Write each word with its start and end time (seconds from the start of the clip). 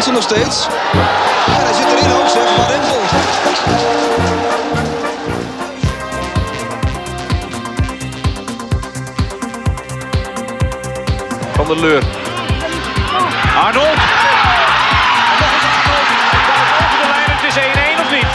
Hansen 0.00 0.14
nog 0.14 0.28
steeds. 0.30 0.66
En 1.46 1.64
hij 1.64 1.74
zit 1.74 1.86
erin 1.86 2.12
ook 2.12 2.28
zeg, 2.28 2.42
Van 2.56 2.66
Rempel. 2.66 3.00
Van 11.52 11.66
der 11.66 11.76
Leur. 11.76 12.02
Arnold. 13.64 13.98
Over 16.86 17.00
de 17.00 17.08
lijn, 17.08 17.30
het 17.30 17.44
is 17.48 17.56
1-1 17.56 18.00
of 18.00 18.10
niet? 18.10 18.30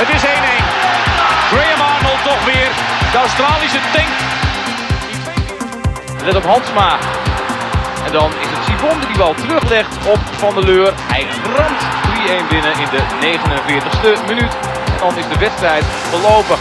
Het 0.00 0.08
is 0.08 0.22
1-1. 0.22 0.28
Graham 1.50 1.80
Arnold 1.94 2.22
toch 2.24 2.44
weer. 2.44 2.68
De 3.12 3.18
Australische 3.18 3.80
tank. 3.92 4.12
Let 6.24 6.34
op 6.36 6.44
Hansma. 6.44 6.98
En 8.06 8.12
dan 8.12 8.30
is 8.40 8.46
het 8.50 8.55
Sivon 8.76 9.00
die 9.00 9.08
die 9.08 9.18
bal 9.18 9.34
teruglegt 9.34 9.96
op 10.06 10.18
Van 10.32 10.54
der 10.54 10.64
Leur. 10.64 10.92
Hij 10.96 11.26
ramt 11.56 11.82
3-1 12.44 12.48
binnen 12.48 12.72
in 12.72 12.88
de 12.94 13.02
49ste 13.20 14.26
minuut. 14.26 14.52
En 14.86 14.98
dan 15.00 15.16
is 15.16 15.28
de 15.32 15.38
wedstrijd 15.38 15.84
verlopen. 16.10 16.56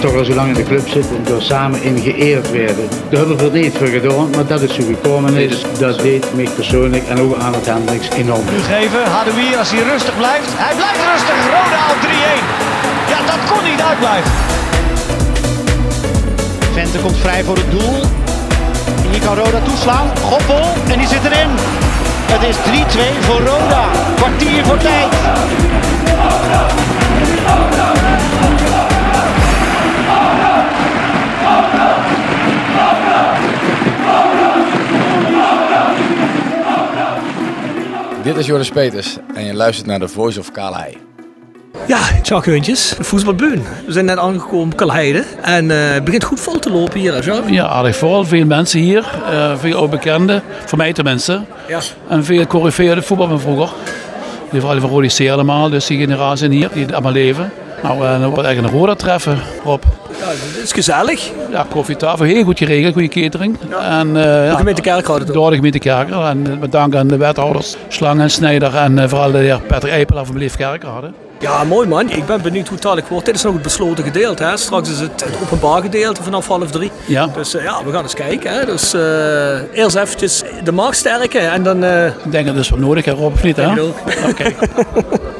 toch 0.00 0.14
al 0.14 0.24
zo 0.24 0.34
lang 0.34 0.48
in 0.48 0.54
de 0.54 0.62
club 0.62 0.88
zitten 0.88 1.16
en 1.16 1.24
door 1.24 1.42
samen 1.42 1.82
in 1.82 1.98
geëerd 1.98 2.50
werden. 2.50 2.88
Daar 3.10 3.18
hebben 3.18 3.36
we 3.52 3.58
niet 3.58 3.76
voor 3.76 3.86
gedaan, 3.86 4.30
maar 4.30 4.46
dat 4.46 4.62
is 4.62 4.74
zo 4.74 4.82
gekomen 4.82 5.34
is. 5.34 5.62
Dat 5.78 5.98
deed 6.00 6.34
mij 6.34 6.48
persoonlijk 6.54 7.08
en 7.08 7.20
ook 7.20 7.36
aan 7.38 7.54
het 7.54 7.66
Hendricks 7.66 8.08
enorm. 8.10 8.44
Nu 8.50 8.60
geven, 8.60 9.04
Hadouier 9.10 9.56
als 9.56 9.70
hij 9.70 9.82
rustig 9.82 10.16
blijft. 10.16 10.48
Hij 10.56 10.74
blijft 10.74 11.00
rustig, 11.12 11.38
Roda 11.54 11.82
op 11.94 12.00
3-1. 12.02 12.06
Ja, 13.12 13.18
dat 13.32 13.50
kon 13.50 13.70
niet 13.70 13.82
uitblijven. 13.82 14.30
Vente 16.72 16.98
komt 16.98 17.16
vrij 17.16 17.44
voor 17.44 17.56
het 17.56 17.70
doel. 17.70 18.25
Hier 19.16 19.24
kan 19.24 19.36
Roda 19.36 19.60
toeslaan. 19.60 20.16
Goppel, 20.18 20.64
en 20.88 20.98
die 20.98 21.08
zit 21.08 21.24
erin. 21.24 21.48
Het 22.26 22.42
is 22.42 22.56
3-2 22.56 23.20
voor 23.20 23.40
Roda. 23.40 23.88
Kwartier 24.16 24.64
voor 24.64 24.76
tijd. 24.76 25.12
Dit 38.22 38.36
is 38.36 38.46
Joris 38.46 38.70
Peters 38.70 39.16
en 39.34 39.44
je 39.44 39.54
luistert 39.54 39.86
naar 39.86 39.98
de 39.98 40.08
Voice 40.08 40.40
of 40.40 40.52
Calais. 40.52 41.05
Ja, 41.86 41.98
tja 42.22 42.40
heuntjes, 42.40 42.94
voetbalbeun. 43.00 43.62
We 43.86 43.92
zijn 43.92 44.04
net 44.04 44.18
aangekomen 44.18 44.66
op 44.72 44.76
Kalheide 44.76 45.24
en 45.42 45.70
eh, 45.70 45.92
het 45.92 46.04
begint 46.04 46.24
goed 46.24 46.40
vol 46.40 46.58
te 46.58 46.70
lopen 46.70 47.00
hier, 47.00 47.22
Jean? 47.24 47.52
Ja, 47.52 47.66
aardig 47.66 47.96
vol. 47.96 48.24
Veel 48.24 48.44
mensen 48.44 48.80
hier. 48.80 49.04
eh, 49.30 49.52
veel 49.58 49.76
ook 49.78 49.90
bekenden. 49.90 50.42
Voor 50.64 50.78
mij 50.78 50.92
tenminste. 50.92 51.40
Ja. 51.68 51.78
En 52.08 52.24
veel 52.24 52.46
corriveerde 52.46 53.02
voetbal 53.02 53.28
van 53.28 53.40
vroeger. 53.40 53.68
Die 54.50 54.60
vooral 54.60 54.80
van 54.80 54.90
Rodi 54.90 55.30
allemaal. 55.30 55.70
Dus 55.70 55.86
die 55.86 55.98
generatie 55.98 56.48
hier, 56.48 56.68
die 56.72 56.92
allemaal 56.92 57.12
leven. 57.12 57.52
Nou, 57.82 58.06
en 58.06 58.20
dan 58.20 58.30
wordt 58.30 58.44
eigenlijk 58.44 58.74
een 58.74 58.80
roda 58.80 58.94
treffen 58.94 59.38
op. 59.64 59.84
Ja, 60.20 60.26
het 60.28 60.62
is 60.62 60.72
gezellig. 60.72 61.30
Ja, 61.50 61.66
koffietafel, 61.70 62.24
heel 62.24 62.44
goed 62.44 62.58
geregeld, 62.58 62.92
goede 62.92 63.08
catering. 63.08 63.58
En, 63.80 64.14
ja, 64.14 64.54
gemeente 64.54 64.80
Kerk 64.80 65.06
houdt 65.06 65.20
het 65.20 65.30
ook. 65.30 65.36
Door 65.36 65.50
de 65.50 65.56
gemeente. 65.56 65.90
En 65.90 66.58
met 66.60 66.72
dank 66.72 66.94
aan 66.94 67.06
de 67.06 67.16
wethouders 67.16 67.76
Slang 67.88 68.20
en 68.20 68.30
Snijder 68.30 68.74
en 68.74 69.08
vooral 69.08 69.30
de 69.30 69.38
heer 69.38 69.60
Patrick 69.66 69.92
Eipelaar 69.92 70.24
van 70.24 70.34
Beleef 70.34 70.56
Kerkrade. 70.56 71.10
Ja, 71.38 71.64
mooi 71.64 71.88
man. 71.88 72.10
Ik 72.10 72.26
ben 72.26 72.42
benieuwd 72.42 72.68
hoe 72.68 72.78
het 72.94 73.08
wordt. 73.08 73.26
Dit 73.26 73.34
is 73.34 73.42
nog 73.42 73.52
het 73.52 73.62
besloten 73.62 74.04
gedeelte. 74.04 74.44
Hè? 74.44 74.56
Straks 74.56 74.90
is 74.90 74.98
het, 75.00 75.24
het 75.24 75.34
openbaar 75.42 75.82
gedeelte 75.82 76.22
vanaf 76.22 76.46
half 76.46 76.70
drie. 76.70 76.90
Ja. 77.06 77.26
Dus 77.26 77.54
eh, 77.54 77.62
ja, 77.64 77.84
we 77.84 77.92
gaan 77.92 78.02
eens 78.02 78.14
kijken. 78.14 78.50
Hè? 78.58 78.64
Dus 78.66 78.94
eh, 78.94 79.72
eerst 79.78 79.96
eventjes 79.96 80.42
de 80.64 80.72
markt 80.72 80.96
sterken 80.96 81.50
en 81.52 81.62
dan... 81.62 81.84
eh, 81.84 82.06
Ik 82.06 82.30
denk 82.30 82.46
dat 82.46 82.56
is 82.56 82.70
wel 82.70 82.78
nodig, 82.78 83.04
hè, 83.04 83.12
Rob, 83.12 83.32
of 83.32 83.42
niet? 83.42 83.56
Hè? 83.56 83.80
Ook. 83.80 83.96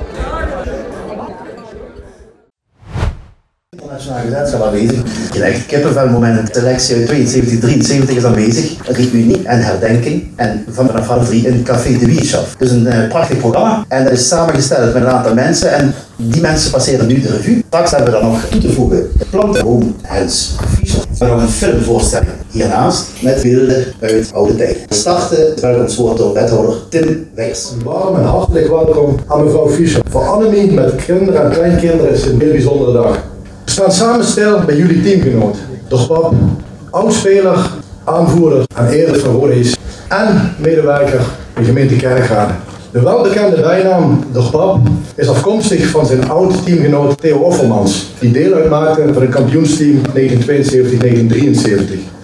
Oké. 3.96 4.04
Nationale 4.04 4.28
gezelschap 4.28 4.62
aanwezig. 4.62 5.02
Je 5.32 5.38
legt 5.38 5.66
kippenvel 5.66 6.08
moment. 6.08 6.54
De 6.54 6.60
selectie 6.60 6.96
uit 6.96 7.06
72, 7.06 7.58
73 7.58 8.16
is 8.16 8.24
aanwezig. 8.24 8.76
Reunie 8.86 9.42
en 9.44 9.60
herdenking. 9.60 10.28
En 10.36 10.64
vanaf 10.70 11.06
half 11.06 11.26
drie 11.26 11.46
in 11.46 11.62
Café 11.62 11.98
de 11.98 12.06
Wieshof. 12.06 12.54
Dus 12.58 12.70
een 12.70 12.86
eh, 12.86 13.08
prachtig 13.08 13.38
programma. 13.38 13.84
En 13.88 14.04
dat 14.04 14.12
is 14.12 14.28
samengesteld 14.28 14.94
met 14.94 15.02
een 15.02 15.08
aantal 15.08 15.34
mensen. 15.34 15.72
En 15.72 15.94
die 16.16 16.40
mensen 16.40 16.70
passeren 16.70 17.06
nu 17.06 17.20
de 17.20 17.28
revue. 17.28 17.62
Straks 17.66 17.90
hebben 17.90 18.12
we 18.12 18.20
dan 18.20 18.30
nog 18.30 18.44
toe 18.50 18.60
te 18.60 18.72
voegen. 18.72 19.10
Plantenboom 19.30 19.96
Hens 20.02 20.54
Fischer. 20.78 21.02
En 21.18 21.28
nog 21.28 21.42
een 21.42 21.48
filmvoorstelling 21.48 22.30
hiernaast. 22.50 23.06
Met 23.20 23.42
beelden 23.42 23.84
uit 24.00 24.30
oude 24.32 24.56
tijd. 24.56 24.78
We 24.88 24.94
starten 24.94 25.54
terwijl 25.54 25.82
ons 25.82 25.96
woord 25.96 26.16
door 26.16 26.32
wethouder 26.32 26.74
Tim 26.88 27.28
Weijers. 27.34 27.70
Een 27.70 27.82
warm 27.84 28.16
en 28.16 28.24
hartelijk 28.24 28.68
welkom 28.68 29.16
aan 29.26 29.44
mevrouw 29.44 29.68
Fischer. 29.68 30.02
Voor 30.10 30.26
Annemie 30.26 30.72
met 30.72 30.94
kinderen 30.94 31.44
en 31.44 31.50
kleinkinderen 31.50 32.12
is 32.12 32.20
het 32.20 32.32
een 32.32 32.40
heel 32.40 32.50
bijzondere 32.50 32.92
dag. 32.92 33.34
We 33.66 33.72
staan 33.72 33.92
samen 33.92 34.24
stil 34.24 34.60
bij 34.66 34.76
jullie 34.76 35.02
teamgenoot. 35.02 35.56
De 35.88 36.30
oudspeler, 36.90 37.70
aanvoerder 38.04 38.64
en 38.74 38.88
eerder 38.88 39.20
van 39.20 39.34
Rodees 39.34 39.76
en 40.08 40.54
medewerker 40.58 41.20
in 41.56 41.64
gemeente 41.64 41.96
Kerkrade. 41.96 42.52
De 42.90 43.00
welbekende 43.00 43.60
bijnaam 43.60 44.24
De 44.32 44.80
is 45.14 45.28
afkomstig 45.28 45.86
van 45.86 46.06
zijn 46.06 46.28
oud-teamgenoot 46.28 47.20
Theo 47.20 47.36
Offermans, 47.36 48.06
die 48.18 48.32
deel 48.32 48.52
uitmaakte 48.52 49.12
van 49.12 49.22
het 49.22 49.30
kampioensteam 49.30 50.00
1972-1973. 50.00 50.00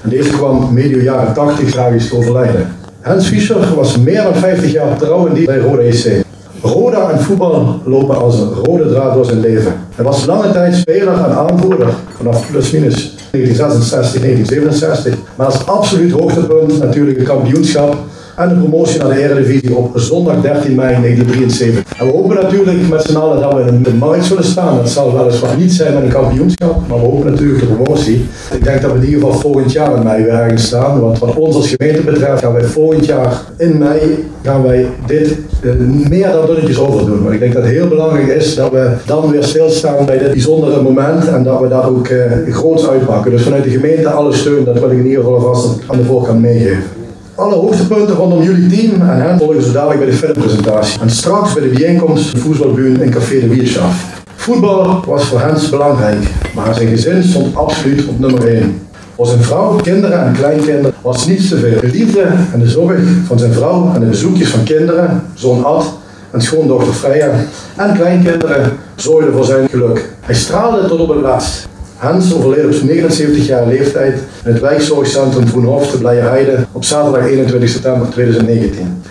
En 0.03 0.09
deze 0.09 0.31
kwam 0.31 0.73
medio 0.73 0.99
jaren 0.99 1.35
80 1.35 1.71
tragisch 1.71 2.13
overlijden. 2.13 2.77
Hans 3.01 3.27
Fischer 3.27 3.75
was 3.75 3.99
meer 3.99 4.23
dan 4.23 4.35
50 4.35 4.73
jaar 4.73 4.99
trouw 4.99 5.27
in 5.27 5.35
die 5.35 5.47
bij 5.47 5.59
Rode 5.59 5.83
EC. 5.83 6.25
Roda 6.63 7.11
en 7.11 7.21
voetbal 7.21 7.81
lopen 7.85 8.19
als 8.19 8.39
een 8.39 8.53
rode 8.53 8.89
draad 8.89 9.15
door 9.15 9.25
zijn 9.25 9.41
leven. 9.41 9.75
Hij 9.95 10.05
was 10.05 10.27
lange 10.27 10.53
tijd 10.53 10.75
speler 10.75 11.15
en 11.15 11.37
aanvoerder, 11.37 11.95
vanaf 12.17 12.51
plus-minus 12.51 13.15
1966, 13.31 14.21
1967. 14.21 15.15
Maar 15.37 15.47
als 15.47 15.67
absoluut 15.67 16.13
hoogtepunt 16.13 16.79
natuurlijk 16.79 17.19
het 17.19 17.29
kampioenschap 17.29 17.97
en 18.43 18.49
de 18.49 18.55
promotie 18.55 18.99
naar 18.99 19.09
de 19.09 19.23
Eredivisie 19.23 19.77
op 19.77 19.99
zondag 19.99 20.41
13 20.41 20.75
mei 20.75 21.01
1973. 21.01 21.99
En 21.99 22.07
we 22.07 22.13
hopen 22.13 22.37
natuurlijk 22.37 22.89
met 22.89 23.03
z'n 23.03 23.17
allen 23.17 23.41
dat 23.41 23.55
we 23.55 23.61
in 23.61 23.83
de 23.83 23.95
markt 23.95 24.25
zullen 24.25 24.45
staan. 24.45 24.77
Dat 24.77 24.89
zal 24.89 25.17
weliswaar 25.19 25.57
niet 25.57 25.73
zijn 25.73 25.95
met 25.95 26.03
een 26.03 26.09
kampioenschap, 26.09 26.89
maar 26.89 26.99
we 26.99 27.05
hopen 27.05 27.31
natuurlijk 27.31 27.61
de 27.61 27.67
promotie. 27.67 28.27
Ik 28.53 28.65
denk 28.65 28.83
dat 28.83 28.93
we 28.93 28.99
in 28.99 29.05
ieder 29.05 29.21
geval 29.21 29.41
volgend 29.41 29.73
jaar 29.73 29.97
in 29.97 30.03
mei 30.03 30.25
weer 30.25 30.33
ergens 30.33 30.67
staan. 30.67 31.01
Want 31.01 31.19
wat 31.19 31.35
ons 31.35 31.55
als 31.55 31.75
gemeente 31.77 32.03
betreft 32.03 32.43
gaan 32.43 32.53
wij 32.53 32.65
volgend 32.65 33.07
jaar 33.07 33.43
in 33.59 33.79
mei 33.79 34.25
gaan 34.43 34.63
wij 34.63 34.87
dit 35.07 35.37
eh, 35.63 35.71
meer 36.09 36.33
dan 36.33 36.47
dunnetjes 36.47 36.79
overdoen. 36.79 37.23
Want 37.23 37.35
ik 37.35 37.41
denk 37.41 37.53
dat 37.53 37.63
het 37.63 37.73
heel 37.73 37.89
belangrijk 37.89 38.27
is 38.27 38.55
dat 38.55 38.71
we 38.71 38.91
dan 39.07 39.31
weer 39.31 39.45
stilstaan 39.45 40.07
bij 40.07 40.19
dit 40.19 40.31
bijzondere 40.31 40.83
moment 40.83 41.29
en 41.29 41.43
dat 41.43 41.61
we 41.61 41.69
daar 41.69 41.89
ook 41.89 42.09
eh, 42.09 42.55
groots 42.55 42.89
uitpakken. 42.89 43.31
Dus 43.31 43.43
vanuit 43.43 43.65
de 43.65 43.71
gemeente 43.71 44.11
alle 44.11 44.33
steun, 44.33 44.65
dat 44.65 44.79
wil 44.79 44.91
ik 44.91 44.99
in 44.99 45.07
ieder 45.07 45.23
geval 45.23 45.35
alvast 45.35 45.79
aan 45.87 45.97
de 45.97 46.05
voorkant 46.05 46.41
meegeven. 46.41 47.02
Alle 47.35 47.55
hoogtepunten 47.55 48.15
rondom 48.15 48.43
jullie 48.43 48.69
team 48.69 49.01
en 49.01 49.23
hen 49.23 49.39
volgen 49.39 49.63
ze 49.63 49.73
dadelijk 49.73 50.01
bij 50.01 50.11
de 50.11 50.17
filmpresentatie. 50.17 51.01
En 51.01 51.11
straks 51.11 51.53
bij 51.53 51.63
de 51.63 51.69
bijeenkomst 51.69 52.29
van 52.29 52.41
voetbalbuur 52.41 53.03
in 53.03 53.11
Café 53.11 53.41
de 53.41 53.49
Wierschaft. 53.49 54.05
Voetbal 54.35 55.05
was 55.07 55.25
voor 55.25 55.41
Hens 55.41 55.69
belangrijk, 55.69 56.19
maar 56.55 56.75
zijn 56.75 56.89
gezin 56.89 57.23
stond 57.23 57.57
absoluut 57.57 58.07
op 58.09 58.19
nummer 58.19 58.47
1. 58.47 58.81
Voor 59.15 59.27
zijn 59.27 59.43
vrouw, 59.43 59.77
kinderen 59.77 60.27
en 60.27 60.33
kleinkinderen 60.33 60.93
was 61.03 61.27
niets 61.27 61.49
te 61.49 61.57
veel. 61.57 61.81
De 61.81 61.87
liefde 61.87 62.27
en 62.53 62.61
de 62.61 62.69
zorg 62.69 63.01
van 63.27 63.39
zijn 63.39 63.53
vrouw 63.53 63.91
en 63.95 64.01
de 64.01 64.07
bezoekjes 64.07 64.49
van 64.49 64.65
kinderen, 64.65 65.23
zoon 65.35 65.65
Ad 65.65 65.85
en 66.31 66.41
schoondochter 66.41 66.93
Freya 66.93 67.31
en 67.77 67.95
kleinkinderen 67.95 68.73
zorgden 68.95 69.33
voor 69.33 69.45
zijn 69.45 69.69
geluk. 69.69 70.09
Hij 70.21 70.35
straalde 70.35 70.89
tot 70.89 71.01
op 71.01 71.09
het 71.09 71.21
laatst. 71.21 71.69
Hans 72.03 72.35
overleed 72.35 72.65
op 72.65 72.73
zijn 72.73 72.87
79 72.87 73.47
jaar 73.47 73.67
leeftijd 73.67 74.15
in 74.45 74.53
het 74.53 74.61
wijkzorgcentrum 74.61 75.47
Vroenhof 75.47 75.91
te 75.91 75.99
Blijerheide 75.99 76.67
op 76.73 76.85
zaterdag 76.85 77.27
21 77.27 77.69
september 77.69 78.09
2019. 78.11 79.03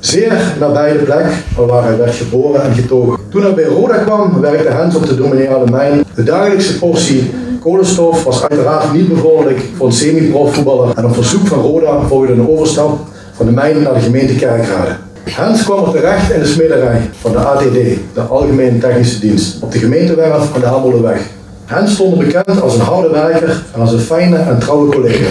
Zeer 0.00 0.32
nabij 0.60 0.92
de 0.92 0.98
plek 0.98 1.26
waar 1.56 1.84
hij 1.84 1.96
werd 1.96 2.14
geboren 2.14 2.62
en 2.62 2.74
getogen. 2.74 3.18
Toen 3.28 3.42
hij 3.42 3.54
bij 3.54 3.64
Roda 3.64 3.96
kwam, 3.96 4.40
werkte 4.40 4.70
Hans 4.70 4.94
op 4.94 5.06
de 5.06 5.16
dominiale 5.16 5.70
mijn. 5.70 6.04
De 6.14 6.22
dagelijkse 6.22 6.78
portie 6.78 7.30
kolenstof 7.60 8.24
was 8.24 8.48
uiteraard 8.48 8.92
niet 8.92 9.08
bevorderlijk 9.08 9.60
voor 9.76 9.86
een 9.86 9.92
semi-profvoetballer 9.92 10.96
en 10.96 11.04
op 11.04 11.14
verzoek 11.14 11.46
van 11.46 11.58
Roda 11.58 12.00
volgde 12.00 12.32
een 12.32 12.48
overstap 12.48 12.98
van 13.32 13.46
de 13.46 13.52
mijn 13.52 13.82
naar 13.82 13.94
de 13.94 14.00
gemeente 14.00 14.34
Kerkrade. 14.34 14.96
Hans 15.32 15.64
kwam 15.64 15.84
er 15.84 15.90
terecht 15.90 16.30
in 16.30 16.40
de 16.40 16.46
smederij 16.46 17.10
van 17.20 17.32
de 17.32 17.38
ATD, 17.38 17.78
de 18.14 18.20
Algemene 18.28 18.78
Technische 18.78 19.20
Dienst, 19.20 19.62
op 19.62 19.72
de 19.72 19.78
gemeentewerf 19.78 20.54
aan 20.54 20.60
de 20.60 20.66
Hameleweg. 20.66 21.36
Hans 21.68 21.92
stond 21.92 22.18
bekend 22.18 22.60
als 22.60 22.74
een 22.74 22.80
harde 22.80 23.10
werker 23.10 23.62
en 23.74 23.80
als 23.80 23.92
een 23.92 23.98
fijne 23.98 24.36
en 24.36 24.58
trouwe 24.58 24.92
collega. 24.92 25.30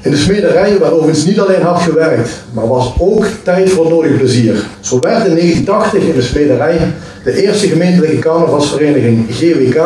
In 0.00 0.10
de 0.10 0.16
smederij 0.16 0.78
werd 0.78 0.92
overigens 0.92 1.24
niet 1.24 1.40
alleen 1.40 1.62
hard 1.62 1.82
gewerkt, 1.82 2.30
maar 2.52 2.68
was 2.68 2.94
ook 2.98 3.26
tijd 3.42 3.70
voor 3.70 3.88
nodig 3.88 4.16
plezier. 4.16 4.54
Zo 4.80 4.98
werd 5.00 5.26
in 5.26 5.34
1980 5.34 6.02
in 6.02 6.14
de 6.14 6.22
smederij 6.22 6.78
de 7.24 7.42
eerste 7.42 7.68
gemeentelijke 7.68 8.18
carnavalsvereniging 8.18 9.26
GWK, 9.30 9.80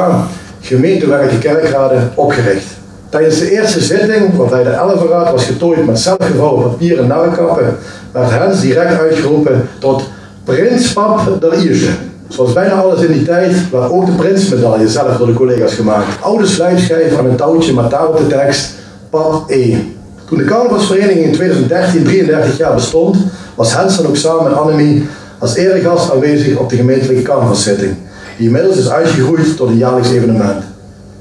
Gemeentewerken 0.60 1.38
Kerkraden, 1.38 2.12
opgericht. 2.14 2.66
Tijdens 3.08 3.38
de 3.38 3.50
eerste 3.50 3.80
zitting, 3.80 4.36
waarbij 4.36 4.62
de 4.62 4.70
elfenraad 4.70 5.30
was 5.30 5.44
getooid 5.44 5.86
met 5.86 5.98
zelfgevouwen 5.98 6.70
papieren 6.70 7.06
narrenkappen, 7.06 7.76
werd 8.12 8.30
Hens 8.30 8.60
direct 8.60 9.00
uitgeroepen 9.00 9.68
tot 9.78 10.02
Prins 10.44 10.92
Pap 10.92 11.40
der 11.40 11.54
Ierse. 11.54 11.90
Zoals 12.28 12.52
bijna 12.52 12.74
alles 12.74 13.00
in 13.00 13.12
die 13.12 13.24
tijd 13.24 13.70
werd 13.70 13.90
ook 13.90 14.06
de 14.06 14.12
prinsmedaille 14.12 14.88
zelf 14.88 15.16
door 15.16 15.26
de 15.26 15.32
collega's 15.32 15.74
gemaakt. 15.74 16.22
Oude 16.22 16.46
slijpschijf 16.46 17.18
aan 17.18 17.26
een 17.26 17.36
touwtje 17.36 17.74
met 17.74 17.90
daarop 17.90 18.16
de 18.16 18.26
tekst 18.26 18.74
Pap 19.10 19.50
E. 19.50 19.76
Toen 20.24 20.38
de 20.38 20.44
carnavalsvereniging 20.44 21.24
in 21.24 21.32
2013 21.32 22.04
33 22.04 22.56
jaar 22.56 22.74
bestond, 22.74 23.16
was 23.54 23.74
Hens 23.74 23.96
dan 23.96 24.06
ook 24.06 24.16
samen 24.16 24.44
met 24.44 24.52
Annemie 24.52 25.06
als 25.38 25.54
eregast 25.54 26.12
aanwezig 26.12 26.56
op 26.56 26.68
de 26.68 26.76
gemeentelijke 26.76 27.22
carnavalszitting, 27.22 27.94
die 28.36 28.46
inmiddels 28.46 28.76
is 28.76 28.88
uitgegroeid 28.88 29.56
tot 29.56 29.68
een 29.68 29.76
jaarlijks 29.76 30.10
evenement. 30.10 30.64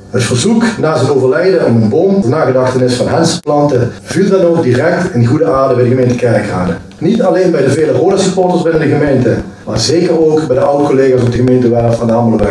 Het 0.10 0.24
verzoek 0.24 0.64
na 0.80 0.98
zijn 0.98 1.12
overlijden 1.12 1.66
om 1.66 1.82
een 1.82 1.90
boom 1.90 2.22
ter 2.22 2.30
nagedachtenis 2.30 2.94
van 2.94 3.08
Hens 3.08 3.34
te 3.36 3.42
planten 3.42 3.92
viel 4.02 4.30
dan 4.30 4.42
ook 4.42 4.64
direct 4.64 5.14
in 5.14 5.26
goede 5.26 5.46
aarde 5.52 5.76
bij 5.76 5.84
de 5.84 5.90
gemeente 5.90 6.16
Kerkrade. 6.16 6.74
Niet 6.98 7.22
alleen 7.22 7.52
bij 7.52 7.64
de 7.64 7.70
vele 7.70 7.92
Roda 7.92 8.18
supporters 8.18 8.62
binnen 8.62 8.82
de 8.82 8.96
gemeente, 8.96 9.36
maar 9.66 9.80
zeker 9.80 10.26
ook 10.26 10.48
bij 10.48 10.56
de 10.56 10.62
oude 10.62 10.86
collega's 10.88 11.22
op 11.22 11.32
de 11.32 11.38
gemeentewerf 11.38 11.98
van 11.98 12.08
de. 12.08 12.46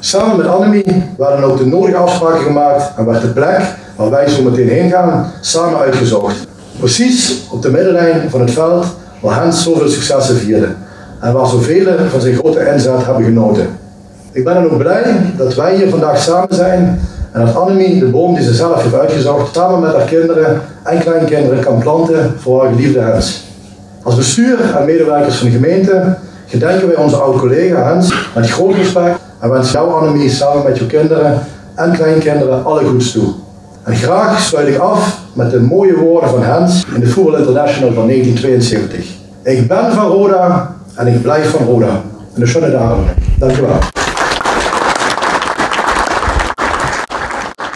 Samen 0.00 0.36
met 0.36 0.46
Annemie 0.46 1.02
werden 1.18 1.44
ook 1.44 1.58
de 1.58 1.66
nodige 1.66 1.96
afspraken 1.96 2.44
gemaakt 2.44 2.92
en 2.96 3.06
werd 3.06 3.20
de 3.20 3.28
plek 3.28 3.60
waar 3.96 4.10
wij 4.10 4.28
zo 4.28 4.42
meteen 4.42 4.68
heen 4.68 4.90
gaan 4.90 5.32
samen 5.40 5.78
uitgezocht. 5.78 6.46
Precies 6.78 7.42
op 7.50 7.62
de 7.62 7.70
middenlijn 7.70 8.30
van 8.30 8.40
het 8.40 8.50
veld 8.50 8.86
waar 9.20 9.42
Hens 9.42 9.62
zoveel 9.62 9.88
successen 9.88 10.36
vierde 10.36 10.68
en 11.20 11.32
waar 11.32 11.46
zoveel 11.46 11.86
van 12.10 12.20
zijn 12.20 12.34
grote 12.34 12.70
inzet 12.72 13.04
hebben 13.04 13.24
genoten. 13.24 13.68
Ik 14.36 14.44
ben 14.44 14.54
dan 14.54 14.64
ook 14.64 14.78
blij 14.78 15.16
dat 15.36 15.54
wij 15.54 15.76
hier 15.76 15.88
vandaag 15.88 16.18
samen 16.22 16.54
zijn 16.54 17.00
en 17.32 17.44
dat 17.44 17.54
Annemie 17.54 17.98
de 17.98 18.06
boom 18.06 18.34
die 18.34 18.44
ze 18.44 18.54
zelf 18.54 18.82
heeft 18.82 18.94
uitgezocht 18.94 19.54
samen 19.54 19.80
met 19.80 19.94
haar 19.94 20.04
kinderen 20.04 20.60
en 20.82 20.98
kleinkinderen 20.98 21.64
kan 21.64 21.78
planten 21.78 22.34
voor 22.38 22.62
haar 22.62 22.72
geliefde 22.72 23.00
Hens. 23.00 23.44
Als 24.02 24.14
bestuur 24.14 24.74
en 24.76 24.84
medewerkers 24.84 25.36
van 25.36 25.46
de 25.46 25.52
gemeente 25.52 26.16
gedenken 26.46 26.86
wij 26.86 26.96
onze 26.96 27.16
oude 27.16 27.38
collega 27.38 27.92
Hens 27.92 28.14
met 28.34 28.50
groot 28.50 28.74
respect 28.74 29.18
en 29.40 29.50
wens 29.50 29.72
jou 29.72 29.92
Annemie 29.92 30.30
samen 30.30 30.64
met 30.64 30.78
je 30.78 30.86
kinderen 30.86 31.38
en 31.74 31.92
kleinkinderen 31.92 32.64
alle 32.64 32.84
goeds 32.84 33.12
toe. 33.12 33.32
En 33.82 33.96
graag 33.96 34.40
sluit 34.40 34.68
ik 34.68 34.78
af 34.78 35.18
met 35.32 35.50
de 35.50 35.60
mooie 35.60 35.96
woorden 35.96 36.30
van 36.30 36.42
Hens 36.42 36.84
in 36.94 37.00
de 37.00 37.06
Voetbal 37.06 37.36
International 37.36 37.92
van 37.92 38.06
1972. 38.06 39.06
Ik 39.42 39.68
ben 39.68 39.92
van 39.92 40.06
Roda 40.06 40.74
en 40.94 41.06
ik 41.06 41.22
blijf 41.22 41.50
van 41.50 41.66
Roda. 41.66 42.00
En 42.34 42.40
een 42.42 42.48
schöne 42.48 42.70
dagen. 42.70 43.04
Dankjewel. 43.38 43.78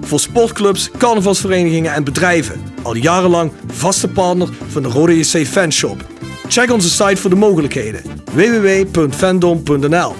Voor 0.00 0.20
sportclubs, 0.20 0.90
carnavalsverenigingen 0.98 1.94
en 1.94 2.04
bedrijven. 2.04 2.60
Al 2.82 2.94
jarenlang 2.94 3.52
vaste 3.66 4.08
partner 4.08 4.48
van 4.68 4.82
de 4.82 4.88
Rode 4.88 5.18
JC 5.18 5.46
Fanshop. 5.46 6.04
Check 6.48 6.72
onze 6.72 6.90
site 6.90 7.16
voor 7.16 7.30
de 7.30 7.36
mogelijkheden. 7.36 8.02
www.fandom.nl 8.32 10.14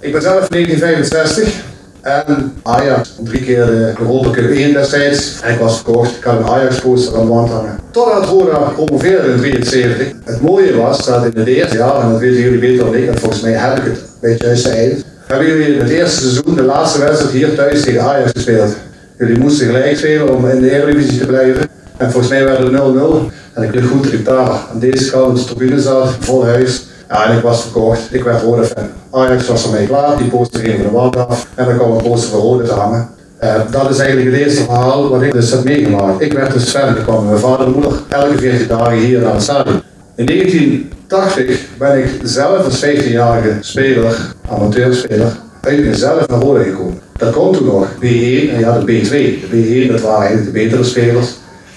Ik 0.00 0.12
ben 0.12 0.22
zelf 0.22 0.48
1965 0.48 1.72
en 2.04 2.52
Ajax 2.62 3.16
drie 3.24 3.44
keer 3.44 3.66
de 3.66 3.92
Europa 3.98 4.30
Cup 4.30 4.50
1 4.50 4.72
destijds. 4.72 5.40
En 5.42 5.52
ik 5.52 5.58
was 5.58 5.74
verkocht, 5.74 6.16
ik 6.16 6.24
had 6.24 6.38
een 6.38 6.46
Ajax 6.46 6.80
poster 6.80 7.18
aan 7.18 7.26
de 7.26 7.32
wand 7.32 7.50
hangen. 7.50 7.78
Totdat 7.90 8.26
Roda 8.26 8.58
promoveerde 8.58 9.28
in 9.28 9.36
73. 9.38 10.12
Het 10.24 10.40
mooie 10.40 10.76
was 10.76 11.06
dat 11.06 11.24
in 11.24 11.32
het 11.34 11.46
eerste 11.46 11.76
jaar, 11.76 12.00
en 12.00 12.10
dat 12.10 12.20
weten 12.20 12.40
jullie 12.40 12.58
beter 12.58 12.84
dan 12.84 12.94
ik, 12.94 13.08
en 13.08 13.18
volgens 13.18 13.40
mij 13.40 13.52
heb 13.52 13.78
ik 13.78 13.84
het 13.84 14.00
bij 14.20 14.30
het 14.30 14.40
juiste 14.40 14.68
eind, 14.68 15.04
hebben 15.26 15.46
jullie 15.46 15.78
het 15.78 15.88
eerste 15.88 16.20
seizoen 16.20 16.54
de 16.54 16.62
laatste 16.62 16.98
wedstrijd 16.98 17.32
hier 17.32 17.54
thuis 17.54 17.82
tegen 17.82 18.02
Ajax 18.02 18.30
gespeeld. 18.30 18.76
Jullie 19.18 19.38
moesten 19.38 19.66
gelijk 19.66 19.96
spelen 19.96 20.36
om 20.36 20.48
in 20.48 20.60
de 20.60 20.70
Eredivisie 20.70 21.18
te 21.18 21.26
blijven. 21.26 21.68
En 21.96 22.10
volgens 22.10 22.32
mij 22.32 22.44
werd 22.44 22.58
het 22.58 22.72
0-0. 22.72 23.32
En 23.52 23.62
ik 23.62 23.70
weet 23.70 23.84
goed 23.84 24.24
dat 24.24 24.48
aan 24.48 24.78
deze 24.78 25.10
kant 25.10 25.26
op 25.26 25.36
de 25.36 25.44
tribune 25.44 25.80
zat, 25.80 26.08
vol 26.20 26.44
huis. 26.44 26.86
Ja, 27.08 27.30
en 27.30 27.36
ik 27.36 27.42
was 27.42 27.62
verkocht. 27.62 28.00
Ik 28.10 28.24
werd 28.24 28.42
rode 28.42 28.64
fan. 28.64 28.88
Ajax 29.10 29.48
was 29.48 29.64
ermee 29.64 29.86
klaar, 29.86 30.16
die 30.16 30.28
poster 30.28 30.60
ging 30.60 30.74
van 30.74 30.84
de 30.84 30.90
wand 30.90 31.16
af. 31.16 31.46
En 31.54 31.64
dan 31.64 31.76
kwam 31.76 31.90
een 31.90 32.02
poster 32.02 32.30
van 32.30 32.40
rode 32.40 32.72
hangen. 32.72 33.08
Uh, 33.42 33.54
dat 33.70 33.90
is 33.90 33.98
eigenlijk 33.98 34.30
het 34.30 34.40
eerste 34.40 34.64
verhaal 34.64 35.08
wat 35.08 35.22
ik 35.22 35.32
dus 35.32 35.50
heb 35.50 35.64
meegemaakt. 35.64 36.22
Ik 36.22 36.32
werd 36.32 36.52
dus 36.52 36.70
fan. 36.70 36.96
Ik 36.96 37.02
kwam 37.02 37.16
met 37.16 37.24
mijn 37.24 37.38
vader 37.38 37.66
en 37.66 37.72
moeder 37.72 37.92
elke 38.08 38.38
14 38.38 38.66
dagen 38.66 38.98
hier 38.98 39.20
naar 39.20 39.32
het 39.32 39.42
stadion. 39.42 39.82
In 40.14 40.92
1980 41.08 41.60
ben 41.78 41.98
ik 41.98 42.10
zelf 42.22 42.64
als 42.64 42.84
15-jarige 42.84 43.56
speler, 43.60 44.34
amateurspeler, 44.48 45.32
uit 45.60 45.84
mezelf 45.84 46.28
naar 46.28 46.38
Rode 46.38 46.64
gekomen. 46.64 47.00
Dat 47.16 47.32
kon 47.32 47.52
toen 47.52 47.66
nog 47.66 47.88
B1 47.94 48.50
en 48.50 48.58
ja 48.58 48.78
de 48.78 49.02
B2. 49.02 49.10
De 49.50 49.84
B1 49.86 49.90
dat 49.90 50.00
waren 50.00 50.26
eigenlijk 50.26 50.52
de 50.52 50.62
betere 50.62 50.84
spelers. 50.84 51.28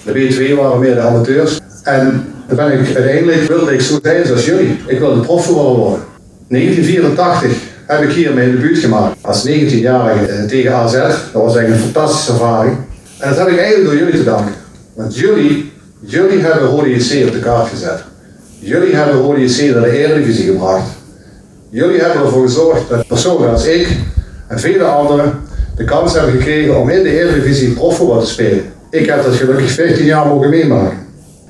De 0.03 0.11
B2 0.11 0.55
waren 0.55 0.79
meer 0.79 0.93
de 0.93 1.01
amateurs. 1.01 1.59
En 1.83 2.25
dan 2.47 2.55
ben 2.55 2.79
ik 2.79 2.95
uiteindelijk 2.95 3.47
wilde 3.47 3.73
ik 3.73 3.81
zo 3.81 3.99
zijn 4.01 4.25
zoals 4.25 4.45
jullie. 4.45 4.79
Ik 4.87 4.99
wilde 4.99 5.19
profvoetballer 5.19 5.77
worden. 5.77 5.99
1984 6.47 7.51
heb 7.85 8.01
ik 8.01 8.11
hier 8.11 8.33
mijn 8.33 8.51
debuut 8.51 8.77
gemaakt 8.77 9.17
als 9.21 9.47
19-jarige 9.47 10.45
tegen 10.45 10.73
AZ. 10.73 10.93
Dat 10.93 11.43
was 11.43 11.55
eigenlijk 11.55 11.85
een 11.85 11.91
fantastische 11.91 12.31
ervaring. 12.31 12.75
En 13.17 13.29
dat 13.29 13.37
heb 13.37 13.47
ik 13.47 13.57
eigenlijk 13.57 13.89
door 13.89 13.99
jullie 13.99 14.19
te 14.19 14.23
danken. 14.23 14.53
Want 14.93 15.17
jullie, 15.17 15.71
jullie 15.99 16.39
hebben 16.39 16.67
Rode 16.67 16.89
JC 16.89 17.27
op 17.27 17.33
de 17.33 17.39
kaart 17.39 17.67
gezet. 17.67 18.03
Jullie 18.59 18.95
hebben 18.95 19.41
JC 19.41 19.73
naar 19.73 19.83
de 19.83 19.97
Eredivisie 19.97 20.45
gebracht. 20.45 20.87
Jullie 21.69 21.99
hebben 21.99 22.21
ervoor 22.21 22.41
gezorgd 22.41 22.89
dat 22.89 23.07
personen 23.07 23.49
als 23.49 23.65
ik 23.65 23.87
en 24.47 24.59
vele 24.59 24.83
anderen 24.83 25.33
de 25.75 25.83
kans 25.83 26.13
hebben 26.13 26.31
gekregen 26.31 26.79
om 26.79 26.89
in 26.89 27.03
de 27.03 27.19
Eredivisie 27.19 27.73
profvoetbal 27.73 28.19
te 28.19 28.27
spelen. 28.27 28.63
Ik 28.89 29.05
heb 29.05 29.23
dat 29.23 29.35
gelukkig 29.35 29.71
15 29.71 30.05
jaar 30.05 30.27
mogen 30.27 30.49
meemaken. 30.49 30.97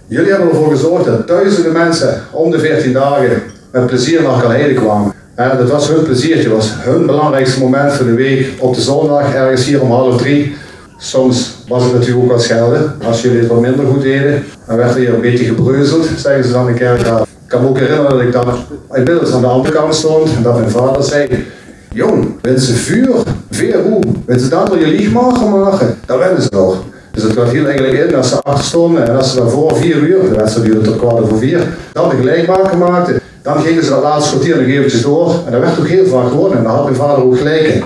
Jullie 0.07 0.29
hebben 0.31 0.49
ervoor 0.49 0.71
gezorgd 0.71 1.05
dat 1.05 1.27
duizenden 1.27 1.71
mensen 1.71 2.21
om 2.31 2.51
de 2.51 2.59
14 2.59 2.93
dagen 2.93 3.41
met 3.71 3.87
plezier 3.87 4.21
naar 4.21 4.41
Calheide 4.41 4.73
kwamen. 4.73 5.13
En 5.35 5.57
dat 5.57 5.69
was 5.69 5.87
hun 5.87 6.03
pleziertje, 6.03 6.49
was 6.49 6.71
hun 6.77 7.05
belangrijkste 7.05 7.59
moment 7.59 7.93
van 7.93 8.05
de 8.05 8.13
week 8.13 8.47
op 8.59 8.75
de 8.75 8.81
zondag, 8.81 9.33
ergens 9.33 9.65
hier 9.65 9.81
om 9.81 9.91
half 9.91 10.17
drie. 10.17 10.55
Soms 10.97 11.55
was 11.67 11.83
het 11.83 11.93
natuurlijk 11.93 12.23
ook 12.23 12.31
wat 12.31 12.43
schelden. 12.43 12.95
Als 13.05 13.21
jullie 13.21 13.39
het 13.39 13.47
wat 13.47 13.61
minder 13.61 13.85
goed 13.85 14.01
deden, 14.01 14.43
dan 14.67 14.77
werd 14.77 14.91
er 14.91 14.97
hier 14.97 15.13
een 15.13 15.21
beetje 15.21 15.45
gebreuzeld, 15.45 16.07
zeggen 16.17 16.43
ze 16.43 16.51
dan 16.51 16.65
de 16.65 16.73
kerkraad. 16.73 17.21
Ik 17.21 17.27
kan 17.47 17.61
me 17.61 17.67
ook 17.67 17.79
herinneren 17.79 18.11
dat 18.11 18.21
ik 18.21 18.31
dan 18.31 18.55
inmiddels 18.91 19.31
aan 19.31 19.41
de 19.41 19.47
andere 19.47 19.73
kant 19.73 19.95
stond 19.95 20.35
en 20.35 20.43
dat 20.43 20.57
mijn 20.57 20.69
vader 20.69 21.03
zei: 21.03 21.45
Jong, 21.93 22.27
willen 22.41 22.59
ze 22.59 22.73
vuur, 22.73 23.15
veer 23.51 23.81
hoe? 23.81 24.03
Willen 24.25 24.41
ze 24.41 24.49
dat 24.49 24.67
door 24.67 24.79
je 24.79 24.87
liegmager 24.87 25.49
maken? 25.49 25.97
Dat 26.05 26.17
willen 26.17 26.41
ze 26.41 26.49
nog. 26.51 26.83
Dus 27.11 27.23
het 27.23 27.33
gaat 27.33 27.49
hier 27.49 27.65
eigenlijk 27.65 28.09
in 28.09 28.15
als 28.15 28.29
ze 28.29 28.41
achter 28.41 28.65
stonden 28.65 29.07
en 29.07 29.17
als 29.17 29.31
ze 29.31 29.37
dan 29.37 29.49
voor 29.49 29.75
vier 29.75 29.95
uur, 29.95 30.21
de 30.21 30.35
wedstrijd 30.35 30.67
duurde 30.67 30.89
tot 30.89 30.97
kwart 30.97 31.19
over 31.19 31.37
vier, 31.37 31.67
dan 31.93 32.09
de 32.09 32.15
gelijkmaker 32.15 32.77
maakten. 32.77 33.19
Dan 33.41 33.61
gingen 33.61 33.83
ze 33.83 33.89
dat 33.89 34.01
laatste 34.01 34.31
kwartier 34.35 34.55
nog 34.57 34.65
eventjes 34.65 35.01
door 35.01 35.35
en 35.45 35.51
dat 35.51 35.61
werd 35.61 35.79
ook 35.79 35.87
heel 35.87 36.05
vaak 36.05 36.27
gewonnen 36.27 36.57
en 36.57 36.63
daar 36.63 36.73
had 36.73 36.83
mijn 36.83 36.95
vader 36.95 37.23
ook 37.23 37.37
gelijk 37.37 37.61
in. 37.61 37.83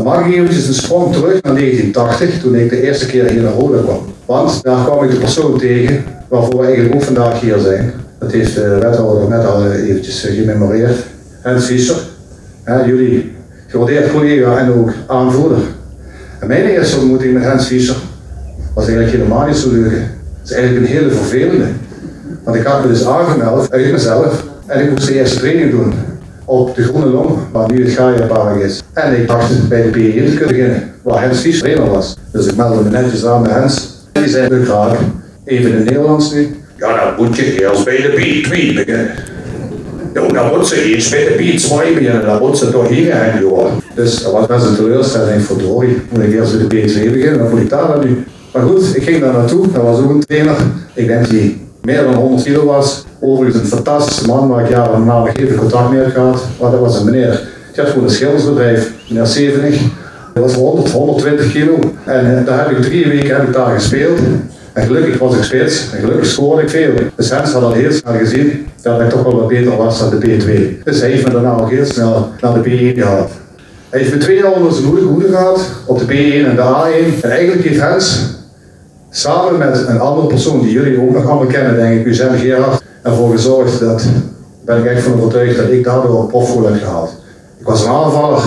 Dan 0.00 0.12
mag 0.12 0.26
ik 0.26 0.34
eventjes 0.34 0.66
een 0.66 0.74
sprong 0.74 1.12
terug 1.12 1.42
naar 1.42 1.54
1980, 1.54 2.40
toen 2.40 2.54
ik 2.54 2.70
de 2.70 2.82
eerste 2.82 3.06
keer 3.06 3.24
hier 3.24 3.42
naar 3.42 3.52
Roda 3.52 3.82
kwam. 3.82 4.00
Want 4.26 4.62
daar 4.62 4.84
kwam 4.84 5.04
ik 5.04 5.10
de 5.10 5.16
persoon 5.16 5.58
tegen 5.58 6.04
waarvoor 6.28 6.60
we 6.60 6.64
eigenlijk 6.64 6.94
ook 6.94 7.02
vandaag 7.02 7.40
hier 7.40 7.58
zijn. 7.58 7.92
Dat 8.18 8.32
heeft 8.32 8.54
de 8.54 8.78
wethouder 8.80 9.28
net 9.28 9.46
al 9.46 9.72
eventjes 9.72 10.20
gememoreerd. 10.20 10.96
Hans 11.42 11.64
Fischer, 11.64 11.96
jullie 12.86 13.32
gewaardeerd 13.66 14.12
collega 14.12 14.58
en 14.58 14.72
ook 14.72 14.92
aanvoerder. 15.06 15.58
En 16.38 16.48
mijn 16.48 16.64
eerste 16.64 16.96
ontmoeting 16.96 17.34
met 17.34 17.44
Hans 17.44 17.66
Fischer 17.66 17.96
was 18.74 18.84
eigenlijk 18.86 19.16
helemaal 19.16 19.46
niet 19.46 19.56
zo 19.56 19.70
leuk. 19.72 19.92
Het 19.92 20.50
is 20.50 20.52
eigenlijk 20.52 20.86
een 20.86 20.92
hele 20.92 21.10
vervelende. 21.10 21.66
Want 22.44 22.56
ik 22.56 22.66
had 22.66 22.82
me 22.82 22.88
dus 22.88 23.06
aangemeld 23.06 23.70
uit 23.70 23.92
mezelf 23.92 24.44
En 24.66 24.82
ik 24.82 24.90
moest 24.90 25.06
de 25.06 25.14
eerste 25.14 25.38
training 25.38 25.70
doen 25.70 25.92
op 26.50 26.74
de 26.74 26.82
Groene 26.82 27.06
Long, 27.06 27.38
waar 27.52 27.72
nu 27.72 27.84
het 27.84 27.92
Gaia-park 27.92 28.62
is. 28.62 28.82
En 28.92 29.20
ik 29.20 29.28
dacht 29.28 29.68
bij 29.68 29.82
de 29.82 29.88
PE 29.88 30.24
te 30.24 30.36
kunnen 30.36 30.48
beginnen, 30.48 30.92
waar 31.02 31.22
Hens 31.22 31.40
Vries 31.40 31.58
trainer 31.58 31.90
was. 31.90 32.16
Dus 32.32 32.46
ik 32.46 32.56
meldde 32.56 32.82
me 32.82 32.90
netjes 32.90 33.26
aan 33.26 33.42
bij 33.42 33.52
Hens. 33.52 33.88
Die 34.12 34.28
zei, 34.28 34.48
leuk 34.48 34.64
graag, 34.64 34.98
even 35.44 35.70
in 35.70 35.76
het 35.76 35.84
Nederlands 35.84 36.32
nu. 36.32 36.56
Ja, 36.76 37.04
dan 37.04 37.26
moet 37.26 37.36
je 37.36 37.60
eerst 37.60 37.84
bij 37.84 37.96
de 37.96 38.10
B2 38.10 38.48
beginnen. 38.48 39.10
Ja, 40.14 40.32
dan 40.32 40.56
moet 40.56 40.66
ze 40.66 40.94
iets 40.96 41.08
bij 41.08 41.24
de 41.24 41.34
B2 41.34 41.94
beginnen, 41.94 42.26
dan 42.26 42.38
moet 42.38 42.58
ze 42.58 42.70
toch 42.70 42.88
hier 42.88 43.12
gaan, 43.12 43.40
joh. 43.40 43.66
Dus 43.94 44.22
dat 44.22 44.32
was 44.32 44.46
best 44.46 44.66
een 44.66 44.74
teleurstelling, 44.74 45.42
verdorie. 45.42 45.96
Moet 46.08 46.22
ik 46.22 46.32
eerst 46.32 46.68
bij 46.68 46.68
de 46.68 46.88
B2 46.88 47.12
beginnen, 47.12 47.38
dan 47.38 47.50
moet 47.50 47.60
ik 47.60 47.70
daar 47.70 47.86
dan 47.86 48.04
nu. 48.04 48.24
Maar 48.52 48.62
goed, 48.62 48.96
ik 48.96 49.02
ging 49.02 49.20
daar 49.20 49.32
naartoe, 49.32 49.72
dat 49.72 49.82
was 49.82 49.98
ook 49.98 50.10
een 50.10 50.24
trainer. 50.26 50.56
Ik 50.94 51.06
denk 51.06 51.28
die 51.28 51.66
meer 51.82 52.02
dan 52.02 52.14
100 52.14 52.42
kilo 52.42 52.64
was. 52.64 53.04
Overigens 53.20 53.62
een 53.62 53.68
fantastische 53.68 54.26
man 54.26 54.48
waar 54.48 54.64
ik 54.64 54.70
jaren 54.70 55.04
na 55.04 55.18
nog 55.18 55.36
even 55.36 55.56
contact 55.56 55.90
mee 55.90 56.00
heb 56.00 56.12
gehad. 56.12 56.42
Maar 56.60 56.70
dat 56.70 56.80
was 56.80 56.98
een 56.98 57.04
meneer, 57.04 57.40
die 57.72 57.82
had 57.82 57.88
gewoon 57.88 58.04
een 58.04 58.10
schildersbedrijf, 58.10 58.92
meneer 59.08 59.26
70. 59.26 59.80
Dat 60.34 60.42
was 60.42 60.54
100, 60.54 60.90
120 60.90 61.52
kilo. 61.52 61.78
En 62.04 62.26
uh, 62.26 62.46
daar 62.46 62.58
heb 62.58 62.76
ik 62.76 62.82
drie 62.82 63.08
weken 63.08 63.36
heb 63.36 63.46
ik 63.46 63.52
daar 63.52 63.74
gespeeld. 63.74 64.18
En 64.72 64.86
gelukkig 64.86 65.18
was 65.18 65.36
ik 65.36 65.42
spits 65.42 65.92
en 65.92 66.00
gelukkig 66.00 66.26
scoorde 66.26 66.62
ik 66.62 66.70
veel. 66.70 66.92
Dus 67.14 67.30
Hens 67.30 67.52
had 67.52 67.62
al 67.62 67.72
heel 67.72 67.92
snel 67.92 68.14
gezien 68.14 68.66
dat 68.82 69.00
ik 69.00 69.08
toch 69.08 69.22
wel 69.22 69.36
wat 69.36 69.48
beter 69.48 69.76
was 69.76 69.98
dan 69.98 70.10
de 70.10 70.26
P2. 70.26 70.82
Dus 70.84 71.00
hij 71.00 71.10
heeft 71.10 71.24
me 71.24 71.30
daarna 71.30 71.50
al 71.50 71.66
heel 71.66 71.84
snel 71.84 72.28
naar 72.40 72.62
de 72.62 72.70
P1 72.70 72.98
gehaald. 72.98 73.30
Hij 73.88 74.00
heeft 74.00 74.12
me 74.12 74.18
twee 74.18 74.36
jaar 74.36 74.52
onder 74.52 74.72
gehad, 75.28 75.70
op 75.86 75.98
de 75.98 76.04
B1 76.04 76.46
en 76.46 76.56
de 76.56 76.62
A1. 76.62 77.22
En 77.22 77.30
eigenlijk 77.30 77.62
heeft 77.68 77.80
Hens 77.80 78.38
samen 79.10 79.58
met 79.58 79.86
een 79.86 80.00
andere 80.00 80.26
persoon 80.26 80.60
die 80.60 80.72
jullie 80.72 81.00
ook 81.00 81.12
nog 81.12 81.26
allemaal 81.26 81.46
kennen, 81.46 81.76
denk 81.76 82.00
ik, 82.00 82.06
Eugène 82.06 82.38
Gerard, 82.38 82.82
ervoor 83.02 83.30
gezorgd 83.30 83.80
dat, 83.80 84.04
ben 84.64 84.78
ik 84.78 84.84
echt 84.84 85.02
van 85.02 85.20
overtuigd, 85.20 85.56
dat 85.56 85.68
ik 85.68 85.84
daardoor 85.84 86.26
profvoer 86.26 86.64
heb 86.64 86.82
gehaald. 86.82 87.10
Ik 87.58 87.66
was 87.66 87.84
een 87.84 87.90
aanvaller, 87.90 88.42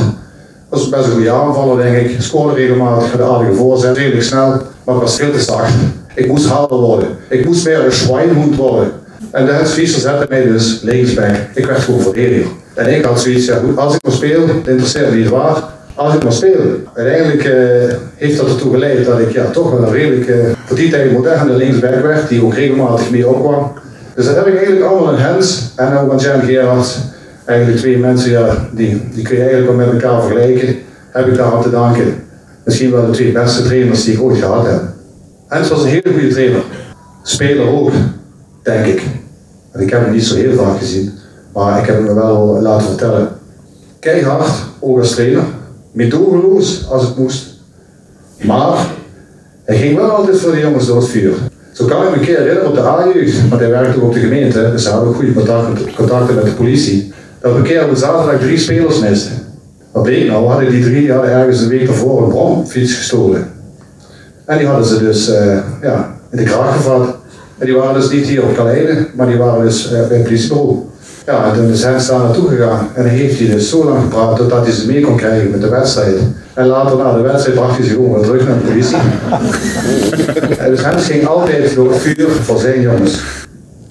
was 0.69 0.89
best 0.89 1.05
een 1.05 1.11
goede 1.11 1.31
aanvaller, 1.31 1.83
denk 1.83 1.97
ik. 1.97 2.21
Scoorde 2.21 2.55
regelmatig 2.55 3.11
de 3.11 3.23
aardige 3.23 3.53
voorzet, 3.53 3.97
redelijk 3.97 4.23
snel, 4.23 4.47
maar 4.83 4.95
ik 4.95 5.01
was 5.01 5.15
veel 5.15 5.31
te 5.31 5.39
zacht. 5.39 5.73
Ik 6.15 6.27
moest 6.27 6.45
harder 6.45 6.77
worden. 6.77 7.07
Ik 7.29 7.45
moest 7.45 7.65
meer 7.65 7.85
een 7.85 7.91
Schweinhund 7.91 8.55
worden. 8.55 8.91
En 9.31 9.45
de 9.45 9.51
Hens 9.51 9.71
Fischer 9.71 10.01
zette 10.01 10.25
mij 10.29 10.43
dus 10.43 10.81
linksback. 10.81 11.35
Ik 11.53 11.65
werd 11.65 11.79
gewoon 11.79 11.99
verdediger. 11.99 12.51
En 12.73 12.95
ik 12.95 13.05
had 13.05 13.19
zoiets, 13.19 13.45
ja 13.45 13.57
goed, 13.57 13.77
als 13.77 13.95
ik 13.95 14.03
maar 14.03 14.13
speel, 14.13 14.43
interesseert 14.65 15.15
niet 15.15 15.29
waar, 15.29 15.63
als 15.95 16.13
ik 16.13 16.23
maar 16.23 16.33
speel. 16.33 16.59
Uiteindelijk 16.93 17.45
uh, 17.45 17.97
heeft 18.15 18.37
dat 18.37 18.49
ertoe 18.49 18.71
geleid 18.71 19.05
dat 19.05 19.19
ik 19.19 19.31
ja, 19.31 19.45
toch 19.45 19.71
wel 19.71 19.83
een 19.83 19.93
redelijk, 19.93 20.27
uh, 20.27 20.35
voor 20.65 20.75
die 20.75 20.89
tijd 20.89 21.11
moderne 21.11 21.53
linksback 21.53 22.01
werd, 22.01 22.29
die 22.29 22.43
ook 22.43 22.53
regelmatig 22.53 23.11
mee 23.11 23.27
opkwam. 23.27 23.71
Dus 24.15 24.25
dat 24.25 24.35
heb 24.35 24.47
ik 24.47 24.55
eigenlijk 24.55 24.85
allemaal 24.85 25.13
in 25.13 25.19
Hens 25.19 25.71
en 25.75 25.97
ook 25.97 26.11
aan 26.11 26.17
Jan 26.17 26.41
Gerard. 26.41 26.97
Eigenlijk 27.45 27.79
twee 27.79 27.97
mensen, 27.97 28.31
ja, 28.31 28.67
die, 28.71 29.01
die 29.13 29.23
kun 29.23 29.35
je 29.35 29.41
eigenlijk 29.41 29.77
wel 29.77 29.85
met 29.85 30.01
elkaar 30.01 30.21
vergelijken. 30.21 30.75
Heb 31.11 31.27
ik 31.27 31.35
daar 31.35 31.53
aan 31.53 31.61
te 31.61 31.69
danken. 31.69 32.25
Misschien 32.63 32.91
wel 32.91 33.05
de 33.05 33.11
twee 33.11 33.31
beste 33.31 33.63
trainers 33.63 34.03
die 34.03 34.13
ik 34.13 34.21
ooit 34.21 34.37
gehad 34.37 34.65
heb. 34.65 34.81
Hens 35.47 35.69
was 35.69 35.83
een 35.83 35.89
hele 35.89 36.11
goede 36.11 36.27
trainer. 36.27 36.61
Speler 37.23 37.67
ook, 37.67 37.91
denk 38.63 38.85
ik. 38.85 39.01
En 39.71 39.81
ik 39.81 39.89
heb 39.89 40.03
hem 40.03 40.13
niet 40.13 40.25
zo 40.25 40.35
heel 40.35 40.53
vaak 40.53 40.77
gezien, 40.77 41.11
maar 41.53 41.79
ik 41.79 41.85
heb 41.85 41.95
hem 42.05 42.15
wel 42.15 42.61
laten 42.61 42.87
vertellen. 42.87 43.29
Keihard, 43.99 44.49
ook 44.79 44.99
als 44.99 45.11
trainer. 45.11 45.43
Medogeloos 45.93 46.87
als 46.89 47.03
het 47.03 47.17
moest. 47.17 47.47
Maar 48.41 48.87
hij 49.63 49.77
ging 49.77 49.95
wel 49.95 50.09
altijd 50.09 50.39
voor 50.39 50.51
de 50.51 50.59
jongens 50.59 50.87
door 50.87 50.97
het 50.97 51.07
vuur. 51.07 51.33
Zo 51.71 51.85
kan 51.85 52.03
ik 52.03 52.09
me 52.09 52.15
een 52.15 52.25
keer 52.25 52.37
herinneren 52.37 52.69
op 52.69 52.75
de 52.75 52.81
A-jeugd, 52.81 53.49
want 53.49 53.61
hij 53.61 53.69
werkte 53.69 53.97
ook 53.97 54.03
op 54.03 54.13
de 54.13 54.19
gemeente, 54.19 54.71
dus 54.71 54.83
hij 54.83 54.93
had 54.93 55.05
ook 55.05 55.15
goede 55.15 55.33
contacten, 55.95 56.35
met 56.35 56.45
de 56.45 56.51
politie. 56.51 57.13
Dat 57.41 57.51
we 57.51 57.57
een 57.57 57.63
keer 57.63 57.83
op 57.83 57.89
de 57.89 57.95
zaterdag 57.95 58.39
drie 58.39 58.57
spelers 58.57 58.99
misten. 58.99 59.31
Wat 59.91 60.03
bleek 60.03 60.27
nou? 60.27 60.47
Hadden 60.47 60.69
die 60.69 60.83
drie 60.83 61.11
hadden 61.11 61.31
ergens 61.31 61.61
een 61.61 61.67
week 61.67 61.87
ervoor 61.87 62.23
een 62.23 62.29
bromfiets 62.29 62.93
gestolen. 62.93 63.51
En 64.45 64.57
die 64.57 64.67
hadden 64.67 64.85
ze 64.85 64.99
dus 64.99 65.29
uh, 65.29 65.57
ja, 65.81 66.17
in 66.31 66.37
de 66.37 66.43
kraag 66.43 66.75
gevat. 66.75 67.15
En 67.57 67.65
die 67.65 67.75
waren 67.75 67.93
dus 67.93 68.09
niet 68.09 68.25
hier 68.25 68.43
op 68.43 68.55
Kaleiden, 68.55 69.07
maar 69.15 69.27
die 69.27 69.37
waren 69.37 69.63
dus 69.63 69.91
uh, 69.91 70.07
bij 70.07 70.17
het. 70.17 70.92
Ja, 71.25 71.45
en 71.45 71.53
toen 71.53 71.69
is 71.69 71.83
hij 71.83 72.05
daar 72.07 72.19
naartoe 72.19 72.47
gegaan. 72.47 72.87
En 72.93 73.05
heeft 73.05 73.39
hij 73.39 73.47
dus 73.47 73.69
zo 73.69 73.85
lang 73.85 74.01
gepraat 74.01 74.35
totdat 74.35 74.65
hij 74.65 74.73
ze 74.73 74.87
mee 74.87 75.01
kon 75.01 75.15
krijgen 75.15 75.51
met 75.51 75.61
de 75.61 75.69
wedstrijd. 75.69 76.15
En 76.53 76.65
later 76.65 76.97
na 76.97 77.13
de 77.13 77.21
wedstrijd 77.21 77.57
bracht 77.57 77.77
hij 77.77 77.85
zich 77.85 77.93
gewoon 77.93 78.13
weer 78.13 78.23
terug 78.23 78.47
naar 78.47 78.57
de 78.57 78.63
politie. 78.63 78.97
dus 80.69 80.83
Hens 80.83 81.05
ging 81.05 81.27
altijd 81.27 81.75
door 81.75 81.91
het 81.91 82.01
vuur 82.01 82.29
voor 82.29 82.59
zijn 82.59 82.81
jongens. 82.81 83.19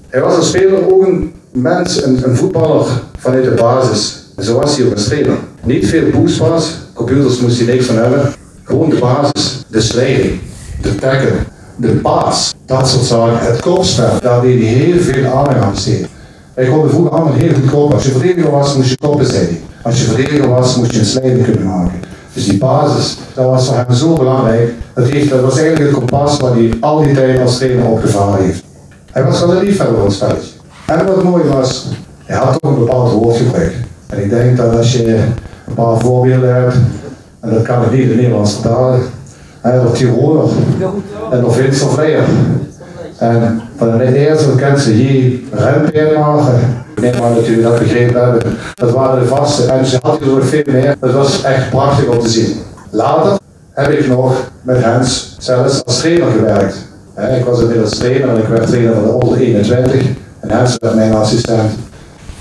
Hij 0.09 0.21
was 0.21 0.37
een 0.37 0.43
speler, 0.43 0.93
ook 0.93 1.07
een 1.07 1.33
mens, 1.53 2.03
een, 2.03 2.21
een 2.25 2.37
voetballer 2.37 2.87
vanuit 3.19 3.45
de 3.45 3.51
basis. 3.51 4.23
En 4.37 4.45
zo 4.45 4.59
was 4.59 4.77
hij 4.77 4.87
ook 4.87 4.91
een 4.91 5.05
trainer. 5.05 5.37
Niet 5.63 5.87
veel 5.87 6.05
was, 6.39 6.77
computers 6.95 7.41
moest 7.41 7.59
hij 7.59 7.75
niks 7.75 7.87
van 7.87 7.97
hebben. 7.97 8.33
Gewoon 8.65 8.89
de 8.91 8.99
basis, 8.99 9.65
de 9.69 9.81
slijding, 9.81 10.41
de 10.83 10.95
tackle, 10.95 11.33
de 11.77 11.89
paas, 11.89 12.55
dat 12.67 12.89
soort 12.89 13.05
zaken. 13.05 13.39
Het 13.39 13.61
kopspel, 13.61 14.21
daar 14.21 14.41
deed 14.41 14.61
hij 14.61 14.69
heel 14.69 15.01
veel 15.01 15.25
aandacht 15.25 15.63
aan. 15.63 15.75
Hij 16.55 16.67
kon 16.67 16.83
de 16.83 16.89
voeten 16.89 17.13
allemaal 17.13 17.33
heel 17.33 17.55
goed 17.55 17.71
kopen. 17.71 17.95
Als 17.95 18.05
je 18.05 18.11
verdediger 18.11 18.51
was, 18.51 18.77
moest 18.77 18.89
je 18.89 18.97
koppen 18.97 19.27
zijn. 19.27 19.59
Als 19.83 20.01
je 20.01 20.05
verdediger 20.05 20.49
was, 20.49 20.77
moest 20.77 20.93
je 20.93 20.99
een 20.99 21.05
slijding 21.05 21.45
kunnen 21.45 21.67
maken. 21.67 22.01
Dus 22.33 22.45
die 22.45 22.59
basis, 22.59 23.19
dat 23.35 23.45
was 23.45 23.67
voor 23.67 23.77
hem 23.77 23.93
zo 23.95 24.15
belangrijk. 24.17 24.73
Dat, 24.95 25.09
heeft, 25.09 25.31
dat 25.31 25.41
was 25.41 25.59
eigenlijk 25.59 25.91
het 25.91 25.99
kompas 25.99 26.39
waar 26.39 26.53
hij 26.53 26.73
al 26.81 27.01
die 27.01 27.15
tijd 27.15 27.41
als 27.41 27.57
trainer 27.57 27.87
opgevaren 27.87 28.45
heeft. 28.45 28.63
Hij 29.13 29.25
was 29.25 29.41
wel 29.41 29.57
een 29.57 29.65
liefhebber 29.65 29.97
van 29.97 30.05
het 30.05 30.15
spelletje. 30.15 30.51
En 30.87 31.07
wat 31.07 31.23
mooi 31.23 31.45
was, 31.45 31.87
hij 32.25 32.37
had 32.37 32.61
toch 32.61 32.71
een 32.71 32.79
bepaald 32.79 33.13
woordgebruik. 33.13 33.75
En 34.09 34.23
ik 34.23 34.31
denk 34.31 34.57
dat 34.57 34.77
als 34.77 34.93
je 34.93 35.17
een 35.67 35.75
paar 35.75 35.99
voorbeelden 35.99 36.55
hebt, 36.55 36.75
en 37.41 37.51
dat 37.51 37.63
kan 37.63 37.83
ik 37.83 37.91
niet 37.91 38.01
in 38.01 38.09
het 38.09 38.17
Nederlands 38.17 38.53
vertalen, 38.53 39.01
had 39.61 39.95
Tiroler 39.95 40.49
en 41.31 41.45
of 41.45 41.57
Vince 41.57 41.85
of 41.85 41.99
En 43.23 43.63
van 43.77 43.99
de 43.99 44.29
eerste 44.29 44.79
ze 44.79 44.91
hier 44.91 45.41
Rempeermager. 45.51 46.55
Nee, 47.01 47.13
maar 47.21 47.31
natuurlijk 47.31 47.63
dat 47.63 47.79
begrepen 47.79 48.23
hebben. 48.25 48.57
Dat 48.75 48.91
waren 48.91 49.21
de 49.21 49.27
vaste. 49.27 49.73
En 49.73 49.87
ze 49.87 49.99
had 50.03 50.21
er 50.21 50.45
veel 50.45 50.63
meer. 50.67 50.97
Dat 51.01 51.13
was 51.13 51.43
echt 51.43 51.71
prachtig 51.71 52.07
om 52.07 52.19
te 52.19 52.29
zien. 52.29 52.57
Later 52.91 53.39
heb 53.71 53.91
ik 53.91 54.09
nog 54.09 54.51
met 54.63 54.85
Hens 54.85 55.37
zelfs 55.39 55.85
als 55.85 55.99
trainer 55.99 56.31
gewerkt. 56.31 56.77
Ik 57.39 57.45
was 57.45 57.61
inmiddels 57.61 57.99
trainer 57.99 58.29
en 58.29 58.37
ik 58.37 58.49
werd 58.49 58.67
trainer 58.67 58.95
van 58.95 59.03
de 59.03 59.11
onder 59.11 59.39
21. 59.39 60.03
En 60.41 60.51
Hens 60.51 60.77
werd 60.81 60.95
mijn 60.95 61.15
assistent. 61.15 61.71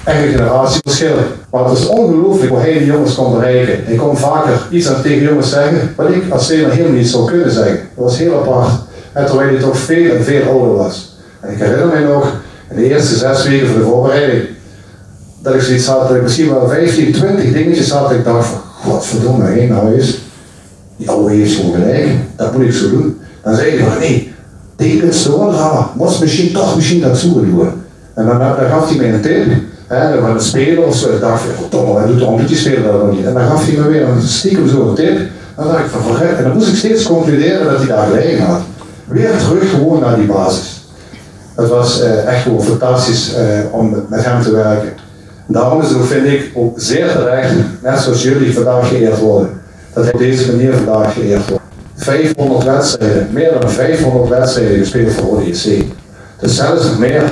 Echt 0.04 0.24
een 0.24 0.30
generatieverschil. 0.30 1.16
Maar 1.52 1.64
het 1.64 1.78
is 1.78 1.88
ongelooflijk 1.88 2.52
hoe 2.52 2.60
hij 2.60 2.74
die 2.74 2.86
jongens 2.86 3.16
kon 3.16 3.34
bereiken. 3.34 3.92
Ik 3.92 3.98
kon 3.98 4.18
vaker 4.18 4.54
iets 4.70 4.90
aan 4.90 5.02
tegen 5.02 5.24
jongens 5.24 5.50
zeggen 5.50 5.94
wat 5.96 6.10
ik 6.10 6.24
als 6.30 6.48
trainer 6.48 6.72
helemaal 6.72 6.98
niet 6.98 7.10
zou 7.10 7.26
kunnen 7.26 7.52
zeggen. 7.52 7.80
Dat 7.96 8.04
was 8.04 8.18
heel 8.18 8.40
apart. 8.40 8.90
En 9.14 9.26
terwijl 9.26 9.50
hij 9.50 9.60
toch 9.60 9.78
veel 9.78 10.16
en 10.16 10.24
veel 10.24 10.44
ouder 10.50 10.76
was. 10.76 11.18
En 11.40 11.52
ik 11.52 11.58
herinner 11.58 11.88
me 11.88 12.08
nog, 12.14 12.34
in 12.70 12.76
de 12.76 12.90
eerste 12.90 13.16
zes 13.16 13.48
weken 13.48 13.68
van 13.68 13.78
de 13.78 13.84
voorbereiding, 13.84 14.44
dat 15.42 15.54
ik 15.54 15.62
zoiets 15.62 15.86
had, 15.86 16.08
dat 16.08 16.18
ik 16.18 16.24
misschien 16.24 16.50
wel 16.50 16.68
15, 16.68 17.12
20 17.12 17.54
dingetjes 17.54 17.90
had, 17.90 18.10
dat 18.10 18.18
ik 18.18 18.24
dacht 18.24 18.48
van, 18.48 18.60
godverdomme, 18.84 19.46
hé, 19.46 19.68
nou 19.68 19.94
eens, 19.94 20.18
die 20.98 21.10
oude 21.10 21.34
heeft 21.34 21.56
gewoon 21.56 21.74
gelijk, 21.74 22.08
dat 22.36 22.58
moet 22.58 22.66
ik 22.66 22.74
zo 22.74 22.90
doen. 22.90 23.20
Dan 23.44 23.56
zei 23.56 23.70
hij 23.70 23.88
van, 23.88 24.00
nee, 24.00 24.34
tegen 24.76 25.14
zo 25.14 25.50
gaan, 25.50 25.90
moest 25.96 26.22
misschien 26.22 26.54
toch 26.54 26.76
misschien 26.76 27.02
dat 27.02 27.18
zo 27.18 27.34
doen. 27.34 27.70
En 28.14 28.26
dan, 28.26 28.40
dan 28.40 28.70
gaf 28.70 28.90
hij 28.90 28.98
mij 28.98 29.14
een 29.14 29.22
tip, 29.22 29.46
hè, 29.88 30.20
van 30.20 30.30
een 30.30 30.42
speler 30.42 30.86
of 30.86 30.96
zo, 30.96 31.14
ik 31.14 31.20
dacht 31.20 31.42
van, 31.42 31.52
verdomme, 31.56 32.00
hij 32.00 32.08
doet 32.08 32.22
een 32.22 32.36
beetje 32.36 32.56
spelen 32.56 32.84
dat 32.84 33.04
nog 33.04 33.16
niet. 33.16 33.26
En 33.26 33.34
dan 33.34 33.48
gaf 33.48 33.66
hij 33.66 33.76
me 33.76 33.88
weer 33.88 34.08
een 34.08 34.22
stiekem 34.22 34.70
zo 34.70 34.88
een 34.88 34.96
tip, 34.96 35.18
en 35.18 35.30
dan 35.56 35.68
dacht 35.68 35.86
ik 35.86 35.92
van, 35.92 36.16
verget, 36.16 36.38
en 36.38 36.44
dan 36.44 36.54
moest 36.54 36.68
ik 36.68 36.76
steeds 36.76 37.04
concluderen 37.04 37.66
dat 37.66 37.78
hij 37.78 37.88
daar 37.88 38.08
gelijk 38.08 38.40
had. 38.40 38.62
Weer 39.12 39.38
terug 39.38 39.70
gewoon 39.70 40.00
naar 40.00 40.16
die 40.16 40.26
basis. 40.26 40.82
Het 41.56 41.70
was 41.70 42.02
uh, 42.02 42.28
echt 42.28 42.42
gewoon 42.42 42.64
fantastisch 42.64 43.36
uh, 43.38 43.74
om 43.74 44.06
met 44.10 44.26
hem 44.26 44.42
te 44.42 44.52
werken. 44.52 44.94
Daarom 45.48 45.82
is 45.82 45.90
het 45.90 46.06
vind 46.06 46.26
ik, 46.26 46.52
ook 46.54 46.80
zeer 46.80 47.12
terecht, 47.12 47.54
net 47.82 48.00
zoals 48.00 48.24
jullie 48.24 48.54
vandaag 48.54 48.88
geëerd 48.88 49.20
worden, 49.20 49.50
dat 49.94 50.04
hij 50.04 50.14
op 50.14 50.20
deze 50.20 50.52
manier 50.52 50.74
vandaag 50.74 51.14
geëerd 51.14 51.50
wordt. 51.50 51.64
500 51.96 52.64
wedstrijden, 52.64 53.28
meer 53.32 53.52
dan 53.60 53.70
500 53.70 54.30
wedstrijden 54.30 54.78
gespeeld 54.78 55.12
voor 55.12 55.38
ODC. 55.38 55.84
Dus 56.40 56.56
zelfs 56.56 56.98
meer 56.98 57.24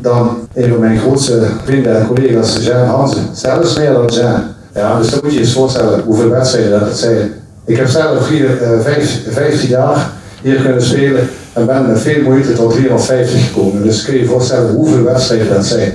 dan 0.00 0.48
een 0.54 0.68
van 0.70 0.80
mijn 0.80 0.98
grootste 0.98 1.46
vrienden 1.64 1.96
en 1.96 2.06
collega's, 2.06 2.58
Jean 2.66 2.86
Hansen. 2.86 3.26
Zelfs 3.32 3.78
meer 3.78 3.92
dan 3.92 4.06
Jean. 4.06 4.42
Ja, 4.74 4.98
dus 4.98 5.10
dan 5.10 5.20
moet 5.22 5.32
je 5.32 5.38
je 5.38 5.46
voorstellen 5.46 6.00
hoeveel 6.00 6.28
wedstrijden 6.28 6.80
dat 6.80 6.98
zijn. 6.98 7.32
Ik 7.64 7.76
heb 7.76 7.88
zelf 7.88 8.26
vier, 8.26 8.62
uh, 8.62 8.80
vijf, 8.80 9.20
15 9.30 9.68
jaar 9.68 10.12
hier 10.44 10.62
kunnen 10.62 10.82
spelen 10.82 11.28
en 11.52 11.66
ben 11.66 11.86
met 11.86 12.00
veel 12.00 12.22
moeite 12.22 12.52
tot 12.52 12.72
350 12.72 13.46
gekomen. 13.46 13.82
Dus 13.82 14.04
kun 14.04 14.14
je 14.14 14.20
je 14.20 14.26
voorstellen 14.26 14.74
hoeveel 14.74 15.02
wedstrijden 15.02 15.54
dat 15.54 15.66
zijn. 15.66 15.92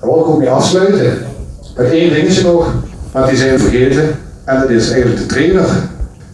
Daar 0.00 0.10
wil 0.10 0.20
ik 0.20 0.26
ook 0.26 0.38
mee 0.38 0.50
afsluiten. 0.50 1.18
Met 1.76 1.90
één 1.90 2.12
dingetje 2.12 2.42
nog, 2.42 2.74
maar 3.12 3.28
die 3.28 3.36
zijn 3.36 3.58
vergeten. 3.58 4.08
En 4.44 4.60
dat 4.60 4.70
is 4.70 4.90
eigenlijk 4.90 5.20
de 5.20 5.26
trainer. 5.26 5.64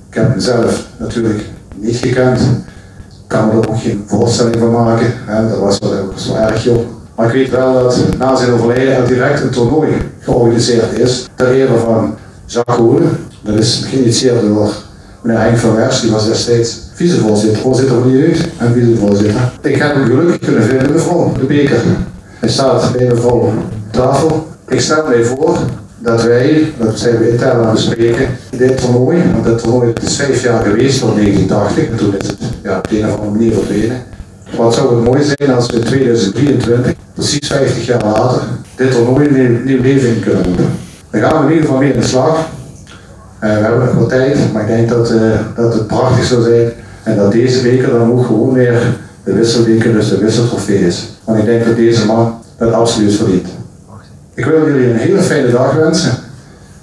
Ik 0.08 0.14
heb 0.14 0.28
hem 0.28 0.40
zelf 0.40 0.87
natuurlijk 0.96 1.40
niet 1.75 1.96
gekend. 1.96 2.40
Ik 2.40 3.26
kan 3.26 3.50
er 3.50 3.56
ook 3.56 3.78
geen 3.78 4.04
voorstelling 4.06 4.56
van 4.58 4.70
maken. 4.70 5.12
Dat 5.50 5.58
was 5.58 5.78
wel, 5.78 5.90
wel 6.26 6.38
erg 6.38 6.64
jong. 6.64 6.87
Maar 7.14 7.26
ik 7.26 7.32
weet 7.32 7.50
wel 7.50 7.73
dat 7.73 7.99
na 8.18 8.37
zijn 8.37 8.52
overlijden 8.52 8.94
er 8.96 9.06
direct 9.06 9.42
een 9.42 9.50
toernooi 9.50 9.92
georganiseerd 10.20 10.99
is 10.99 11.28
ter 11.35 11.50
ere 11.50 11.78
van 11.78 12.14
Jacques. 12.44 13.02
Dat 13.42 13.54
is 13.54 13.85
geïnitieerd 13.88 14.40
door 14.40 14.73
meneer 15.23 15.40
Henk 15.40 15.56
van 15.56 15.75
Wers, 15.75 16.00
die 16.00 16.11
was 16.11 16.26
destijds 16.26 16.86
vicevoorzitter, 16.96 17.60
voorzitter 17.60 18.00
van 18.00 18.10
de 18.10 18.18
jeugd 18.18 18.48
en 18.58 18.72
vicevoorzitter. 18.72 19.52
Ik 19.60 19.76
heb 19.76 19.94
hem 19.94 20.04
gelukkig 20.04 20.38
kunnen 20.38 20.62
vinden, 20.62 20.92
mevrouw, 20.92 21.32
de 21.38 21.44
beker. 21.44 21.80
Hij 22.38 22.48
staat 22.48 22.92
bij 22.92 23.06
mevrouw 23.06 23.38
op 23.38 23.52
tafel. 23.90 24.46
Ik 24.68 24.80
stel 24.80 25.06
mij 25.06 25.24
voor 25.24 25.58
dat 25.98 26.22
wij, 26.22 26.72
dat 26.78 26.98
zijn 26.98 27.18
we 27.18 27.30
intern 27.30 27.58
aan 27.58 27.64
het 27.64 27.72
bespreken, 27.72 28.28
dit 28.50 28.80
toernooi, 28.80 29.22
want 29.32 29.44
dit 29.44 29.58
toernooi 29.58 29.92
is 30.02 30.16
vijf 30.16 30.42
jaar 30.42 30.62
geweest, 30.62 31.00
tot 31.00 31.14
1980, 31.14 31.90
en 31.90 31.96
toen 31.96 32.14
is 32.18 32.26
het 32.26 32.38
ja, 32.62 32.78
op 32.78 32.88
de 32.88 32.98
een 32.98 33.06
of 33.06 33.12
andere 33.12 33.30
manier 33.30 33.52
verdwenen. 33.52 34.02
Wat 34.56 34.74
zou 34.74 34.94
het 34.94 35.04
mooi 35.04 35.22
zijn 35.22 35.54
als 35.54 35.70
we 35.70 35.76
in 35.76 35.84
2023, 35.84 36.92
precies 37.14 37.48
50 37.48 37.86
jaar 37.86 38.04
later, 38.04 38.42
dit 38.76 38.90
toernooi 38.90 39.30
nieuw, 39.30 39.64
nieuw 39.64 39.82
leven 39.82 40.08
in 40.08 40.20
kunnen 40.20 40.44
roepen. 40.44 40.66
Dan 41.10 41.20
gaan 41.20 41.38
we 41.38 41.44
in 41.44 41.52
ieder 41.52 41.64
geval 41.64 41.80
mee 41.80 41.92
in 41.92 42.00
de 42.00 42.06
slag. 42.06 42.36
Uh, 42.36 43.40
we 43.40 43.46
hebben 43.46 43.84
nog 43.84 43.94
wat 43.94 44.08
tijd, 44.08 44.52
maar 44.52 44.62
ik 44.62 44.68
denk 44.68 44.88
dat, 44.88 45.10
uh, 45.10 45.20
dat 45.56 45.74
het 45.74 45.86
prachtig 45.86 46.24
zou 46.24 46.42
zijn 46.42 46.72
en 47.06 47.16
dat 47.16 47.32
deze 47.32 47.62
beker 47.62 47.90
dan 47.90 48.12
ook 48.12 48.26
gewoon 48.26 48.52
weer 48.52 48.96
de 49.25 49.32
wisselbeker, 49.32 49.92
dus 49.92 50.08
de 50.08 50.18
wisseltrofee 50.18 50.86
is. 50.86 51.08
Want 51.25 51.38
ik 51.38 51.44
denk 51.44 51.64
dat 51.64 51.76
deze 51.76 52.06
man 52.06 52.40
dat 52.58 52.72
absoluut 52.72 53.14
verdient. 53.14 53.48
Ik 54.34 54.44
wil 54.44 54.66
jullie 54.66 54.90
een 54.90 54.96
hele 54.96 55.22
fijne 55.22 55.50
dag 55.50 55.75
wensen. 55.75 56.12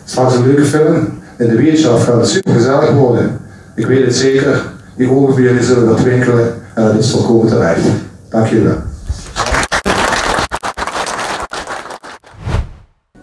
Straks 0.06 0.36
een 0.36 0.44
leuke 0.44 0.66
film. 0.66 1.22
In 1.38 1.48
de 1.48 1.56
wetenschap 1.56 2.00
gaat 2.00 2.16
het 2.16 2.28
super 2.28 2.54
gezellig 2.54 2.92
worden. 2.92 3.40
Ik 3.76 3.86
weet 3.86 4.06
het 4.06 4.16
zeker. 4.16 4.62
Die 4.96 5.10
ogen 5.10 5.34
van 5.34 5.44
jullie 5.44 5.64
zullen 5.64 5.88
wat 5.88 5.98
twinkelen 5.98 6.54
en 6.74 6.84
dat 6.84 6.96
is 6.96 7.12
volkomen 7.12 7.48
terecht. 7.48 7.82
Dank 8.30 8.48
jullie 8.48 8.64
wel. 8.64 8.82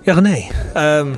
Ja, 0.01 0.15
René. 0.15 0.45
Um, 0.77 1.17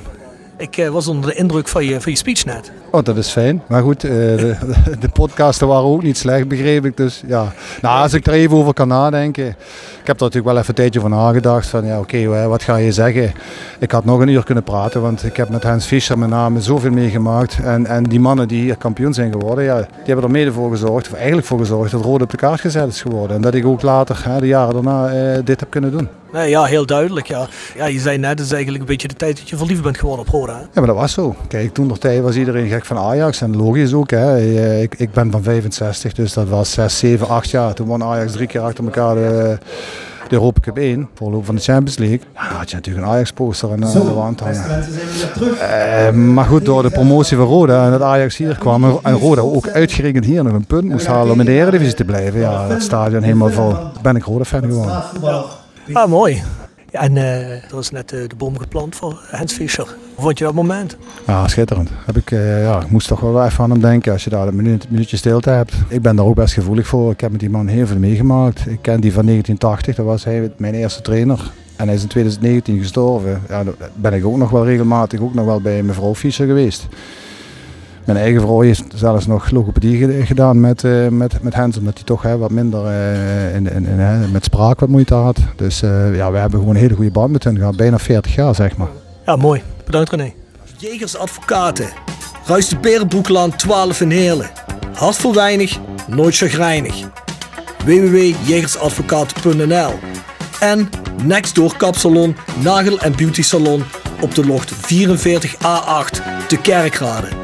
ik 0.56 0.76
uh, 0.76 0.88
was 0.88 1.08
onder 1.08 1.30
de 1.30 1.36
indruk 1.36 1.68
van 1.68 1.84
je, 1.84 2.00
van 2.00 2.12
je 2.12 2.18
speech 2.18 2.44
net. 2.44 2.72
Oh, 2.92 3.04
dat 3.04 3.16
is 3.16 3.28
fijn. 3.28 3.62
Maar 3.66 3.82
goed, 3.82 4.04
uh, 4.04 4.10
de, 4.10 4.56
de, 5.00 5.08
podcasten 5.08 5.66
waren 5.66 5.84
ook 5.84 6.02
niet 6.02 6.18
slecht, 6.18 6.48
begreep 6.48 6.84
ik. 6.84 6.96
Dus 6.96 7.22
ja, 7.26 7.52
nou, 7.82 8.02
als 8.02 8.12
ik 8.12 8.26
er 8.26 8.32
even 8.32 8.56
over 8.56 8.74
kan 8.74 8.88
nadenken. 8.88 9.46
Ik 9.46 10.08
heb 10.08 10.16
er 10.16 10.22
natuurlijk 10.22 10.44
wel 10.44 10.56
even 10.56 10.68
een 10.68 10.74
tijdje 10.74 11.00
van 11.00 11.10
nagedacht. 11.10 11.66
Van 11.66 11.86
ja, 11.86 11.98
oké, 11.98 12.16
okay, 12.16 12.46
wat 12.46 12.62
ga 12.62 12.76
je 12.76 12.92
zeggen? 12.92 13.32
Ik 13.78 13.90
had 13.90 14.04
nog 14.04 14.20
een 14.20 14.28
uur 14.28 14.44
kunnen 14.44 14.64
praten, 14.64 15.00
want 15.00 15.24
ik 15.24 15.36
heb 15.36 15.48
met 15.48 15.62
Hans 15.62 15.86
Fischer 15.86 16.18
met 16.18 16.28
name 16.28 16.60
zoveel 16.60 16.90
meegemaakt. 16.90 17.58
En, 17.64 17.86
en 17.86 18.02
die 18.02 18.20
mannen 18.20 18.48
die 18.48 18.62
hier 18.62 18.76
kampioen 18.76 19.14
zijn 19.14 19.32
geworden, 19.32 19.64
ja, 19.64 19.76
die 19.76 19.86
hebben 20.04 20.24
er 20.24 20.30
mede 20.30 20.52
voor 20.52 20.70
gezorgd, 20.70 21.06
of 21.06 21.14
eigenlijk 21.14 21.46
voor 21.46 21.58
gezorgd, 21.58 21.90
dat 21.90 22.04
Rode 22.04 22.24
op 22.24 22.30
de 22.30 22.36
kaart 22.36 22.60
gezet 22.60 22.88
is 22.88 23.00
geworden. 23.00 23.36
En 23.36 23.42
dat 23.42 23.54
ik 23.54 23.66
ook 23.66 23.82
later, 23.82 24.20
hè, 24.24 24.40
de 24.40 24.46
jaren 24.46 24.74
daarna, 24.74 25.14
uh, 25.14 25.38
dit 25.44 25.60
heb 25.60 25.70
kunnen 25.70 25.90
doen. 25.90 26.08
Nee, 26.32 26.48
ja, 26.48 26.64
heel 26.64 26.86
duidelijk. 26.86 27.26
Ja. 27.26 27.46
Ja, 27.76 27.86
je 27.86 27.98
zei 27.98 28.18
net, 28.18 28.30
het 28.30 28.40
is 28.40 28.52
eigenlijk 28.52 28.82
een 28.82 28.88
beetje 28.88 29.08
de 29.08 29.14
tijd 29.14 29.36
dat 29.36 29.48
je 29.48 29.56
verliefd 29.56 29.82
bent 29.82 29.98
geworden 29.98 30.26
op 30.26 30.32
Roda. 30.32 30.58
Ja, 30.58 30.66
maar 30.74 30.86
dat 30.86 30.96
was 30.96 31.12
zo. 31.12 31.34
Kijk, 31.48 31.74
toen 31.74 31.86
nog 31.86 31.98
tijd 31.98 32.22
was 32.22 32.36
iedereen 32.36 32.68
gek 32.68 32.81
van 32.84 32.98
Ajax. 32.98 33.40
En 33.40 33.56
logisch 33.56 33.92
ook. 33.92 34.10
Hè. 34.10 34.40
Ik, 34.80 34.94
ik 34.94 35.12
ben 35.12 35.30
van 35.30 35.42
65, 35.42 36.12
dus 36.12 36.32
dat 36.32 36.48
was 36.48 36.72
6, 36.72 36.98
7, 36.98 37.28
8 37.28 37.50
jaar. 37.50 37.74
Toen 37.74 37.86
won 37.86 38.04
Ajax 38.04 38.32
drie 38.32 38.46
keer 38.46 38.60
achter 38.60 38.84
elkaar 38.84 39.14
de, 39.14 39.58
de 40.28 40.34
Europa 40.34 40.60
Cup 40.60 40.76
1. 40.76 41.08
Voorloop 41.14 41.44
van 41.44 41.54
de 41.54 41.60
Champions 41.60 41.98
League. 41.98 42.20
Ja, 42.34 42.40
had 42.40 42.70
je 42.70 42.76
natuurlijk 42.76 43.06
een 43.06 43.12
Ajax-poster 43.12 43.70
aan 43.70 43.80
de 43.80 44.12
wand 44.14 44.40
hangen. 44.40 44.84
Uh, 45.40 46.10
maar 46.10 46.44
goed, 46.44 46.64
door 46.64 46.82
de 46.82 46.90
promotie 46.90 47.36
van 47.36 47.46
Roda 47.46 47.84
en 47.84 47.90
dat 47.90 48.02
Ajax 48.02 48.36
hier 48.36 48.58
kwam. 48.58 49.00
En 49.02 49.18
Roda 49.18 49.40
ook 49.40 49.68
uitgerekend 49.68 50.24
hier 50.24 50.44
nog 50.44 50.52
een 50.52 50.66
punt 50.66 50.88
moest 50.88 51.06
halen 51.06 51.32
om 51.32 51.40
in 51.40 51.46
de 51.46 51.52
Eredivisie 51.52 51.94
te 51.94 52.04
blijven. 52.04 52.40
Ja, 52.40 52.66
het 52.66 52.82
stadion 52.82 53.22
helemaal 53.22 53.50
vol. 53.50 53.74
Ben 54.02 54.16
ik 54.16 54.24
Roda-fan 54.24 54.62
geworden. 54.62 55.02
Ah, 55.92 56.08
mooi. 56.08 56.42
En 56.92 57.16
uh, 57.16 57.50
er 57.50 57.78
is 57.78 57.90
net 57.90 58.12
uh, 58.12 58.28
de 58.28 58.36
boom 58.36 58.58
geplant 58.58 58.96
voor 58.96 59.20
Hans 59.30 59.52
Fischer. 59.52 59.86
Hoe 60.14 60.24
vond 60.24 60.38
je 60.38 60.44
dat 60.44 60.54
moment? 60.54 60.96
Ja, 61.26 61.48
schitterend. 61.48 61.90
Heb 62.06 62.16
ik, 62.16 62.30
uh, 62.30 62.62
ja, 62.62 62.80
ik 62.80 62.90
moest 62.90 63.08
toch 63.08 63.20
wel 63.20 63.44
even 63.44 63.64
aan 63.64 63.70
hem 63.70 63.80
denken 63.80 64.12
als 64.12 64.24
je 64.24 64.30
daar 64.30 64.48
een 64.48 64.56
minuut, 64.56 64.90
minuutje 64.90 65.16
stilte 65.16 65.50
hebt. 65.50 65.74
Ik 65.88 66.02
ben 66.02 66.16
daar 66.16 66.26
ook 66.26 66.34
best 66.34 66.54
gevoelig 66.54 66.86
voor. 66.86 67.10
Ik 67.10 67.20
heb 67.20 67.30
met 67.30 67.40
die 67.40 67.50
man 67.50 67.66
heel 67.66 67.86
veel 67.86 67.98
meegemaakt. 67.98 68.66
Ik 68.66 68.78
ken 68.80 69.00
die 69.00 69.12
van 69.12 69.26
1980, 69.26 69.94
dat 69.94 70.06
was 70.06 70.24
hij 70.24 70.52
mijn 70.56 70.74
eerste 70.74 71.02
trainer. 71.02 71.50
En 71.76 71.86
hij 71.86 71.96
is 71.96 72.02
in 72.02 72.08
2019 72.08 72.78
gestorven. 72.78 73.42
Ja, 73.48 73.62
ben 73.94 74.12
ik 74.12 74.24
ook 74.24 74.36
nog 74.36 74.50
wel 74.50 74.64
regelmatig 74.64 75.20
ook 75.20 75.34
nog 75.34 75.44
wel 75.44 75.60
bij 75.60 75.82
mevrouw 75.82 76.14
Fischer 76.14 76.46
geweest. 76.46 76.86
Mijn 78.04 78.18
eigen 78.18 78.40
vrouw 78.40 78.60
heeft 78.60 78.84
zelfs 78.94 79.26
nog 79.26 79.50
logopedie 79.50 80.26
gedaan 80.26 80.60
met, 80.60 80.82
uh, 80.82 81.08
met, 81.08 81.42
met 81.42 81.54
Hens, 81.54 81.78
omdat 81.78 81.94
hij 81.94 82.04
toch 82.04 82.22
hè, 82.22 82.38
wat 82.38 82.50
minder 82.50 82.84
uh, 82.84 83.54
in, 83.54 83.72
in, 83.72 83.86
in, 83.86 84.30
met 84.30 84.44
spraak 84.44 84.80
wat 84.80 84.88
moeite 84.88 85.14
had. 85.14 85.38
Dus 85.56 85.82
uh, 85.82 86.16
ja, 86.16 86.32
we 86.32 86.38
hebben 86.38 86.58
gewoon 86.58 86.74
een 86.74 86.80
hele 86.80 86.94
goede 86.94 87.10
band 87.10 87.32
met 87.32 87.44
hen 87.44 87.56
gehad, 87.56 87.76
bijna 87.76 87.98
40 87.98 88.34
jaar 88.34 88.54
zeg 88.54 88.76
maar. 88.76 88.88
Ja, 89.26 89.36
mooi. 89.36 89.62
Bedankt 89.84 90.10
René. 90.10 90.32
Jegers 90.76 91.16
Advocaten. 91.16 91.88
Ruist 92.46 92.70
de 92.70 92.78
Berenbroeklaan 92.78 93.56
12 93.56 94.00
in 94.00 94.10
Heerlen. 94.10 94.50
Hart 94.92 95.16
voor 95.16 95.34
weinig, 95.34 95.78
nooit 96.08 96.36
chagrijnig. 96.36 96.94
www.jegersadvocaten.nl 97.84 99.92
En 100.60 100.88
Nextdoor 101.24 101.76
Kapsalon, 101.76 102.36
Nagel 102.62 102.98
en 102.98 103.16
Beauty 103.16 103.42
Salon 103.42 103.82
op 104.20 104.34
de 104.34 104.46
locht 104.46 104.72
44A8 104.72 106.46
te 106.48 106.58
Kerkrade. 106.62 107.41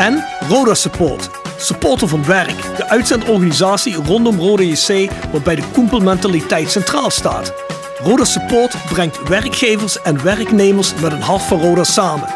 En 0.00 0.24
Roda 0.48 0.74
Support. 0.74 1.30
Supporter 1.58 2.08
van 2.08 2.24
werk. 2.24 2.76
De 2.76 2.88
uitzendorganisatie 2.88 3.94
rondom 3.94 4.38
Roda 4.38 4.62
JC 4.62 5.10
waarbij 5.32 5.54
de 5.54 5.62
koempelmentaliteit 5.72 6.70
centraal 6.70 7.10
staat. 7.10 7.54
Roda 8.02 8.24
Support 8.24 8.74
brengt 8.92 9.28
werkgevers 9.28 10.02
en 10.02 10.22
werknemers 10.22 10.94
met 10.94 11.12
een 11.12 11.22
hart 11.22 11.42
voor 11.42 11.60
Roda 11.60 11.84
samen. 11.84 12.28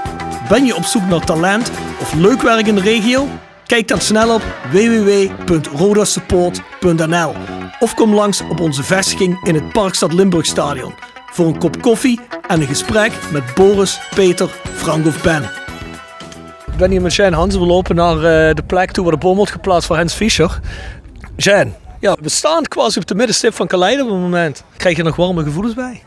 Ben 0.48 0.64
je 0.64 0.76
op 0.76 0.84
zoek 0.84 1.08
naar 1.08 1.24
talent 1.24 1.70
of 2.00 2.14
leuk 2.14 2.42
werk 2.42 2.66
in 2.66 2.74
de 2.74 2.80
regio? 2.80 3.28
Kijk 3.66 3.88
dan 3.88 4.00
snel 4.00 4.34
op 4.34 4.42
www.rodasupport.nl 4.70 7.34
of 7.78 7.94
kom 7.94 8.14
langs 8.14 8.40
op 8.40 8.60
onze 8.60 8.82
vestiging 8.82 9.46
in 9.46 9.54
het 9.54 9.72
Parkstad 9.72 10.12
Limburg 10.12 10.46
Stadion 10.46 10.94
voor 11.32 11.46
een 11.46 11.58
kop 11.58 11.82
koffie 11.82 12.20
en 12.48 12.60
een 12.60 12.66
gesprek 12.66 13.12
met 13.32 13.54
Boris, 13.54 14.00
Peter, 14.14 14.50
Frank 14.74 15.06
of 15.06 15.22
Ben. 15.22 15.63
Ik 16.74 16.80
ben 16.80 16.90
hier 16.90 17.02
met 17.02 17.12
Shane 17.12 17.36
Hansen. 17.36 17.60
We 17.60 17.66
lopen 17.66 17.94
naar 17.94 18.16
uh, 18.16 18.22
de 18.54 18.62
plek 18.66 18.90
toe 18.90 19.04
waar 19.04 19.12
de 19.12 19.18
boom 19.18 19.36
wordt 19.36 19.52
geplaatst 19.52 19.86
voor 19.86 19.96
Hans 19.96 20.14
Fischer. 20.14 20.60
Shane, 21.38 21.70
ja, 22.00 22.16
we 22.20 22.28
staan 22.28 22.62
quasi 22.62 22.98
op 22.98 23.06
de 23.06 23.14
middenstip 23.14 23.54
van 23.54 23.66
Kaleiden 23.66 24.04
op 24.04 24.10
het 24.10 24.20
moment. 24.20 24.64
Krijg 24.76 24.96
je 24.96 25.02
nog 25.02 25.16
warme 25.16 25.42
gevoelens 25.42 25.74
bij? 25.74 26.02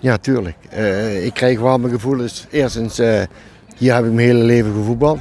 Ja, 0.00 0.16
tuurlijk. 0.16 0.56
Uh, 0.74 1.24
ik 1.24 1.34
krijg 1.34 1.58
warme 1.60 1.88
gevoelens. 1.88 2.46
Eerstens, 2.50 3.00
uh, 3.00 3.20
hier 3.76 3.94
heb 3.94 4.04
ik 4.04 4.12
mijn 4.12 4.26
hele 4.26 4.44
leven 4.44 4.72
gevoetbald. 4.72 5.18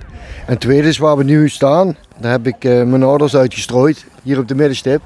En 0.47 0.57
tweede 0.57 0.93
waar 0.97 1.17
we 1.17 1.23
nu 1.23 1.49
staan, 1.49 1.97
daar 2.17 2.31
heb 2.31 2.47
ik 2.47 2.63
mijn 2.63 3.03
ouders 3.03 3.35
uitgestrooid. 3.35 4.05
Hier 4.23 4.39
op 4.39 4.47
de 4.47 4.55
middenstip. 4.55 5.01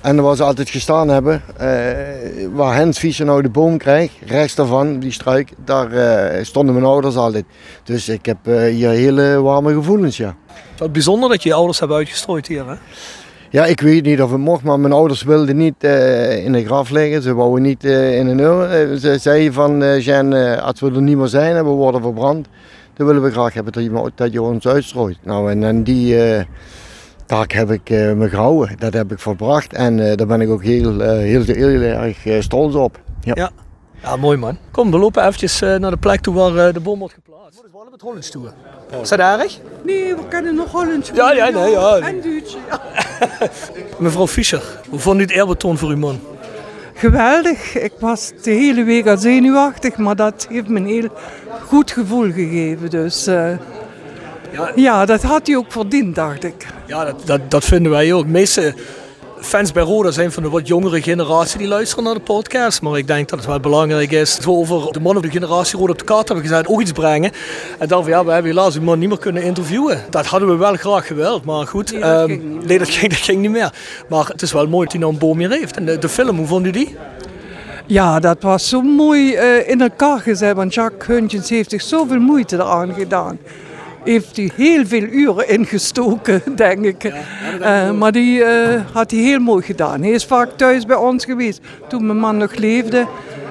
En 0.00 0.22
waar 0.22 0.36
ze 0.36 0.42
altijd 0.42 0.70
gestaan 0.70 1.08
hebben, 1.08 1.42
uh, 1.60 1.66
waar 2.52 2.74
Hens 2.74 2.98
Fischer 2.98 3.26
nou 3.26 3.42
de 3.42 3.48
boom 3.48 3.78
krijgt, 3.78 4.14
rechts 4.26 4.54
daarvan, 4.54 4.98
die 4.98 5.12
struik, 5.12 5.52
daar 5.64 5.92
uh, 5.92 6.44
stonden 6.44 6.74
mijn 6.74 6.86
ouders 6.86 7.16
altijd. 7.16 7.44
Dus 7.84 8.08
ik 8.08 8.26
heb 8.26 8.36
uh, 8.42 8.62
hier 8.62 8.90
hele 8.90 9.40
warme 9.40 9.74
gevoelens, 9.74 10.16
ja. 10.16 10.36
Wat 10.76 10.92
bijzonder 10.92 11.28
dat 11.28 11.42
je 11.42 11.48
je 11.48 11.54
ouders 11.54 11.78
hebben 11.78 11.96
uitgestrooid 11.96 12.46
hier, 12.46 12.66
hè? 12.68 12.74
Ja, 13.50 13.64
ik 13.64 13.80
weet 13.80 14.04
niet 14.04 14.22
of 14.22 14.30
het 14.30 14.40
mocht, 14.40 14.62
maar 14.62 14.80
mijn 14.80 14.92
ouders 14.92 15.22
wilden 15.22 15.56
niet 15.56 15.84
in 16.44 16.52
de 16.52 16.64
graf 16.64 16.90
liggen. 16.90 17.22
Ze 17.22 17.34
wouden 17.34 17.62
niet 17.62 17.84
in 17.84 18.26
een 18.26 18.38
urn. 18.38 18.98
ze 18.98 19.18
zeiden 19.18 19.52
van, 19.52 20.00
Jan, 20.00 20.32
als 20.60 20.80
we 20.80 20.90
er 20.94 21.02
niet 21.02 21.16
meer 21.16 21.26
zijn 21.26 21.56
en 21.56 21.64
we 21.64 21.70
worden 21.70 22.02
verbrand, 22.02 22.46
dan 22.94 23.06
willen 23.06 23.22
we 23.22 23.30
graag 23.30 23.54
hebben 23.54 23.72
dat 23.72 23.82
je, 23.82 24.10
dat 24.14 24.32
je 24.32 24.42
ons 24.42 24.66
uitstrooit. 24.66 25.18
Nou, 25.22 25.50
en, 25.50 25.64
en 25.64 25.82
die 25.82 26.16
taak 27.28 27.52
heb 27.52 27.70
ik 27.70 27.90
uh, 27.90 28.12
me 28.12 28.28
gehouden. 28.28 28.76
Dat 28.78 28.92
heb 28.92 29.12
ik 29.12 29.18
verbracht 29.18 29.72
en 29.72 29.98
uh, 29.98 30.14
daar 30.14 30.26
ben 30.26 30.40
ik 30.40 30.48
ook 30.48 30.62
heel, 30.62 30.92
uh, 30.92 31.08
heel, 31.08 31.42
heel, 31.42 31.68
heel 31.68 31.82
erg 31.82 32.42
stolz 32.42 32.74
op. 32.74 33.00
Ja. 33.20 33.32
ja. 33.36 33.50
Ja. 34.02 34.16
mooi 34.16 34.36
man. 34.36 34.58
Kom, 34.70 34.90
we 34.90 34.98
lopen 34.98 35.22
eventjes 35.22 35.60
naar 35.60 35.90
de 35.90 35.96
plek 35.96 36.20
toe 36.20 36.34
waar 36.34 36.72
de 36.72 36.80
boom 36.80 36.98
wordt 36.98 37.14
geplaatst. 37.14 37.62
We 37.62 37.68
worden 37.72 37.90
met 37.90 38.00
Hollands 38.00 38.30
toe. 38.30 38.48
Is 39.02 39.08
dat 39.08 39.18
erg? 39.18 39.58
Nee, 39.84 40.14
we 40.14 40.28
kunnen 40.28 40.54
nog 40.54 40.70
Hollands 40.72 41.10
Ja, 41.14 41.32
ja, 41.32 41.48
nee, 41.48 41.70
ja. 41.70 41.98
En 41.98 42.20
Duits, 42.20 42.56
ja. 42.68 42.80
Mevrouw 43.98 44.26
Fischer, 44.26 44.80
hoe 44.88 44.98
vond 44.98 45.18
u 45.18 45.22
het 45.22 45.30
eerbetoon 45.30 45.78
voor 45.78 45.88
uw 45.88 45.96
man? 45.96 46.20
Geweldig. 46.94 47.78
Ik 47.78 47.92
was 48.00 48.32
de 48.42 48.50
hele 48.50 48.84
week 48.84 49.06
al 49.06 49.16
zenuwachtig, 49.16 49.96
maar 49.96 50.16
dat 50.16 50.46
heeft 50.50 50.68
me 50.68 50.78
een 50.78 50.86
heel 50.86 51.08
goed 51.66 51.90
gevoel 51.90 52.32
gegeven. 52.32 52.90
Dus 52.90 53.26
ja, 54.52 54.72
ja, 54.74 55.04
dat 55.04 55.22
had 55.22 55.46
hij 55.46 55.56
ook 55.56 55.72
verdiend, 55.72 56.14
dacht 56.14 56.44
ik. 56.44 56.66
Ja, 56.86 57.04
dat, 57.04 57.22
dat, 57.24 57.50
dat 57.50 57.64
vinden 57.64 57.92
wij 57.92 58.12
ook. 58.12 58.24
De 58.24 58.30
meeste 58.30 58.74
fans 59.40 59.72
bij 59.72 59.82
Roda 59.82 60.10
zijn 60.10 60.32
van 60.32 60.42
de 60.42 60.48
wat 60.48 60.68
jongere 60.68 61.02
generatie 61.02 61.58
die 61.58 61.68
luisteren 61.68 62.04
naar 62.04 62.14
de 62.14 62.20
podcast. 62.20 62.82
Maar 62.82 62.98
ik 62.98 63.06
denk 63.06 63.28
dat 63.28 63.38
het 63.38 63.48
wel 63.48 63.60
belangrijk 63.60 64.10
is 64.10 64.36
dat 64.36 64.44
we 64.44 64.50
over 64.50 64.92
de 64.92 65.00
man 65.00 65.16
of 65.16 65.22
de 65.22 65.30
generatie 65.30 65.78
Roda 65.78 65.92
op 65.92 65.98
de 65.98 66.04
kaart 66.04 66.28
hebben 66.28 66.46
gezet 66.46 66.66
ook 66.66 66.80
iets 66.80 66.92
brengen. 66.92 67.32
En 67.78 67.88
dan 67.88 68.02
van 68.02 68.12
ja, 68.12 68.24
we 68.24 68.30
hebben 68.30 68.50
helaas 68.50 68.72
die 68.72 68.82
man 68.82 68.98
niet 68.98 69.08
meer 69.08 69.18
kunnen 69.18 69.42
interviewen. 69.42 70.04
Dat 70.10 70.26
hadden 70.26 70.48
we 70.48 70.56
wel 70.56 70.74
graag 70.74 71.06
gewild, 71.06 71.44
maar 71.44 71.66
goed. 71.66 71.92
Nee, 71.92 72.00
dat, 72.00 72.20
um, 72.20 72.26
ging, 72.28 72.42
niet 72.42 72.66
nee, 72.66 72.78
dat, 72.78 72.88
ging, 72.88 73.12
dat 73.12 73.20
ging 73.20 73.40
niet 73.40 73.50
meer. 73.50 73.72
Maar 74.08 74.26
het 74.26 74.42
is 74.42 74.52
wel 74.52 74.66
mooi 74.66 74.82
dat 74.82 74.92
hij 74.92 75.00
nou 75.00 75.12
een 75.12 75.18
boom 75.18 75.38
hier 75.38 75.50
heeft. 75.50 75.76
En 75.76 75.84
de, 75.84 75.98
de 75.98 76.08
film, 76.08 76.36
hoe 76.36 76.46
vond 76.46 76.66
u 76.66 76.70
die? 76.70 76.96
Ja, 77.86 78.20
dat 78.20 78.42
was 78.42 78.68
zo 78.68 78.82
mooi 78.82 79.32
uh, 79.32 79.68
in 79.68 79.80
elkaar 79.80 80.20
gezet. 80.20 80.56
Want 80.56 80.74
Jacques 80.74 81.06
Huntjens 81.06 81.48
heeft 81.48 81.70
zich 81.70 81.82
zoveel 81.82 82.20
moeite 82.20 82.56
eraan 82.56 82.94
gedaan. 82.94 83.38
Heeft 84.08 84.36
hij 84.36 84.50
heel 84.54 84.86
veel 84.86 85.02
uren 85.02 85.48
ingestoken, 85.48 86.42
denk 86.56 86.84
ik. 86.84 87.04
uh, 87.04 87.90
maar 87.90 88.12
die 88.12 88.38
uh, 88.38 88.80
had 88.92 89.10
hij 89.10 89.20
heel 89.20 89.38
mooi 89.38 89.62
gedaan. 89.62 90.02
Hij 90.02 90.10
is 90.10 90.24
vaak 90.24 90.48
thuis 90.56 90.86
bij 90.86 90.96
ons 90.96 91.24
geweest 91.24 91.60
toen 91.88 92.06
mijn 92.06 92.18
man 92.18 92.36
nog 92.36 92.54
leefde. 92.54 93.06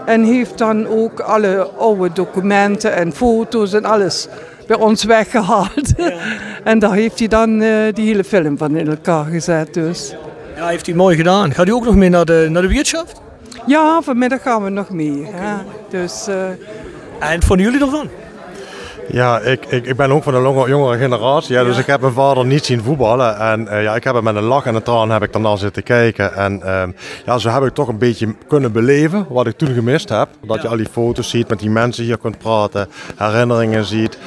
En 0.05 0.23
heeft 0.23 0.57
dan 0.57 0.87
ook 0.87 1.19
alle 1.19 1.69
oude 1.77 2.13
documenten 2.13 2.95
en 2.95 3.13
foto's 3.13 3.73
en 3.73 3.85
alles 3.85 4.27
bij 4.67 4.77
ons 4.77 5.03
weggehaald. 5.03 5.93
Ja. 5.97 6.11
en 6.71 6.79
daar 6.79 6.93
heeft 6.93 7.19
hij 7.19 7.27
dan 7.27 7.59
die 7.93 8.05
hele 8.05 8.23
film 8.23 8.57
van 8.57 8.75
in 8.75 8.87
elkaar 8.87 9.25
gezet. 9.25 9.73
Dus. 9.73 10.15
Ja, 10.55 10.67
heeft 10.67 10.85
hij 10.85 10.95
mooi 10.95 11.15
gedaan. 11.15 11.53
Gaat 11.53 11.67
u 11.67 11.71
ook 11.71 11.85
nog 11.85 11.95
mee 11.95 12.09
naar 12.09 12.25
de, 12.25 12.47
naar 12.49 12.61
de 12.61 12.67
Wirtschaft? 12.67 13.21
Ja, 13.65 14.01
vanmiddag 14.01 14.41
gaan 14.41 14.63
we 14.63 14.69
nog 14.69 14.89
mee. 14.89 15.27
Okay. 15.27 15.65
Dus, 15.89 16.27
uh... 16.29 16.35
En 17.19 17.43
vonden 17.43 17.65
jullie 17.65 17.81
ervan? 17.81 18.09
Ja, 19.07 19.39
ik, 19.39 19.65
ik, 19.65 19.85
ik 19.85 19.95
ben 19.95 20.11
ook 20.11 20.23
van 20.23 20.33
de 20.33 20.65
jongere 20.67 20.97
generatie. 20.97 21.55
Ja, 21.55 21.63
dus 21.63 21.77
ik 21.77 21.85
heb 21.85 22.01
mijn 22.01 22.13
vader 22.13 22.45
niet 22.45 22.65
zien 22.65 22.83
voetballen. 22.83 23.37
En 23.39 23.61
uh, 23.61 23.83
ja, 23.83 23.95
ik 23.95 24.03
heb 24.03 24.13
hem 24.13 24.23
met 24.23 24.35
een 24.35 24.43
lach 24.43 24.65
en 24.65 24.75
een 24.75 24.83
traan 24.83 25.09
heb 25.09 25.23
ik 25.23 25.33
daarna 25.33 25.55
zitten 25.55 25.83
kijken. 25.83 26.33
En 26.33 26.61
uh, 26.65 26.83
ja, 27.25 27.37
zo 27.37 27.49
heb 27.49 27.63
ik 27.63 27.73
toch 27.73 27.87
een 27.87 27.97
beetje 27.97 28.35
kunnen 28.47 28.71
beleven 28.71 29.25
wat 29.29 29.47
ik 29.47 29.57
toen 29.57 29.73
gemist 29.73 30.09
heb. 30.09 30.29
Dat 30.41 30.61
je 30.61 30.67
al 30.67 30.77
die 30.77 30.87
foto's 30.91 31.29
ziet, 31.29 31.49
met 31.49 31.59
die 31.59 31.69
mensen 31.69 32.03
hier 32.03 32.17
kunt 32.17 32.37
praten, 32.37 32.87
herinneringen 33.15 33.85
ziet 33.85 34.17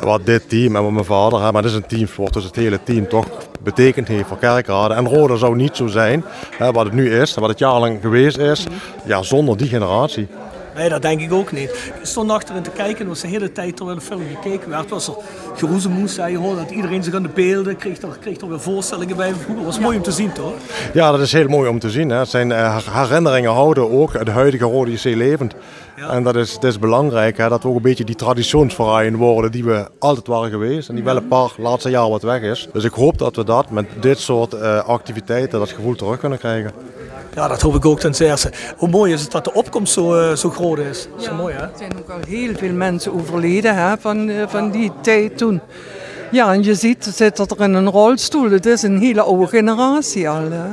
wat 0.00 0.26
dit 0.26 0.48
team 0.48 0.76
en 0.76 0.82
wat 0.82 0.92
mijn 0.92 1.04
vader, 1.04 1.42
hè, 1.42 1.52
maar 1.52 1.62
het 1.62 1.70
is 1.70 1.76
een 1.76 1.86
teamsport, 1.86 2.32
dus 2.32 2.44
het 2.44 2.56
hele 2.56 2.82
team 2.82 3.08
toch 3.08 3.26
betekend 3.62 4.08
heeft 4.08 4.28
voor 4.28 4.38
kerkraden. 4.38 4.96
En 4.96 5.08
Roda 5.08 5.36
zou 5.36 5.56
niet 5.56 5.76
zo 5.76 5.86
zijn 5.86 6.24
hè, 6.56 6.72
wat 6.72 6.84
het 6.84 6.94
nu 6.94 7.14
is, 7.14 7.34
wat 7.34 7.48
het 7.48 7.58
jarenlang 7.58 7.98
geweest 8.00 8.38
is, 8.38 8.66
ja, 9.04 9.22
zonder 9.22 9.56
die 9.56 9.68
generatie. 9.68 10.28
Nee, 10.74 10.88
dat 10.88 11.02
denk 11.02 11.20
ik 11.20 11.32
ook 11.32 11.52
niet. 11.52 11.70
Ik 11.70 11.94
stond 12.02 12.30
achterin 12.30 12.62
te 12.62 12.70
kijken, 12.70 13.06
was 13.06 13.20
de 13.20 13.28
hele 13.28 13.52
tijd 13.52 13.76
terwijl 13.76 13.98
de 13.98 14.04
film 14.04 14.22
gekeken 14.34 14.70
werd, 14.70 14.90
was 14.90 15.08
er 15.08 15.14
geroezemoes. 15.54 16.14
Je 16.14 16.36
hoorde 16.36 16.60
dat 16.60 16.70
iedereen 16.70 17.02
zich 17.02 17.14
aan 17.14 17.22
de 17.22 17.28
beelden 17.28 17.76
kreeg, 17.76 18.02
er, 18.02 18.18
kreeg 18.20 18.40
er 18.40 18.48
weer 18.48 18.60
voorstellingen 18.60 19.16
bij. 19.16 19.28
Dat 19.56 19.64
was 19.64 19.78
mooi 19.78 19.96
om 19.96 20.02
te 20.02 20.12
zien, 20.12 20.32
toch? 20.32 20.52
Ja, 20.92 21.10
dat 21.10 21.20
is 21.20 21.32
heel 21.32 21.48
mooi 21.48 21.68
om 21.68 21.78
te 21.78 21.90
zien. 21.90 22.10
Hè. 22.10 22.18
Het 22.18 22.28
zijn 22.28 22.50
uh, 22.50 22.76
herinneringen 22.90 23.52
houden 23.52 23.90
ook 23.90 24.24
de 24.24 24.30
huidige 24.30 24.64
Rode 24.64 24.92
JC 24.92 25.04
levend. 25.04 25.54
Ja. 25.96 26.08
En 26.10 26.22
dat 26.22 26.36
is, 26.36 26.54
dat 26.54 26.64
is 26.64 26.78
belangrijk, 26.78 27.36
hè, 27.36 27.48
dat 27.48 27.62
we 27.62 27.68
ook 27.68 27.76
een 27.76 27.82
beetje 27.82 28.04
die 28.04 28.14
traditionsverein 28.14 29.16
worden 29.16 29.52
die 29.52 29.64
we 29.64 29.88
altijd 29.98 30.26
waren 30.26 30.50
geweest. 30.50 30.88
En 30.88 30.94
die 30.94 31.04
wel 31.04 31.16
een 31.16 31.28
paar 31.28 31.50
laatste 31.56 31.90
jaar 31.90 32.08
wat 32.08 32.22
weg 32.22 32.42
is. 32.42 32.68
Dus 32.72 32.84
ik 32.84 32.92
hoop 32.92 33.18
dat 33.18 33.36
we 33.36 33.44
dat 33.44 33.70
met 33.70 33.86
dit 34.00 34.18
soort 34.18 34.54
uh, 34.54 34.78
activiteiten, 34.84 35.58
dat 35.58 35.70
gevoel 35.70 35.94
terug 35.94 36.18
kunnen 36.18 36.38
krijgen. 36.38 36.72
Ja, 37.34 37.48
dat 37.48 37.60
hoop 37.60 37.74
ik 37.74 37.84
ook 37.84 38.00
ten 38.00 38.14
zeerste. 38.14 38.52
Hoe 38.76 38.88
mooi 38.88 39.12
is 39.12 39.22
het 39.22 39.30
dat 39.30 39.44
de 39.44 39.52
opkomst 39.52 39.92
zo, 39.92 40.14
uh, 40.14 40.32
zo 40.36 40.50
groot 40.50 40.78
is. 40.78 41.08
Ja, 41.16 41.32
mooi, 41.32 41.54
hè? 41.54 41.62
Er 41.62 41.70
zijn 41.78 41.92
ook 41.98 42.10
al 42.10 42.18
heel 42.28 42.54
veel 42.56 42.72
mensen 42.72 43.14
overleden 43.14 43.74
hè, 43.74 43.98
van, 43.98 44.28
uh, 44.28 44.42
van 44.48 44.70
die 44.70 44.92
tijd 45.00 45.38
toen. 45.38 45.60
Ja, 46.30 46.52
en 46.52 46.62
je 46.62 46.74
ziet, 46.74 47.10
zit 47.14 47.38
er 47.38 47.60
in 47.60 47.74
een 47.74 47.90
rolstoel. 47.90 48.50
Het 48.50 48.66
is 48.66 48.82
een 48.82 48.98
hele 48.98 49.20
oude 49.20 49.46
generatie 49.46 50.28
al. 50.28 50.50
Hè. 50.50 50.68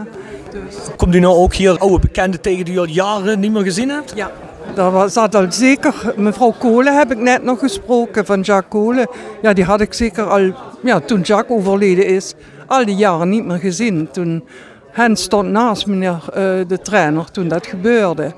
Dus. 0.51 0.75
Komt 0.95 1.15
u 1.15 1.19
nou 1.19 1.35
ook 1.35 1.53
hier 1.53 1.77
oude 1.77 1.99
bekenden 1.99 2.41
tegen 2.41 2.65
die 2.65 2.73
u 2.73 2.77
al 2.77 2.87
jaren 2.87 3.39
niet 3.39 3.51
meer 3.51 3.63
gezien 3.63 3.89
hebt? 3.89 4.13
Ja, 4.15 4.31
daar 4.75 5.09
zat 5.09 5.35
al 5.35 5.45
zeker, 5.49 6.13
mevrouw 6.15 6.53
Kolen 6.59 6.97
heb 6.97 7.11
ik 7.11 7.17
net 7.17 7.43
nog 7.43 7.59
gesproken, 7.59 8.25
van 8.25 8.41
Jacques 8.41 8.81
Kolen. 8.81 9.07
Ja, 9.41 9.53
die 9.53 9.63
had 9.63 9.81
ik 9.81 9.93
zeker 9.93 10.23
al, 10.29 10.53
ja, 10.83 10.99
toen 10.99 11.21
Jacques 11.21 11.57
overleden 11.57 12.05
is, 12.05 12.33
al 12.67 12.85
die 12.85 12.95
jaren 12.95 13.29
niet 13.29 13.45
meer 13.45 13.57
gezien. 13.57 14.09
Toen, 14.11 14.43
hen 14.97 15.15
stond 15.15 15.49
naast 15.49 15.85
meneer 15.85 16.19
uh, 16.29 16.33
de 16.67 16.79
trainer 16.81 17.31
toen 17.31 17.47
dat 17.47 17.67
gebeurde. 17.67 18.33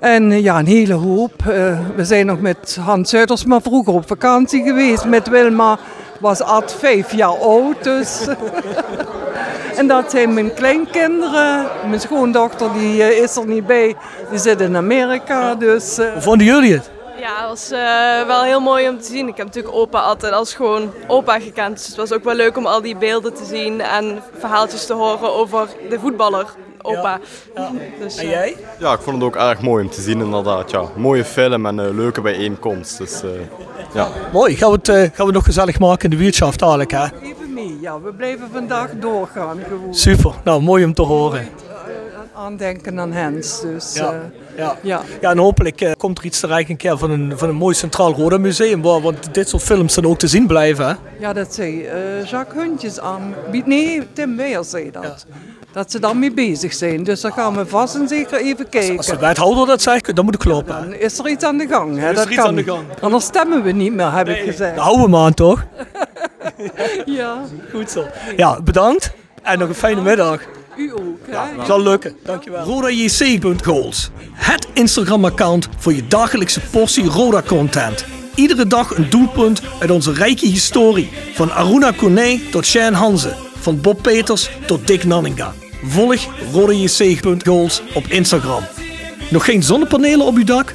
En 0.00 0.30
uh, 0.30 0.42
ja, 0.42 0.58
een 0.58 0.66
hele 0.66 0.92
hoop. 0.92 1.32
Uh, 1.48 1.78
we 1.96 2.04
zijn 2.04 2.26
nog 2.26 2.40
met 2.40 2.78
Hans 2.80 3.10
Zuidersma 3.10 3.60
vroeger 3.60 3.94
op 3.94 4.06
vakantie 4.06 4.62
geweest. 4.62 5.04
Met 5.04 5.28
Wilma 5.28 5.78
was 6.20 6.40
Ad 6.40 6.74
vijf 6.78 7.14
jaar 7.14 7.38
oud, 7.38 7.84
dus... 7.84 8.20
En 9.76 9.86
dat 9.86 10.10
zijn 10.10 10.34
mijn 10.34 10.54
kleinkinderen. 10.54 11.66
Mijn 11.88 12.00
schoondochter 12.00 12.72
die, 12.72 13.22
is 13.22 13.36
er 13.36 13.46
niet 13.46 13.66
bij. 13.66 13.96
Die 14.30 14.38
zit 14.38 14.60
in 14.60 14.76
Amerika. 14.76 15.54
Dus. 15.54 15.96
Hoe 15.96 16.20
vonden 16.20 16.46
jullie 16.46 16.72
het? 16.72 16.93
Ja, 17.18 17.40
het 17.40 17.48
was 17.48 17.72
uh, 17.72 18.26
wel 18.26 18.42
heel 18.42 18.60
mooi 18.60 18.88
om 18.88 18.98
te 18.98 19.04
zien. 19.04 19.28
Ik 19.28 19.36
heb 19.36 19.46
natuurlijk 19.46 19.74
opa 19.74 20.00
altijd 20.00 20.32
als 20.32 20.54
gewoon 20.54 20.92
opa 21.06 21.40
gekend. 21.40 21.76
Dus 21.76 21.86
het 21.86 21.96
was 21.96 22.12
ook 22.12 22.24
wel 22.24 22.34
leuk 22.34 22.56
om 22.56 22.66
al 22.66 22.82
die 22.82 22.96
beelden 22.96 23.34
te 23.34 23.44
zien 23.44 23.80
en 23.80 24.22
verhaaltjes 24.38 24.86
te 24.86 24.92
horen 24.92 25.32
over 25.34 25.68
de 25.88 25.98
voetballer. 25.98 26.46
Opa. 26.82 27.20
Ja, 27.54 27.62
ja. 27.62 27.70
Dus, 27.98 28.16
en 28.16 28.28
jij? 28.28 28.56
Ja, 28.78 28.92
ik 28.92 29.00
vond 29.00 29.16
het 29.16 29.24
ook 29.24 29.36
erg 29.36 29.60
mooi 29.60 29.84
om 29.84 29.90
te 29.90 30.00
zien 30.00 30.20
inderdaad. 30.20 30.70
Ja. 30.70 30.82
Mooie 30.96 31.24
film 31.24 31.66
en 31.66 31.78
een 31.78 31.96
leuke 31.96 32.20
bijeenkomst. 32.20 32.98
Dus, 32.98 33.22
ja. 33.94 34.08
Mooi, 34.32 34.56
gaan 34.56 34.70
we 34.70 34.92
het 34.92 35.14
gaan 35.14 35.26
we 35.26 35.32
nog 35.32 35.44
gezellig 35.44 35.78
maken 35.78 36.04
in 36.04 36.10
de 36.10 36.22
buurtschaft 36.22 36.58
dadelijk 36.58 36.90
hè? 36.90 37.06
Ja, 37.80 38.00
we 38.00 38.12
blijven 38.12 38.48
vandaag 38.52 38.90
doorgaan 39.00 39.58
gewoon. 39.68 39.94
Super, 39.94 40.32
nou 40.44 40.62
mooi 40.62 40.84
om 40.84 40.94
te 40.94 41.02
horen. 41.02 41.48
Aandenken 42.34 43.00
aan 43.00 43.12
Hens. 43.12 43.60
Dus, 43.60 43.94
ja. 43.94 44.12
Uh, 44.12 44.18
ja. 44.56 44.76
Ja. 44.82 45.02
ja, 45.20 45.30
en 45.30 45.38
hopelijk 45.38 45.80
uh, 45.80 45.92
komt 45.96 46.18
er 46.18 46.24
iets 46.24 46.40
te 46.40 46.64
een 46.68 46.76
keer 46.76 46.98
van 46.98 47.10
een, 47.10 47.32
van 47.38 47.48
een 47.48 47.54
mooi 47.54 47.74
Centraal 47.74 48.12
Roda 48.12 48.38
Museum, 48.38 48.82
waar 48.82 49.00
want 49.00 49.34
dit 49.34 49.48
soort 49.48 49.62
films 49.62 49.94
dan 49.94 50.06
ook 50.06 50.18
te 50.18 50.26
zien 50.26 50.46
blijven. 50.46 50.86
Hè? 50.86 50.94
Ja, 51.18 51.32
dat 51.32 51.54
zei 51.54 51.82
uh, 51.82 52.24
Jacques 52.24 52.64
Huntjes 52.64 53.00
aan. 53.00 53.34
Nee, 53.64 54.02
Tim 54.12 54.36
Weers 54.36 54.70
zei 54.70 54.90
dat. 54.90 55.26
Ja. 55.28 55.36
Dat 55.72 55.90
ze 55.90 55.98
daarmee 55.98 56.32
bezig 56.32 56.72
zijn. 56.72 57.04
Dus 57.04 57.20
dan 57.20 57.32
gaan 57.32 57.56
we 57.56 57.66
vast 57.66 57.94
en 57.94 58.08
zeker 58.08 58.40
even 58.40 58.68
kijken. 58.68 58.96
Als 58.96 59.06
de 59.06 59.18
wethouder 59.18 59.66
dat 59.66 59.82
zegt, 59.82 60.16
dan 60.16 60.24
moet 60.24 60.34
ik 60.34 60.40
kloppen. 60.40 60.74
Ja, 60.74 60.80
dan 60.80 60.94
is 60.94 61.18
er 61.18 61.28
iets 61.28 61.44
aan 61.44 61.58
de 61.58 61.66
gang. 61.66 61.98
Hè? 61.98 62.10
Is 62.10 62.16
dat 62.16 62.24
er 62.24 62.30
iets 62.30 62.40
kan. 62.40 62.48
aan 62.48 62.54
de 62.54 62.62
gang. 62.62 62.84
Anders 63.00 63.24
stemmen 63.24 63.62
we 63.62 63.72
niet 63.72 63.92
meer, 63.94 64.12
heb 64.12 64.26
nee, 64.26 64.38
ik 64.38 64.50
gezegd. 64.50 64.74
Dan 64.74 64.84
houden 64.84 65.04
we 65.04 65.10
maar 65.10 65.24
aan, 65.24 65.34
toch? 65.34 65.64
ja. 67.04 67.42
Goed 67.72 67.90
zo. 67.90 68.06
Ja, 68.36 68.62
bedankt. 68.62 69.12
En 69.42 69.58
nog 69.58 69.68
een 69.68 69.74
fijne 69.74 70.00
middag. 70.00 70.40
U 70.76 70.92
ook. 70.92 71.18
Ja, 71.30 71.64
zal 71.66 71.82
lukken. 71.82 72.16
Dankjewel. 72.22 72.64
RodaJC.goals. 72.64 74.10
Het 74.32 74.66
Instagram-account 74.72 75.68
voor 75.76 75.92
je 75.94 76.06
dagelijkse 76.06 76.60
portie 76.60 77.04
Roda-content. 77.04 78.04
Iedere 78.34 78.66
dag 78.66 78.96
een 78.96 79.10
doelpunt 79.10 79.62
uit 79.80 79.90
onze 79.90 80.12
rijke 80.12 80.46
historie. 80.46 81.10
Van 81.34 81.52
Aruna 81.52 81.90
Kone 81.90 82.40
tot 82.50 82.66
Shane 82.66 82.96
Hanze. 82.96 83.34
Van 83.54 83.80
Bob 83.80 84.02
Peters 84.02 84.50
tot 84.66 84.86
Dick 84.86 85.04
Nanninga. 85.04 85.54
Volg 85.84 86.26
RodaJC.goals 86.52 87.82
op 87.94 88.06
Instagram. 88.06 88.62
Nog 89.30 89.44
geen 89.44 89.62
zonnepanelen 89.62 90.26
op 90.26 90.36
uw 90.36 90.44
dak? 90.44 90.74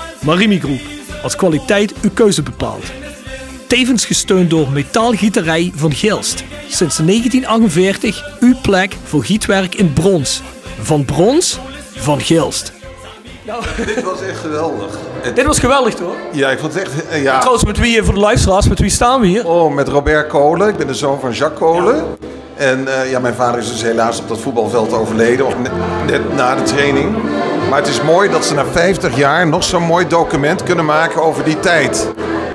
Marimi 0.25 0.59
Groep, 0.59 0.79
als 1.23 1.35
kwaliteit 1.35 1.93
uw 2.01 2.09
keuze 2.13 2.43
bepaalt. 2.43 2.85
Tevens 3.67 4.05
gesteund 4.05 4.49
door 4.49 4.69
Metaalgieterij 4.69 5.71
van 5.75 5.93
Gilst. 5.93 6.43
Sinds 6.67 6.97
1948 6.97 8.37
uw 8.39 8.55
plek 8.61 8.95
voor 9.03 9.23
gietwerk 9.23 9.75
in 9.75 9.93
brons. 9.93 10.41
Van 10.81 11.05
brons, 11.05 11.59
van 11.95 12.21
Gilst. 12.21 12.71
Nou. 13.45 13.63
Dit 13.85 14.03
was 14.03 14.21
echt 14.21 14.39
geweldig. 14.39 14.97
Dit 15.33 15.45
was 15.45 15.59
geweldig 15.59 15.93
toch? 15.93 16.15
Ja, 16.31 16.49
ik 16.49 16.59
vond 16.59 16.73
het 16.73 16.83
echt... 16.83 16.93
Uh, 17.11 17.23
ja. 17.23 17.37
Trouwens, 17.37 17.65
met 17.65 17.77
wie, 17.77 18.03
voor 18.03 18.13
de 18.13 18.19
luisteraars, 18.19 18.67
met 18.67 18.79
wie 18.79 18.89
staan 18.89 19.21
we 19.21 19.27
hier? 19.27 19.47
Oh, 19.47 19.73
met 19.73 19.87
Robert 19.87 20.27
Kolen. 20.27 20.67
Ik 20.67 20.77
ben 20.77 20.87
de 20.87 20.93
zoon 20.93 21.19
van 21.19 21.31
Jacques 21.31 21.59
Kolen. 21.59 21.95
Ja. 21.95 22.03
En 22.55 22.79
uh, 22.87 23.11
ja, 23.11 23.19
mijn 23.19 23.33
vader 23.33 23.59
is 23.59 23.71
dus 23.71 23.81
helaas 23.81 24.19
op 24.19 24.27
dat 24.27 24.39
voetbalveld 24.39 24.93
overleden, 24.93 25.45
of 25.45 25.57
net, 25.57 25.71
net 26.05 26.35
na 26.35 26.55
de 26.55 26.63
training. 26.63 27.15
Maar 27.71 27.79
het 27.79 27.89
is 27.89 28.01
mooi 28.01 28.29
dat 28.29 28.45
ze 28.45 28.53
na 28.53 28.65
50 28.65 29.15
jaar 29.15 29.47
nog 29.47 29.63
zo'n 29.63 29.83
mooi 29.83 30.07
document 30.07 30.63
kunnen 30.63 30.85
maken 30.85 31.23
over 31.23 31.43
die 31.43 31.59
tijd. 31.59 32.07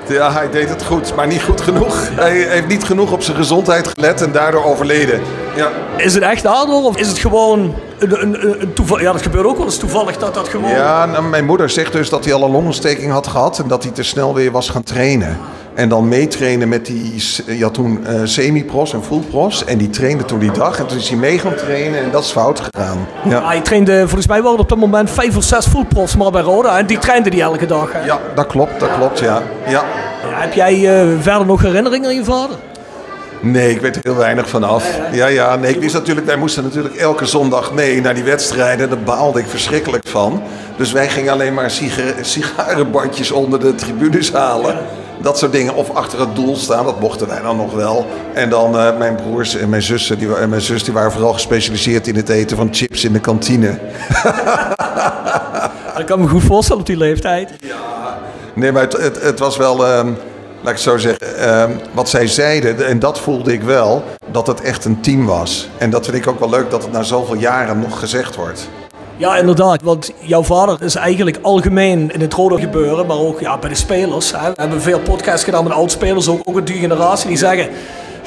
Ja, 0.07 0.31
hij 0.31 0.49
deed 0.49 0.69
het 0.69 0.83
goed, 0.83 1.15
maar 1.15 1.27
niet 1.27 1.41
goed 1.41 1.61
genoeg. 1.61 2.09
Hij 2.11 2.31
heeft 2.31 2.67
niet 2.67 2.83
genoeg 2.83 3.11
op 3.11 3.21
zijn 3.21 3.37
gezondheid 3.37 3.87
gelet 3.87 4.21
en 4.21 4.31
daardoor 4.31 4.63
overleden. 4.63 5.21
Ja. 5.55 5.69
Is 5.95 6.13
het 6.13 6.23
echt 6.23 6.43
daardoor 6.43 6.83
of 6.83 6.97
is 6.97 7.07
het 7.07 7.17
gewoon 7.17 7.73
een, 7.99 8.21
een, 8.21 8.61
een 8.61 8.73
toeval? 8.73 8.99
Ja, 8.99 9.11
dat 9.11 9.21
gebeurt 9.21 9.45
ook 9.45 9.57
wel 9.57 9.65
eens 9.65 9.77
toevallig 9.77 10.17
dat 10.17 10.33
dat 10.33 10.47
gewoon... 10.47 10.69
Ja, 10.71 11.05
nou, 11.05 11.23
mijn 11.23 11.45
moeder 11.45 11.69
zegt 11.69 11.91
dus 11.91 12.09
dat 12.09 12.25
hij 12.25 12.33
al 12.33 12.43
een 12.43 12.51
longontsteking 12.51 13.11
had 13.11 13.27
gehad 13.27 13.59
en 13.59 13.67
dat 13.67 13.83
hij 13.83 13.91
te 13.91 14.03
snel 14.03 14.33
weer 14.33 14.51
was 14.51 14.69
gaan 14.69 14.83
trainen. 14.83 15.37
En 15.77 15.89
dan 15.89 16.07
meetrainen 16.07 16.69
met 16.69 16.85
die, 16.85 17.23
je 17.45 17.63
had 17.63 17.73
toen 17.73 18.05
eh, 18.05 18.19
semi-pros 18.23 18.93
en 18.93 19.03
full-pros. 19.03 19.65
En 19.65 19.77
die 19.77 19.89
trainde 19.89 20.25
toen 20.25 20.39
die 20.39 20.51
dag. 20.51 20.79
En 20.79 20.85
toen 20.85 20.97
is 20.97 21.09
hij 21.09 21.17
mee 21.17 21.39
gaan 21.39 21.55
trainen 21.55 21.99
en 22.03 22.11
dat 22.11 22.23
is 22.23 22.31
fout 22.31 22.61
gegaan. 22.71 23.07
Ja, 23.29 23.45
Hij 23.47 23.61
trainde 23.61 23.99
volgens 23.99 24.27
mij 24.27 24.43
wel 24.43 24.55
op 24.55 24.69
dat 24.69 24.77
moment 24.77 25.09
vijf 25.11 25.37
of 25.37 25.43
zes 25.43 25.67
fullpros 25.67 26.15
maar 26.15 26.31
bij 26.31 26.41
Roda. 26.41 26.77
En 26.77 26.85
die 26.85 26.97
trainde 26.97 27.29
die 27.29 27.41
elke 27.41 27.65
dag. 27.65 27.93
Hè? 27.93 28.05
ja 28.05 28.19
dat 28.35 28.47
klopt, 28.47 28.79
dat 28.79 28.89
klopt, 28.97 29.19
ja. 29.19 29.41
ja. 29.67 29.71
Ja, 29.71 30.39
Heb 30.41 30.53
jij 30.53 30.73
eh, 31.01 31.07
verder 31.19 31.45
nog 31.45 31.61
herinneringen 31.61 32.09
aan 32.09 32.15
je 32.15 32.23
vader? 32.23 32.55
Nee, 33.41 33.69
ik 33.71 33.81
weet 33.81 33.95
er 33.95 34.01
heel 34.03 34.15
weinig 34.15 34.49
vanaf. 34.49 34.99
Ja, 35.11 35.27
ja, 35.27 35.55
nee, 35.55 35.73
ik 35.75 35.79
wist 35.81 35.93
natuurlijk, 35.93 36.25
wij 36.27 36.37
moesten 36.37 36.63
natuurlijk 36.63 36.95
elke 36.95 37.25
zondag 37.25 37.73
mee 37.73 38.01
naar 38.01 38.13
die 38.13 38.23
wedstrijden. 38.23 38.89
Daar 38.89 38.99
baalde 38.99 39.39
ik 39.39 39.47
verschrikkelijk 39.47 40.07
van. 40.07 40.41
Dus 40.77 40.91
wij 40.91 41.09
gingen 41.09 41.31
alleen 41.33 41.53
maar 41.53 41.71
siga- 41.71 42.13
sigarenbandjes 42.21 43.31
onder 43.31 43.59
de 43.59 43.75
tribunes 43.75 44.31
halen. 44.31 44.77
Dat 45.21 45.37
soort 45.37 45.51
dingen. 45.51 45.75
Of 45.75 45.89
achter 45.89 46.19
het 46.19 46.35
doel 46.35 46.55
staan, 46.55 46.85
dat 46.85 46.99
mochten 46.99 47.27
wij 47.27 47.41
dan 47.41 47.57
nog 47.57 47.73
wel. 47.73 48.05
En 48.33 48.49
dan 48.49 48.77
eh, 48.77 48.97
mijn 48.97 49.15
broers 49.15 49.55
en 49.55 49.69
mijn 49.69 49.81
zussen, 49.81 50.17
die, 50.19 50.35
en 50.35 50.49
mijn 50.49 50.61
zus, 50.61 50.83
die 50.83 50.93
waren 50.93 51.11
vooral 51.11 51.33
gespecialiseerd 51.33 52.07
in 52.07 52.15
het 52.15 52.29
eten 52.29 52.57
van 52.57 52.67
chips 52.71 53.03
in 53.03 53.13
de 53.13 53.19
kantine. 53.19 53.77
Ik 55.97 56.05
kan 56.05 56.19
me 56.19 56.27
goed 56.27 56.43
voorstellen 56.43 56.81
op 56.81 56.87
die 56.87 56.97
leeftijd. 56.97 57.49
Nee, 58.53 58.71
maar 58.71 58.81
het, 58.81 58.97
het, 58.97 59.21
het 59.21 59.39
was 59.39 59.57
wel, 59.57 59.85
ehm, 59.85 60.07
laat 60.07 60.15
ik 60.61 60.69
het 60.69 60.79
zo 60.79 60.97
zeggen, 60.97 61.37
ehm, 61.37 61.71
wat 61.93 62.09
zij 62.09 62.27
zeiden, 62.27 62.87
en 62.87 62.99
dat 62.99 63.19
voelde 63.19 63.53
ik 63.53 63.61
wel, 63.61 64.03
dat 64.31 64.47
het 64.47 64.61
echt 64.61 64.85
een 64.85 65.01
team 65.01 65.25
was. 65.25 65.69
En 65.77 65.89
dat 65.89 66.05
vind 66.05 66.17
ik 66.17 66.27
ook 66.27 66.39
wel 66.39 66.49
leuk 66.49 66.69
dat 66.69 66.83
het 66.83 66.91
na 66.91 67.03
zoveel 67.03 67.35
jaren 67.35 67.79
nog 67.79 67.99
gezegd 67.99 68.35
wordt. 68.35 68.69
Ja, 69.17 69.37
inderdaad. 69.37 69.81
Want 69.81 70.11
jouw 70.19 70.43
vader 70.43 70.77
is 70.81 70.95
eigenlijk 70.95 71.37
algemeen 71.41 72.11
in 72.13 72.21
het 72.21 72.33
rode 72.33 72.59
gebeuren, 72.59 73.05
maar 73.05 73.17
ook 73.17 73.39
ja, 73.39 73.57
bij 73.57 73.69
de 73.69 73.75
spelers. 73.75 74.31
Hè. 74.31 74.49
We 74.49 74.61
hebben 74.61 74.81
veel 74.81 74.99
podcasts 74.99 75.43
gedaan 75.43 75.63
met 75.63 75.73
oudspelers, 75.73 76.27
ook, 76.27 76.41
ook 76.43 76.55
uit 76.55 76.67
die 76.67 76.79
generatie, 76.79 77.27
die 77.27 77.37
zeggen... 77.37 77.69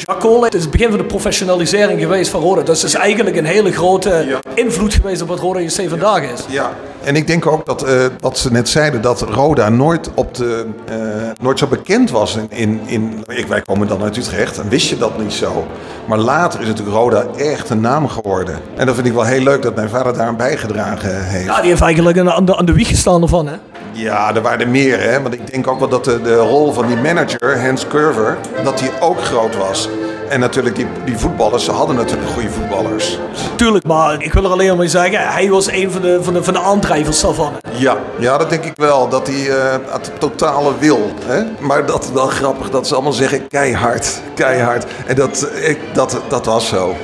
Jacques 0.06 0.44
het 0.44 0.54
is 0.54 0.62
het 0.62 0.70
begin 0.70 0.88
van 0.88 0.98
de 0.98 1.04
professionalisering 1.04 2.00
geweest 2.00 2.30
van 2.30 2.40
Roda. 2.40 2.62
Dus 2.62 2.82
het 2.82 2.90
is 2.90 2.96
eigenlijk 2.96 3.36
een 3.36 3.44
hele 3.44 3.72
grote 3.72 4.40
invloed 4.54 4.94
geweest 4.94 5.22
op 5.22 5.28
wat 5.28 5.38
Roda 5.38 5.60
JC 5.60 5.88
vandaag 5.88 6.22
is. 6.22 6.40
Ja. 6.48 6.72
En 7.04 7.16
ik 7.16 7.26
denk 7.26 7.46
ook 7.46 7.66
dat, 7.66 7.82
eh, 7.82 8.04
wat 8.20 8.38
ze 8.38 8.52
net 8.52 8.68
zeiden, 8.68 9.02
dat 9.02 9.20
Roda 9.22 9.68
nooit, 9.68 10.10
op 10.14 10.34
de, 10.34 10.66
eh, 10.88 10.96
nooit 11.40 11.58
zo 11.58 11.66
bekend 11.66 12.10
was. 12.10 12.36
In, 12.36 12.50
in, 12.50 12.80
in, 12.86 13.24
ik, 13.26 13.46
wij 13.46 13.60
komen 13.60 13.88
dan 13.88 14.02
uit 14.02 14.16
Utrecht 14.16 14.58
en 14.58 14.68
wist 14.68 14.88
je 14.88 14.98
dat 14.98 15.18
niet 15.18 15.32
zo. 15.32 15.66
Maar 16.06 16.18
later 16.18 16.60
is 16.60 16.66
natuurlijk 16.66 16.96
Roda 16.96 17.24
echt 17.36 17.70
een 17.70 17.80
naam 17.80 18.08
geworden. 18.08 18.58
En 18.76 18.86
dat 18.86 18.94
vind 18.94 19.06
ik 19.06 19.12
wel 19.12 19.24
heel 19.24 19.42
leuk 19.42 19.62
dat 19.62 19.74
mijn 19.74 19.88
vader 19.88 20.12
daar 20.16 20.26
aan 20.26 20.36
bijgedragen 20.36 21.24
heeft. 21.24 21.44
Ja, 21.44 21.60
die 21.60 21.68
heeft 21.70 21.82
eigenlijk 21.82 22.18
aan 22.18 22.24
de, 22.24 22.34
aan 22.34 22.44
de, 22.44 22.56
aan 22.56 22.66
de 22.66 22.72
wieg 22.72 22.88
gestaan 22.88 23.22
ervan, 23.22 23.46
hè? 23.46 23.54
Ja, 23.92 24.34
er 24.34 24.42
waren 24.42 24.60
er 24.60 24.68
meer, 24.68 25.00
hè. 25.00 25.22
Want 25.22 25.34
ik 25.34 25.52
denk 25.52 25.66
ook 25.66 25.78
wel 25.78 25.88
dat 25.88 26.04
de, 26.04 26.22
de 26.22 26.36
rol 26.36 26.72
van 26.72 26.86
die 26.86 26.96
manager, 26.96 27.64
Hans 27.64 27.86
Curver, 27.86 28.36
dat 28.64 28.78
die 28.78 28.90
ook 29.00 29.20
groot 29.20 29.56
was. 29.56 29.88
En 30.30 30.40
natuurlijk 30.40 30.76
die, 30.76 30.86
die 31.04 31.18
voetballers, 31.18 31.64
ze 31.64 31.70
hadden 31.70 31.96
natuurlijk 31.96 32.30
goede 32.30 32.50
voetballers. 32.50 33.18
Tuurlijk, 33.54 33.86
maar 33.86 34.22
ik 34.22 34.32
wil 34.32 34.44
er 34.44 34.50
alleen 34.50 34.76
maar 34.76 34.88
zeggen, 34.88 35.28
hij 35.32 35.50
was 35.50 35.70
een 35.70 35.90
van 35.90 36.02
de, 36.02 36.18
van 36.22 36.34
de, 36.34 36.44
van 36.44 36.52
de 36.54 36.60
aandrijvers 36.60 37.20
daarvan. 37.20 37.52
Ja, 37.70 37.96
ja, 38.18 38.38
dat 38.38 38.50
denk 38.50 38.64
ik 38.64 38.72
wel. 38.76 39.08
Dat 39.08 39.26
hij 39.26 39.50
eh 39.50 39.72
het 39.88 40.10
totale 40.18 40.72
wil. 40.78 41.12
Hè? 41.24 41.42
Maar 41.58 41.86
dat 41.86 42.04
is 42.04 42.10
wel 42.10 42.26
grappig 42.26 42.70
dat 42.70 42.86
ze 42.86 42.94
allemaal 42.94 43.12
zeggen 43.12 43.48
keihard, 43.48 44.20
keihard. 44.34 44.86
En 45.06 45.14
dat, 45.16 45.48
ik, 45.62 45.78
dat, 45.92 46.20
dat 46.28 46.46
was 46.46 46.68
zo. 46.68 46.94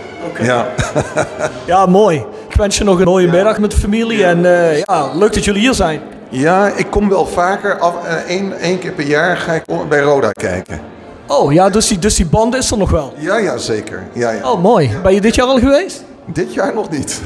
Ja. 0.40 0.66
Ja, 1.66 1.86
mooi. 1.86 2.24
Ik 2.48 2.56
wens 2.56 2.78
je 2.78 2.84
nog 2.84 2.98
een 2.98 3.04
mooie 3.04 3.28
middag 3.28 3.58
met 3.58 3.70
de 3.70 3.76
familie 3.76 4.24
en 4.24 4.44
eh, 4.44 4.78
ja, 4.78 5.10
leuk 5.14 5.32
dat 5.34 5.44
jullie 5.44 5.60
hier 5.60 5.74
zijn. 5.74 6.00
ja, 6.28 6.66
ik 6.76 6.86
kom 6.90 7.08
wel 7.08 7.26
vaker. 7.26 7.78
Af, 7.78 7.94
eh, 8.06 8.14
één, 8.14 8.58
één 8.58 8.78
keer 8.78 8.92
per 8.92 9.06
jaar 9.06 9.36
ga 9.36 9.52
ik 9.52 9.64
bij 9.88 10.00
Roda 10.00 10.32
kijken. 10.32 10.80
Oh 11.26 11.52
ja, 11.52 11.68
dus 11.70 11.88
die, 11.88 11.98
dus 11.98 12.14
die 12.14 12.26
band 12.26 12.54
is 12.54 12.70
er 12.70 12.78
nog 12.78 12.90
wel. 12.90 13.12
Ja, 13.16 13.36
ja, 13.36 13.56
zeker. 13.56 14.02
Ja, 14.12 14.30
ja. 14.30 14.50
Oh, 14.50 14.62
mooi. 14.62 14.90
Ben 15.02 15.14
je 15.14 15.20
dit 15.20 15.34
jaar 15.34 15.46
al 15.46 15.58
geweest? 15.58 16.02
Dit 16.24 16.54
jaar 16.54 16.74
nog 16.74 16.90
niet. 16.90 17.20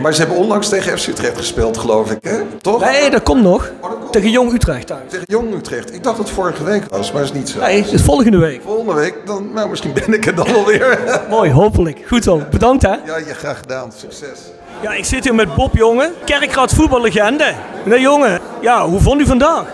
Maar 0.00 0.14
ze 0.14 0.20
hebben 0.20 0.38
onlangs 0.38 0.68
tegen 0.68 0.98
FC 0.98 1.06
Utrecht 1.06 1.36
gespeeld, 1.36 1.78
geloof 1.78 2.10
ik, 2.10 2.18
hè? 2.22 2.40
Toch? 2.60 2.80
Nee, 2.84 3.10
dat 3.10 3.22
komt 3.22 3.42
nog. 3.42 3.70
Tegen 4.10 4.30
Jong 4.30 4.52
Utrecht 4.52 4.86
thuis. 4.86 5.00
Tegen 5.08 5.24
Jong 5.28 5.54
Utrecht. 5.54 5.94
Ik 5.94 6.02
dacht 6.02 6.16
dat 6.16 6.26
het 6.26 6.34
vorige 6.34 6.64
week 6.64 6.82
was, 6.90 7.12
maar 7.12 7.22
dat 7.22 7.30
is 7.30 7.36
niet 7.36 7.48
zo. 7.48 7.60
Nee, 7.60 7.82
het 7.82 7.92
is 7.92 8.02
volgende 8.02 8.38
week. 8.38 8.60
Volgende 8.64 8.94
week, 8.94 9.14
dan, 9.26 9.52
nou, 9.54 9.68
misschien 9.68 9.92
ben 9.92 10.12
ik 10.12 10.26
er 10.26 10.34
dan 10.34 10.54
alweer. 10.54 10.98
Mooi, 11.30 11.52
hopelijk. 11.52 12.04
Goed 12.08 12.24
zo. 12.24 12.42
Bedankt 12.50 12.82
hè. 12.82 12.88
Ja, 12.88 13.16
je 13.16 13.34
graag 13.34 13.58
gedaan. 13.58 13.92
Succes. 13.96 14.38
Ja, 14.82 14.92
ik 14.92 15.04
zit 15.04 15.24
hier 15.24 15.34
met 15.34 15.54
Bob 15.54 15.76
Jongen, 15.76 16.12
Kerkraad 16.24 16.72
voetballegende. 16.72 17.52
Meneer 17.84 18.00
Jongen, 18.00 18.40
ja, 18.60 18.88
hoe 18.88 19.00
vond 19.00 19.20
u 19.20 19.26
vandaag? 19.26 19.64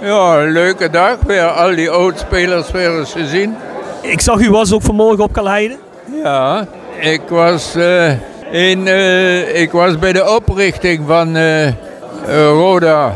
Ja, 0.00 0.38
een 0.38 0.50
leuke 0.50 0.90
dag. 0.90 1.16
Weer 1.26 1.46
al 1.46 1.74
die 1.74 1.90
oudspelers 1.90 2.70
weer 2.70 2.98
eens 2.98 3.12
gezien. 3.12 3.56
Ik 4.02 4.20
zag 4.20 4.40
u 4.40 4.50
was 4.50 4.72
ook 4.72 4.82
vanmorgen 4.82 5.24
op 5.24 5.32
Kalheide. 5.32 5.76
Ja, 6.22 6.66
ik 7.00 7.20
was, 7.28 7.74
eh, 7.74 8.10
in, 8.50 8.86
eh, 8.86 9.60
ik 9.60 9.72
was 9.72 9.98
bij 9.98 10.12
de 10.12 10.30
oprichting 10.30 11.02
van 11.06 11.36
eh, 11.36 11.68
Roda, 12.48 13.14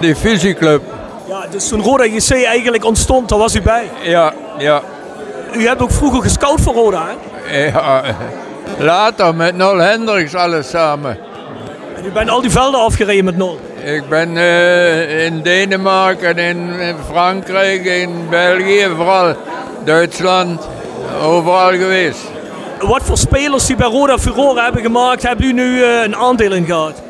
die 0.00 0.16
fusieclub. 0.16 0.82
Ja, 1.28 1.44
dus 1.50 1.68
toen 1.68 1.82
Roda 1.82 2.04
JC 2.04 2.30
eigenlijk 2.30 2.84
ontstond, 2.84 3.28
daar 3.28 3.38
was 3.38 3.54
u 3.54 3.62
bij. 3.62 3.90
Ja, 4.02 4.32
ja. 4.58 4.82
U 5.52 5.66
hebt 5.66 5.82
ook 5.82 5.90
vroeger 5.90 6.22
gescout 6.22 6.60
voor 6.60 6.74
Roda, 6.74 7.06
hè? 7.44 7.64
ja. 7.64 8.02
Later 8.78 9.34
met 9.34 9.56
Nol 9.56 9.76
Hendricks 9.76 10.34
alles 10.34 10.70
samen. 10.70 11.27
En 11.98 12.04
u 12.04 12.10
bent 12.10 12.30
al 12.30 12.40
die 12.40 12.50
velden 12.50 12.80
afgereden 12.80 13.24
met 13.24 13.36
nul. 13.36 13.60
Ik 13.84 14.08
ben 14.08 14.36
eh, 14.36 15.24
in 15.24 15.42
Denemarken, 15.42 16.38
in, 16.38 16.80
Frankrijk, 17.10 17.84
in 17.84 18.26
België, 18.30 18.88
vooral 18.96 19.34
Duitsland, 19.84 20.68
overal 21.22 21.70
geweest. 21.70 22.20
Wat 22.80 23.02
voor 23.02 23.18
spelers 23.18 23.66
die 23.66 23.76
bij 23.76 23.86
Roda 23.86 24.18
furore 24.18 24.62
hebben 24.62 24.82
gemaakt, 24.82 25.22
hebben 25.22 25.46
u 25.46 25.52
nu 25.52 25.82
eh, 25.82 26.02
een 26.02 26.16
aandeel 26.16 26.52
in 26.52 26.64
gehad? 26.64 27.02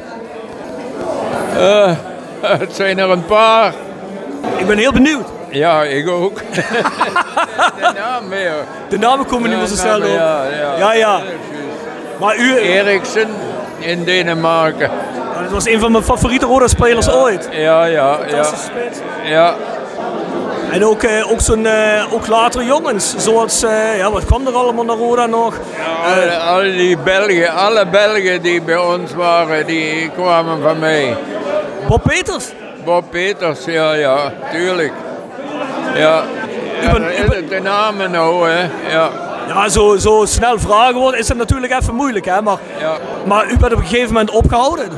Eh, 1.56 1.92
het 2.60 2.74
zijn 2.74 2.98
er 2.98 3.10
een 3.10 3.24
paar. 3.24 3.74
Ik 4.56 4.66
ben 4.66 4.78
heel 4.78 4.92
benieuwd. 4.92 5.26
Ja, 5.50 5.82
ik 5.82 6.08
ook. 6.08 6.40
De 7.78 7.92
naam. 7.94 8.24
De 8.88 8.98
namen 8.98 9.26
komen 9.26 9.50
niet 9.50 9.58
meer 9.58 9.68
zo 9.68 9.74
snel 9.74 9.96
op. 9.96 10.06
Ja, 10.06 10.44
ja. 10.44 10.76
Ja, 10.78 10.92
ja. 10.94 11.20
Maar 12.20 12.36
u... 12.36 12.56
Eriksen 12.56 13.28
in 13.78 14.04
Denemarken. 14.04 14.90
Ja, 15.34 15.42
dat 15.42 15.50
was 15.50 15.66
een 15.66 15.80
van 15.80 15.92
mijn 15.92 16.04
favoriete 16.04 16.46
Roda-spelers 16.46 17.10
ooit. 17.10 17.48
Ja, 17.52 17.84
ja, 17.84 18.18
ja. 18.30 18.42
Spits. 18.42 18.98
Ja, 19.24 19.54
En 20.70 20.84
ook, 20.84 21.02
eh, 21.02 21.30
ook, 21.30 21.40
zo'n, 21.40 21.66
eh, 21.66 22.12
ook 22.12 22.26
latere 22.26 22.64
jongens, 22.64 23.14
zoals, 23.16 23.62
eh, 23.62 23.96
ja, 23.96 24.10
wat 24.10 24.24
kwam 24.24 24.46
er 24.46 24.54
allemaal 24.54 24.84
naar 24.84 24.96
Roda 24.96 25.26
nog? 25.26 25.54
al, 26.04 26.30
al 26.30 26.62
die 26.62 26.98
Belgen, 26.98 27.52
alle 27.52 27.86
Belgen 27.86 28.42
die 28.42 28.62
bij 28.62 28.76
ons 28.76 29.14
waren, 29.14 29.66
die 29.66 30.10
kwamen 30.10 30.62
van 30.62 30.78
mij. 30.78 31.16
Bob 31.86 32.02
Peters? 32.02 32.46
Bob 32.84 33.04
Peters, 33.10 33.64
ja, 33.64 33.92
ja, 33.92 34.32
tuurlijk. 34.52 34.92
Ja, 35.94 36.22
ja 36.80 36.92
de 37.48 37.60
namen 37.62 38.10
nou, 38.10 38.48
hè. 38.48 38.60
Ja. 38.90 39.10
Ja, 39.48 39.68
zo, 39.68 39.96
zo 39.96 40.24
snel 40.26 40.58
vragen 40.58 40.94
worden 40.94 41.20
is 41.20 41.28
het 41.28 41.36
natuurlijk 41.36 41.72
even 41.72 41.94
moeilijk, 41.94 42.24
hè? 42.24 42.42
Maar, 42.42 42.58
maar 43.26 43.50
u 43.50 43.56
bent 43.56 43.72
op 43.72 43.78
een 43.78 43.86
gegeven 43.86 44.12
moment 44.12 44.30
opgehouden. 44.30 44.88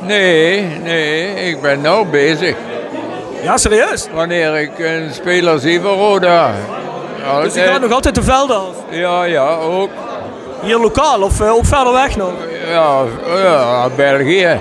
Nee, 0.00 0.62
nee, 0.62 1.34
ik 1.34 1.60
ben 1.60 1.80
nou 1.80 2.06
bezig. 2.06 2.56
Ja, 3.42 3.56
serieus? 3.56 4.06
Wanneer 4.14 4.60
ik 4.60 4.78
een 4.78 5.10
speler 5.14 5.58
zie 5.58 5.80
voor 5.80 5.92
Roda. 5.92 6.50
Dus 7.42 7.56
u 7.56 7.60
gaat 7.60 7.80
nog 7.80 7.92
altijd 7.92 8.14
de 8.14 8.22
velden 8.22 8.56
af? 8.56 8.74
Ja, 8.88 9.24
ja, 9.24 9.54
ook. 9.54 9.90
Hier 10.62 10.78
lokaal 10.78 11.22
of 11.22 11.40
eh, 11.40 11.52
ook 11.52 11.64
verder 11.64 11.92
weg 11.92 12.16
nog? 12.16 12.32
Ja, 12.68 13.02
ja 13.42 13.88
België, 13.96 14.60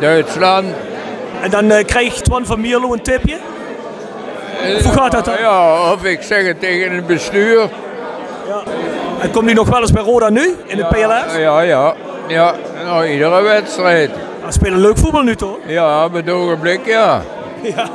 Duitsland. 0.00 0.74
En 1.42 1.50
dan 1.50 1.70
eh, 1.70 1.84
krijgt 1.84 2.24
Twan 2.24 2.46
van 2.46 2.60
Mierlo 2.60 2.92
een 2.92 3.02
tipje? 3.02 3.36
Of 4.76 4.82
hoe 4.82 4.92
gaat 4.92 5.12
dat 5.12 5.24
dan? 5.24 5.34
Ja, 5.38 5.92
of 5.92 6.04
ik 6.04 6.22
zeg 6.22 6.46
het 6.46 6.60
tegen 6.60 6.94
het 6.94 7.06
bestuur. 7.06 7.68
En 9.20 9.30
komt 9.30 9.50
u 9.50 9.52
nog 9.52 9.68
wel 9.68 9.80
eens 9.80 9.92
bij 9.92 10.02
Roda 10.02 10.28
nu, 10.28 10.54
in 10.66 10.78
het 10.78 10.88
PLS? 10.88 11.36
Ja, 11.36 11.60
ja. 11.60 11.94
Ja, 12.28 12.54
nou, 12.84 13.06
iedere 13.06 13.42
wedstrijd. 13.42 14.10
We 14.46 14.52
spelen 14.52 14.80
leuk 14.80 14.98
voetbal 14.98 15.22
nu 15.22 15.36
toch? 15.36 15.56
Ja, 15.66 16.04
op 16.04 16.12
het 16.12 16.30
ogenblik, 16.30 16.86
ja. 16.86 17.22
Ja, 17.76 17.88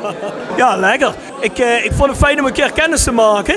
ja 0.58 0.76
lekker. 0.76 1.14
Ik, 1.40 1.58
eh, 1.58 1.86
ik 1.86 1.92
vond 1.94 2.10
het 2.10 2.18
fijn 2.18 2.40
om 2.40 2.46
een 2.46 2.54
keer 2.54 2.72
kennis 2.72 3.04
te 3.04 3.12
maken. 3.12 3.56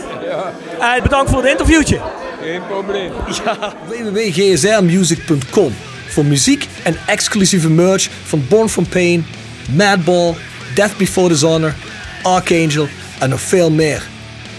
En 0.78 1.02
bedankt 1.02 1.30
voor 1.30 1.42
het 1.42 1.50
interviewtje. 1.50 2.00
Geen 2.42 2.60
probleem. 2.68 3.12
Ja. 3.44 3.72
www.gsrmusic.com 3.86 5.74
voor 6.08 6.24
muziek 6.24 6.68
en 6.82 6.96
exclusieve 7.06 7.70
merch 7.70 8.08
van 8.24 8.44
Born 8.48 8.68
From 8.68 8.88
Pain, 8.88 9.26
Madball, 9.70 10.34
Death 10.74 10.96
Before 10.96 11.28
Dishonor, 11.28 11.74
Archangel 12.22 12.88
en 13.18 13.28
nog 13.28 13.40
veel 13.40 13.70
meer. 13.70 14.02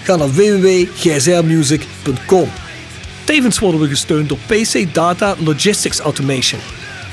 Ga 0.08 0.16
naar 0.16 0.34
www.gsrmusic.com. 0.34 2.50
Tevens 3.24 3.60
worden 3.60 3.82
we 3.82 3.88
gesteund 3.88 4.30
door 4.30 4.38
PC 4.46 4.94
Data 4.94 5.36
Logistics 5.40 6.00
Automation. 6.00 6.60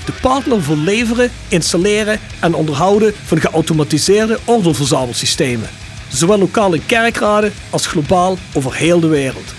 De 0.04 0.12
partner 0.20 0.62
voor 0.62 0.76
leveren, 0.76 1.30
installeren 1.48 2.20
en 2.40 2.54
onderhouden 2.54 3.14
van 3.24 3.40
geautomatiseerde 3.40 4.38
ordeelverzamelsystemen. 4.44 5.68
zowel 6.08 6.38
lokaal 6.38 6.74
in 6.74 6.86
kerkraden 6.86 7.52
als 7.70 7.86
globaal 7.86 8.38
over 8.52 8.74
heel 8.74 9.00
de 9.00 9.08
wereld. 9.08 9.54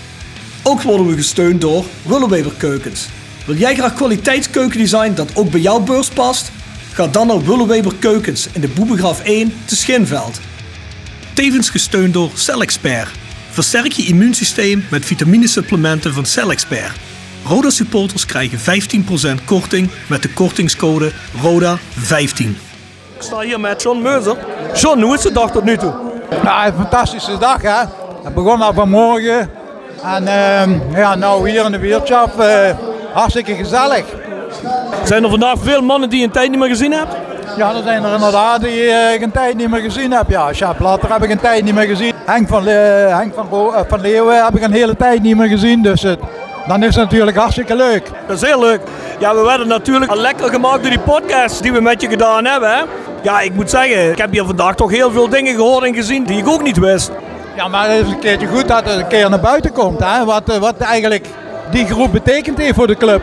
Ook 0.62 0.82
worden 0.82 1.06
we 1.06 1.14
gesteund 1.14 1.60
door 1.60 1.84
Willeweber 2.02 2.52
Keukens. 2.56 3.06
Wil 3.44 3.56
jij 3.56 3.74
graag 3.74 3.94
kwaliteitskeukendesign 3.94 5.14
dat 5.14 5.30
ook 5.34 5.50
bij 5.50 5.60
jouw 5.60 5.80
beurs 5.80 6.08
past? 6.08 6.50
Ga 6.92 7.06
dan 7.06 7.26
naar 7.26 7.44
Willeweber 7.44 7.92
Keukens 7.98 8.48
in 8.52 8.60
de 8.60 8.68
Boebegraaf 8.68 9.20
1 9.20 9.52
te 9.64 9.76
Schinveld. 9.76 10.40
Tevens 11.32 11.70
gesteund 11.70 12.12
door 12.12 12.30
CellExpert. 12.34 13.24
Versterk 13.56 13.92
je 13.92 14.06
immuunsysteem 14.06 14.86
met 14.90 15.04
vitaminesupplementen 15.04 16.12
van 16.12 16.26
CellExpert. 16.26 16.96
Roda 17.44 17.70
supporters 17.70 18.26
krijgen 18.26 18.58
15% 19.40 19.44
korting 19.44 19.90
met 20.06 20.22
de 20.22 20.28
kortingscode 20.28 21.12
RODA15. 21.36 22.44
Ik 23.16 23.22
sta 23.22 23.40
hier 23.40 23.60
met 23.60 23.82
John 23.82 24.02
Meuser. 24.02 24.36
John, 24.74 25.00
hoe 25.00 25.14
is 25.14 25.20
de 25.20 25.32
dag 25.32 25.50
tot 25.50 25.64
nu 25.64 25.76
toe? 25.76 25.94
Nou, 26.42 26.66
een 26.66 26.74
fantastische 26.74 27.38
dag 27.38 27.62
hè. 27.62 27.78
Het 28.24 28.34
begon 28.34 28.60
al 28.60 28.74
vanmorgen. 28.74 29.50
En 30.02 30.28
ehm, 30.28 30.96
ja, 30.96 31.14
nou 31.14 31.50
hier 31.50 31.64
in 31.64 31.72
de 31.72 31.78
Wiertschap, 31.78 32.40
eh 32.40 32.70
hartstikke 33.12 33.54
gezellig. 33.54 34.04
Zijn 35.04 35.24
er 35.24 35.30
vandaag 35.30 35.58
veel 35.62 35.82
mannen 35.82 36.10
die 36.10 36.18
je 36.18 36.24
een 36.24 36.30
tijd 36.30 36.50
niet 36.50 36.58
meer 36.58 36.68
gezien 36.68 36.92
hebt? 36.92 37.25
Ja, 37.56 37.74
er 37.74 37.82
zijn 37.82 38.04
er 38.04 38.14
inderdaad 38.14 38.60
die 38.60 38.90
eh, 38.90 39.14
ik 39.14 39.22
een 39.22 39.30
tijd 39.30 39.56
niet 39.56 39.70
meer 39.70 39.80
gezien 39.80 40.12
heb. 40.12 40.30
Ja, 40.30 40.52
Sjaap 40.52 40.78
Latter 40.80 41.12
heb 41.12 41.22
ik 41.22 41.30
een 41.30 41.40
tijd 41.40 41.64
niet 41.64 41.74
meer 41.74 41.86
gezien. 41.86 42.12
Henk 42.26 42.48
van, 42.48 42.64
Le- 42.64 42.70
Henk 43.10 43.34
van, 43.34 43.46
Ro- 43.50 43.72
eh, 43.72 43.80
van 43.88 44.00
Leeuwen 44.00 44.44
heb 44.44 44.56
ik 44.56 44.62
een 44.62 44.72
hele 44.72 44.96
tijd 44.96 45.22
niet 45.22 45.36
meer 45.36 45.48
gezien. 45.48 45.82
Dus 45.82 46.02
het, 46.02 46.18
dan 46.66 46.82
is 46.82 46.94
het 46.94 47.04
natuurlijk 47.04 47.36
hartstikke 47.36 47.76
leuk. 47.76 48.10
Dat 48.26 48.36
is 48.42 48.48
heel 48.48 48.60
leuk. 48.60 48.80
Ja, 49.18 49.34
we 49.34 49.42
werden 49.42 49.68
natuurlijk 49.68 50.10
al 50.10 50.16
lekker 50.16 50.48
gemaakt 50.50 50.80
door 50.80 50.90
die 50.90 50.98
podcast 51.00 51.62
die 51.62 51.72
we 51.72 51.80
met 51.80 52.00
je 52.00 52.08
gedaan 52.08 52.44
hebben. 52.44 52.70
Hè? 52.70 52.82
Ja, 53.22 53.40
ik 53.40 53.54
moet 53.54 53.70
zeggen, 53.70 54.10
ik 54.10 54.18
heb 54.18 54.30
hier 54.32 54.44
vandaag 54.44 54.74
toch 54.74 54.90
heel 54.90 55.10
veel 55.10 55.28
dingen 55.28 55.54
gehoord 55.54 55.84
en 55.84 55.94
gezien 55.94 56.24
die 56.24 56.38
ik 56.38 56.48
ook 56.48 56.62
niet 56.62 56.78
wist. 56.78 57.10
Ja, 57.56 57.68
maar 57.68 57.90
het 57.90 58.06
is 58.06 58.12
een 58.12 58.18
keertje 58.18 58.46
goed 58.46 58.68
dat 58.68 58.84
het 58.84 58.98
een 58.98 59.06
keer 59.06 59.30
naar 59.30 59.40
buiten 59.40 59.72
komt. 59.72 60.00
Hè? 60.04 60.24
Wat, 60.24 60.48
eh, 60.48 60.56
wat 60.56 60.78
eigenlijk 60.78 61.26
die 61.70 61.86
groep 61.86 62.12
betekend 62.12 62.58
heeft 62.58 62.74
voor 62.74 62.86
de 62.86 62.96
club. 62.96 63.22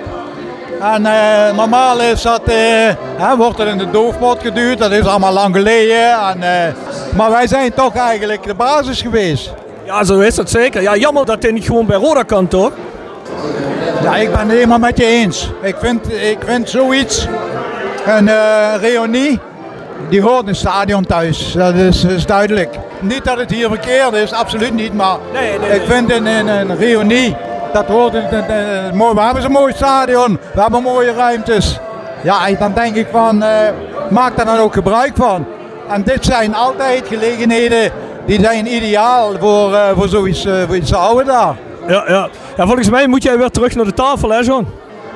En 0.83 1.05
eh, 1.05 1.55
normaal 1.55 2.01
is 2.01 2.21
dat, 2.21 2.41
eh, 2.43 3.33
wordt 3.37 3.59
er 3.59 3.67
in 3.67 3.77
de 3.77 3.89
doofpot 3.89 4.41
geduwd. 4.41 4.77
Dat 4.77 4.91
is 4.91 5.05
allemaal 5.05 5.33
lang 5.33 5.55
geleden. 5.55 6.11
En, 6.11 6.43
eh, 6.43 6.73
maar 7.15 7.31
wij 7.31 7.47
zijn 7.47 7.73
toch 7.73 7.95
eigenlijk 7.95 8.43
de 8.43 8.53
basis 8.53 9.01
geweest. 9.01 9.53
Ja, 9.85 10.03
zo 10.03 10.19
is 10.19 10.37
het 10.37 10.49
zeker. 10.49 10.81
Ja, 10.81 10.95
jammer 10.95 11.25
dat 11.25 11.43
hij 11.43 11.51
niet 11.51 11.65
gewoon 11.65 11.85
bij 11.85 11.97
Roda 11.97 12.23
kan, 12.23 12.47
toch? 12.47 12.71
Ja, 14.03 14.15
ik 14.15 14.31
ben 14.31 14.39
het 14.39 14.51
helemaal 14.51 14.79
met 14.79 14.97
je 14.97 15.05
eens. 15.05 15.51
Ik 15.61 15.75
vind, 15.79 16.11
ik 16.11 16.37
vind 16.45 16.69
zoiets, 16.69 17.27
een 18.05 18.29
reunie, 18.79 19.39
die 20.09 20.21
hoort 20.21 20.41
in 20.41 20.47
het 20.47 20.57
stadion 20.57 21.05
thuis. 21.05 21.51
Dat 21.51 21.73
is, 21.73 22.03
is 22.03 22.25
duidelijk. 22.25 22.75
Niet 22.99 23.25
dat 23.25 23.37
het 23.37 23.51
hier 23.51 23.67
verkeerd 23.67 24.13
is, 24.13 24.31
absoluut 24.31 24.73
niet. 24.73 24.93
Maar 24.93 25.17
ik 25.71 25.81
vind 25.87 26.11
een, 26.11 26.25
een, 26.25 26.47
een 26.47 26.77
reunie, 26.77 27.35
dat 27.73 27.85
hoort 27.85 28.13
in 28.13 28.21
het 28.21 28.49
een 28.49 28.97
mooi. 28.97 29.13
We 29.13 29.21
hebben 29.21 29.43
een 29.43 29.51
mooi 29.51 29.73
stadion, 29.73 30.39
we 30.53 30.61
hebben 30.61 30.81
mooie 30.81 31.13
ruimtes. 31.13 31.79
Ja, 32.23 32.47
en 32.47 32.55
dan 32.59 32.73
denk 32.73 32.95
ik 32.95 33.07
van, 33.11 33.43
eh, 33.43 33.69
maak 34.09 34.35
daar 34.35 34.45
dan 34.45 34.57
ook 34.57 34.73
gebruik 34.73 35.11
van. 35.15 35.45
En 35.89 36.03
dit 36.03 36.25
zijn 36.25 36.55
altijd 36.55 37.07
gelegenheden, 37.07 37.91
die 38.25 38.39
zijn 38.39 38.75
ideaal 38.75 39.31
voor, 39.39 39.73
eh, 39.73 39.89
voor 39.95 40.07
zoiets, 40.07 40.45
eh, 40.45 40.53
voor 40.65 40.75
iets 40.75 40.93
oude 40.93 41.23
daar. 41.23 41.55
Ja, 41.87 42.03
ja. 42.07 42.29
ja, 42.57 42.65
volgens 42.65 42.89
mij 42.89 43.07
moet 43.07 43.23
jij 43.23 43.37
weer 43.37 43.49
terug 43.49 43.75
naar 43.75 43.85
de 43.85 43.93
tafel, 43.93 44.29
hè, 44.29 44.39
John? 44.39 44.67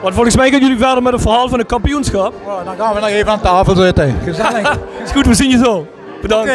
Want 0.02 0.14
volgens 0.14 0.36
mij 0.36 0.50
gaan 0.50 0.60
jullie 0.60 0.78
verder 0.78 1.04
met 1.04 1.14
het 1.14 1.22
verhaal 1.22 1.50
van 1.50 1.60
het 1.60 1.68
kampioenschap. 1.68 2.34
Oh, 2.46 2.66
dan 2.66 2.76
gaan 2.78 2.94
we 2.94 3.00
nog 3.00 3.10
even 3.10 3.32
aan 3.32 3.40
tafel 3.40 3.76
zitten. 3.76 4.20
Gezellig. 4.24 4.78
is 5.04 5.12
goed, 5.12 5.26
we 5.26 5.34
zien 5.34 5.50
je 5.50 5.58
zo. 5.58 5.88
Bedankt. 6.22 6.52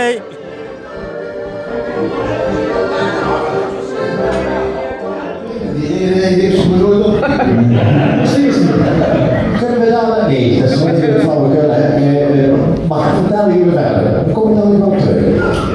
Kunnen 9.58 9.80
we 9.80 9.90
dan? 9.90 10.28
Nee, 10.28 10.60
dat 10.60 10.70
is 10.70 10.76
niet 10.84 10.98
heel 11.00 11.20
flauwekul. 11.20 11.70
hè. 11.70 12.52
Maar 12.88 13.04
vertel 13.14 13.48
je 13.48 13.70
verder. 13.74 14.24
Dan 14.24 14.32
kom 14.32 14.50
ik 14.50 14.56
dan 14.62 14.70
weer 14.76 14.86
op 14.86 14.98
terug. 14.98 15.66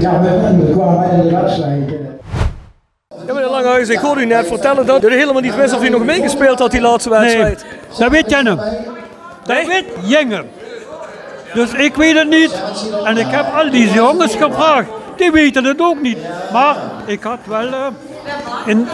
Ja, 0.00 0.20
we, 0.22 0.56
we 0.66 0.72
kwamen 0.72 1.10
in 1.10 1.20
de 1.28 1.36
wedstrijd. 1.36 1.86
eh, 1.88 1.96
Ja, 3.26 3.32
meneer 3.34 3.50
Langhuis, 3.50 3.88
ik 3.88 3.98
hoorde 3.98 4.20
u 4.20 4.26
net 4.26 4.46
vertellen 4.46 4.86
dat 4.86 5.04
u 5.04 5.12
helemaal 5.14 5.42
niet 5.42 5.56
wist 5.56 5.74
of 5.74 5.84
u 5.84 5.88
nog 5.88 6.04
meegespeeld 6.04 6.58
had 6.58 6.70
die 6.70 6.80
laatste 6.80 7.10
wedstrijd. 7.10 7.64
Dat 7.98 8.10
weet 8.10 8.30
jij 8.30 8.40
hem. 8.42 8.56
Dat 9.46 9.66
weet 9.66 9.84
Jenger. 10.02 10.44
Dus 11.54 11.72
ik 11.72 11.94
weet 11.94 12.18
het 12.18 12.28
niet. 12.28 12.62
En 13.04 13.16
ik 13.16 13.26
heb 13.28 13.46
al 13.54 13.70
die 13.70 13.92
jongens 13.92 14.34
gevraagd. 14.36 14.88
Die 15.16 15.32
weten 15.32 15.64
het 15.64 15.80
ook 15.80 16.00
niet. 16.02 16.18
Maar 16.52 16.76
ik 17.06 17.22
had 17.22 17.38
wel... 17.44 17.66
eh, 17.66 17.86
in, 18.66 18.86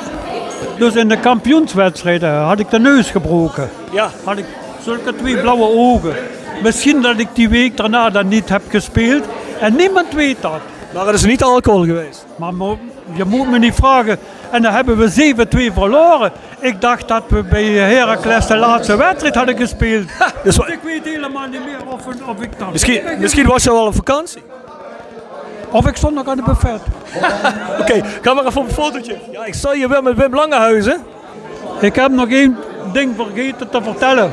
dus 0.78 0.94
in 0.94 1.08
de 1.08 1.18
kampioenswedstrijden 1.20 2.34
had 2.34 2.58
ik 2.58 2.70
de 2.70 2.78
neus 2.78 3.10
gebroken. 3.10 3.70
Ja. 3.92 4.10
Had 4.24 4.38
ik 4.38 4.44
zulke 4.82 5.16
twee 5.16 5.36
blauwe 5.40 5.68
ogen. 5.68 6.14
Misschien 6.62 7.02
dat 7.02 7.18
ik 7.18 7.28
die 7.32 7.48
week 7.48 7.76
daarna 7.76 8.10
dan 8.10 8.28
niet 8.28 8.48
heb 8.48 8.62
gespeeld. 8.68 9.24
En 9.60 9.76
niemand 9.76 10.12
weet 10.14 10.36
dat. 10.40 10.60
Maar 10.94 11.06
het 11.06 11.14
is 11.14 11.24
niet 11.24 11.42
alcohol 11.42 11.84
geweest. 11.84 12.26
Maar 12.36 12.52
je 13.12 13.24
moet 13.24 13.50
me 13.50 13.58
niet 13.58 13.74
vragen. 13.74 14.18
En 14.50 14.62
dan 14.62 14.72
hebben 14.72 14.96
we 14.96 15.34
7-2 15.70 15.72
verloren. 15.74 16.32
Ik 16.60 16.80
dacht 16.80 17.08
dat 17.08 17.22
we 17.28 17.42
bij 17.42 17.64
Heracles 17.64 18.46
de 18.46 18.56
laatste 18.56 18.96
wedstrijd 18.96 19.34
hadden 19.34 19.56
gespeeld. 19.56 20.08
Dus 20.44 20.56
Dus 20.56 20.66
ik 20.66 20.78
weet 20.82 21.04
helemaal 21.04 21.46
niet 21.46 21.64
meer 21.64 21.78
of, 21.86 22.06
of 22.26 22.42
ik 22.42 22.58
dat... 22.58 22.72
Misschien, 22.72 23.00
misschien 23.18 23.46
was 23.46 23.62
je 23.62 23.72
wel 23.72 23.86
op 23.86 23.94
vakantie. 23.94 24.42
Of 25.70 25.86
ik 25.86 25.96
stond 25.96 26.14
nog 26.14 26.28
aan 26.28 26.36
de 26.36 26.42
buffet. 26.42 26.80
Oké, 27.80 28.02
ga 28.22 28.34
maar 28.34 28.46
even 28.46 28.60
op 28.60 28.66
een 28.68 28.74
fotootje. 28.74 29.16
Ja, 29.30 29.44
ik 29.44 29.54
sta 29.54 29.72
hier 29.72 29.88
weer 29.88 30.02
met 30.02 30.16
Wim 30.16 30.34
Langehuizen. 30.34 31.04
Ik 31.80 31.94
heb 31.94 32.10
nog 32.10 32.28
één 32.28 32.56
ding 32.92 33.14
vergeten 33.16 33.68
te 33.68 33.82
vertellen. 33.82 34.32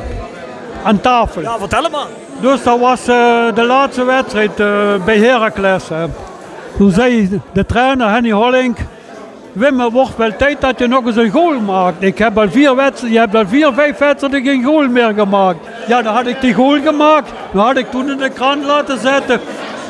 Aan 0.83 1.01
tafel. 1.01 1.41
Ja, 1.41 1.57
vertel 1.57 1.89
maar. 1.89 2.05
Dus 2.39 2.63
dat 2.63 2.79
was 2.79 2.99
eh, 3.07 3.45
de 3.53 3.63
laatste 3.63 4.03
wedstrijd 4.03 4.59
eh, 4.59 4.67
bij 5.05 5.17
Heracles. 5.17 5.89
hè. 5.89 6.05
Toen 6.77 6.91
zei 6.91 7.41
de 7.51 7.65
trainer 7.65 8.09
Henny 8.09 8.31
Hollink... 8.31 8.77
Wim, 9.55 9.79
het 9.79 9.91
wordt 9.91 10.17
wel 10.17 10.35
tijd 10.35 10.61
dat 10.61 10.79
je 10.79 10.87
nog 10.87 11.05
eens 11.05 11.15
een 11.15 11.29
goal 11.29 11.59
maakt. 11.59 12.03
Ik 12.03 12.17
heb 12.17 12.37
al 12.37 12.49
vier 12.49 12.75
wedstrijden, 12.75 13.11
je 13.11 13.19
hebt 13.19 13.35
al 13.35 13.47
vier, 13.47 13.73
vijf 13.73 13.97
wedstrijden 13.97 14.43
geen 14.43 14.63
goal 14.63 14.87
meer 14.87 15.13
gemaakt. 15.13 15.57
Ja, 15.87 16.01
dan 16.01 16.13
had 16.13 16.27
ik 16.27 16.41
die 16.41 16.53
goal 16.53 16.81
gemaakt. 16.81 17.31
Dan 17.53 17.65
had 17.65 17.77
ik 17.77 17.91
toen 17.91 18.11
in 18.11 18.17
de 18.17 18.29
krant 18.29 18.63
laten 18.65 18.99
zetten. 18.99 19.39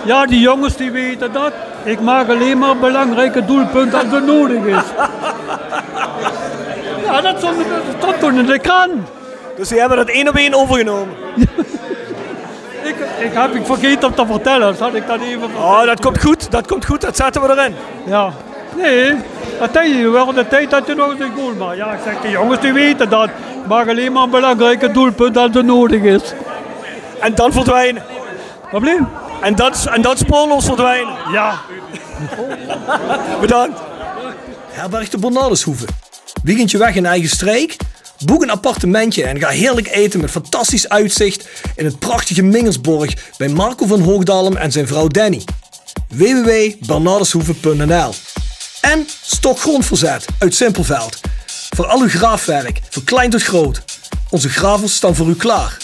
Ja, 0.05 0.25
die 0.25 0.39
jongens 0.39 0.75
die 0.75 0.91
weten 0.91 1.31
dat. 1.31 1.53
Ik 1.83 2.01
maak 2.01 2.29
alleen 2.29 2.57
maar 2.57 2.77
belangrijke 2.77 3.45
doelpunten 3.45 3.99
als 3.99 4.11
het 4.11 4.25
nodig 4.25 4.65
is. 4.65 4.83
Ja, 7.03 7.21
dat 7.21 7.37
stond, 7.37 7.57
dat 7.57 7.95
stond 7.97 8.19
toen 8.19 8.39
in 8.39 8.45
de 8.45 8.59
krant. 8.59 9.09
Dus 9.55 9.67
die 9.67 9.79
hebben 9.79 9.97
dat 9.97 10.07
één 10.07 10.27
op 10.27 10.35
één 10.35 10.53
overgenomen. 10.53 11.15
Ik, 12.83 12.95
ik 13.19 13.33
heb 13.33 13.53
ik 13.53 13.65
vergeten 13.65 14.07
om 14.07 14.15
te 14.15 14.25
vertellen, 14.25 14.71
dus 14.71 14.79
had 14.79 14.93
ik 14.93 15.07
dat 15.07 15.21
even 15.21 15.49
Oh, 15.55 15.85
dat 15.85 15.99
komt 15.99 16.21
goed, 16.21 16.51
dat 16.51 16.67
komt 16.67 16.85
goed, 16.85 17.01
dat 17.01 17.15
zetten 17.15 17.41
we 17.41 17.49
erin. 17.49 17.75
Ja. 18.05 18.31
Nee, 18.75 19.15
dat 19.59 19.73
denk 19.73 19.95
je 19.95 20.09
wel 20.09 20.33
de 20.33 20.47
tijd 20.47 20.69
dat 20.69 20.87
je 20.87 20.95
nog 20.95 21.19
een 21.19 21.31
goal 21.35 21.53
maakt. 21.53 21.77
Ja, 21.77 21.91
ik 21.91 21.99
zeg, 22.03 22.21
de 22.21 22.29
jongens 22.29 22.59
die 22.59 22.73
weten 22.73 23.09
dat. 23.09 23.29
Ik 23.63 23.67
maak 23.67 23.89
alleen 23.89 24.11
maar 24.11 24.23
een 24.23 24.29
belangrijke 24.29 24.91
doelpunt 24.91 25.37
als 25.37 25.49
het 25.53 25.65
nodig 25.65 26.01
is. 26.01 26.33
En 27.19 27.35
dan 27.35 27.51
verdwijnen. 27.51 28.03
Wat 28.71 28.81
En 29.41 29.55
dan, 29.55 29.73
en 29.93 30.01
dan 30.01 30.17
spoorloos 30.17 30.65
verdwijnen. 30.65 31.17
Ja. 31.31 31.61
Bedankt. 33.41 33.79
Herberg 34.69 35.09
de 35.09 35.17
Bernardeshoeve. 35.17 35.85
Weekendje 36.43 36.77
weg 36.77 36.95
in 36.95 37.05
eigen 37.05 37.29
streek? 37.29 37.77
Boek 38.25 38.41
een 38.41 38.49
appartementje 38.49 39.23
en 39.23 39.39
ga 39.39 39.49
heerlijk 39.49 39.87
eten 39.87 40.21
met 40.21 40.31
fantastisch 40.31 40.89
uitzicht 40.89 41.47
in 41.75 41.85
het 41.85 41.99
prachtige 41.99 42.41
Mingersborg 42.41 43.13
bij 43.37 43.47
Marco 43.47 43.85
van 43.85 44.01
Hoogdalem 44.01 44.57
en 44.57 44.71
zijn 44.71 44.87
vrouw 44.87 45.07
Danny. 45.07 45.43
www.bernardeshoeve.nl 46.07 48.13
En 48.81 49.07
Stok 49.21 49.59
Grondverzet 49.59 50.25
uit 50.39 50.55
Simpelveld. 50.55 51.19
Voor 51.75 51.85
al 51.85 52.01
uw 52.01 52.09
graafwerk, 52.09 52.79
van 52.89 53.03
klein 53.03 53.29
tot 53.29 53.43
groot. 53.43 53.83
Onze 54.29 54.49
gravels 54.49 54.95
staan 54.95 55.15
voor 55.15 55.27
u 55.27 55.35
klaar. 55.35 55.77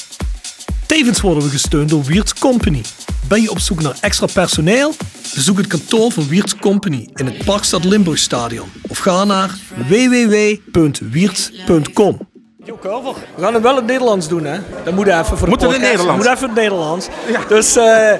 Tevens 0.92 1.22
worden 1.22 1.44
we 1.44 1.50
gesteund 1.50 1.90
door 1.90 2.04
Wiert's 2.04 2.34
Company. 2.34 2.82
Ben 3.28 3.42
je 3.42 3.52
op 3.52 3.60
zoek 3.60 3.82
naar 3.82 3.96
extra 4.02 4.28
personeel? 4.34 4.94
Bezoek 5.36 5.58
het 5.58 5.68
kantoor 5.68 6.12
van 6.12 6.28
Wiert's 6.28 6.56
Company 6.56 7.10
in 7.16 7.26
het 7.26 7.46
Parkstad 7.46 7.84
Limburgstadion 7.84 8.72
of 8.88 8.98
ga 8.98 9.24
naar 9.24 9.50
www.wiert.com. 9.88 12.20
Jo, 12.64 12.78
Carver, 12.82 13.14
we 13.36 13.42
gaan 13.42 13.54
het 13.54 13.64
wel 13.64 13.72
in 13.72 13.78
het 13.78 13.86
Nederlands 13.86 14.28
doen, 14.28 14.44
hè? 14.46 14.60
Dat 14.84 14.94
moet 14.94 15.08
even 15.08 15.26
voor 15.26 15.38
de 15.38 15.48
Moet 15.48 15.62
het 15.62 15.74
in. 15.74 15.82
Nederlands? 15.82 16.26
Moet 16.26 16.36
even 16.36 16.42
in 16.42 16.48
het 16.50 16.56
Nederlands. 16.58 17.08
Dus 17.48 17.76
eh, 17.76 18.12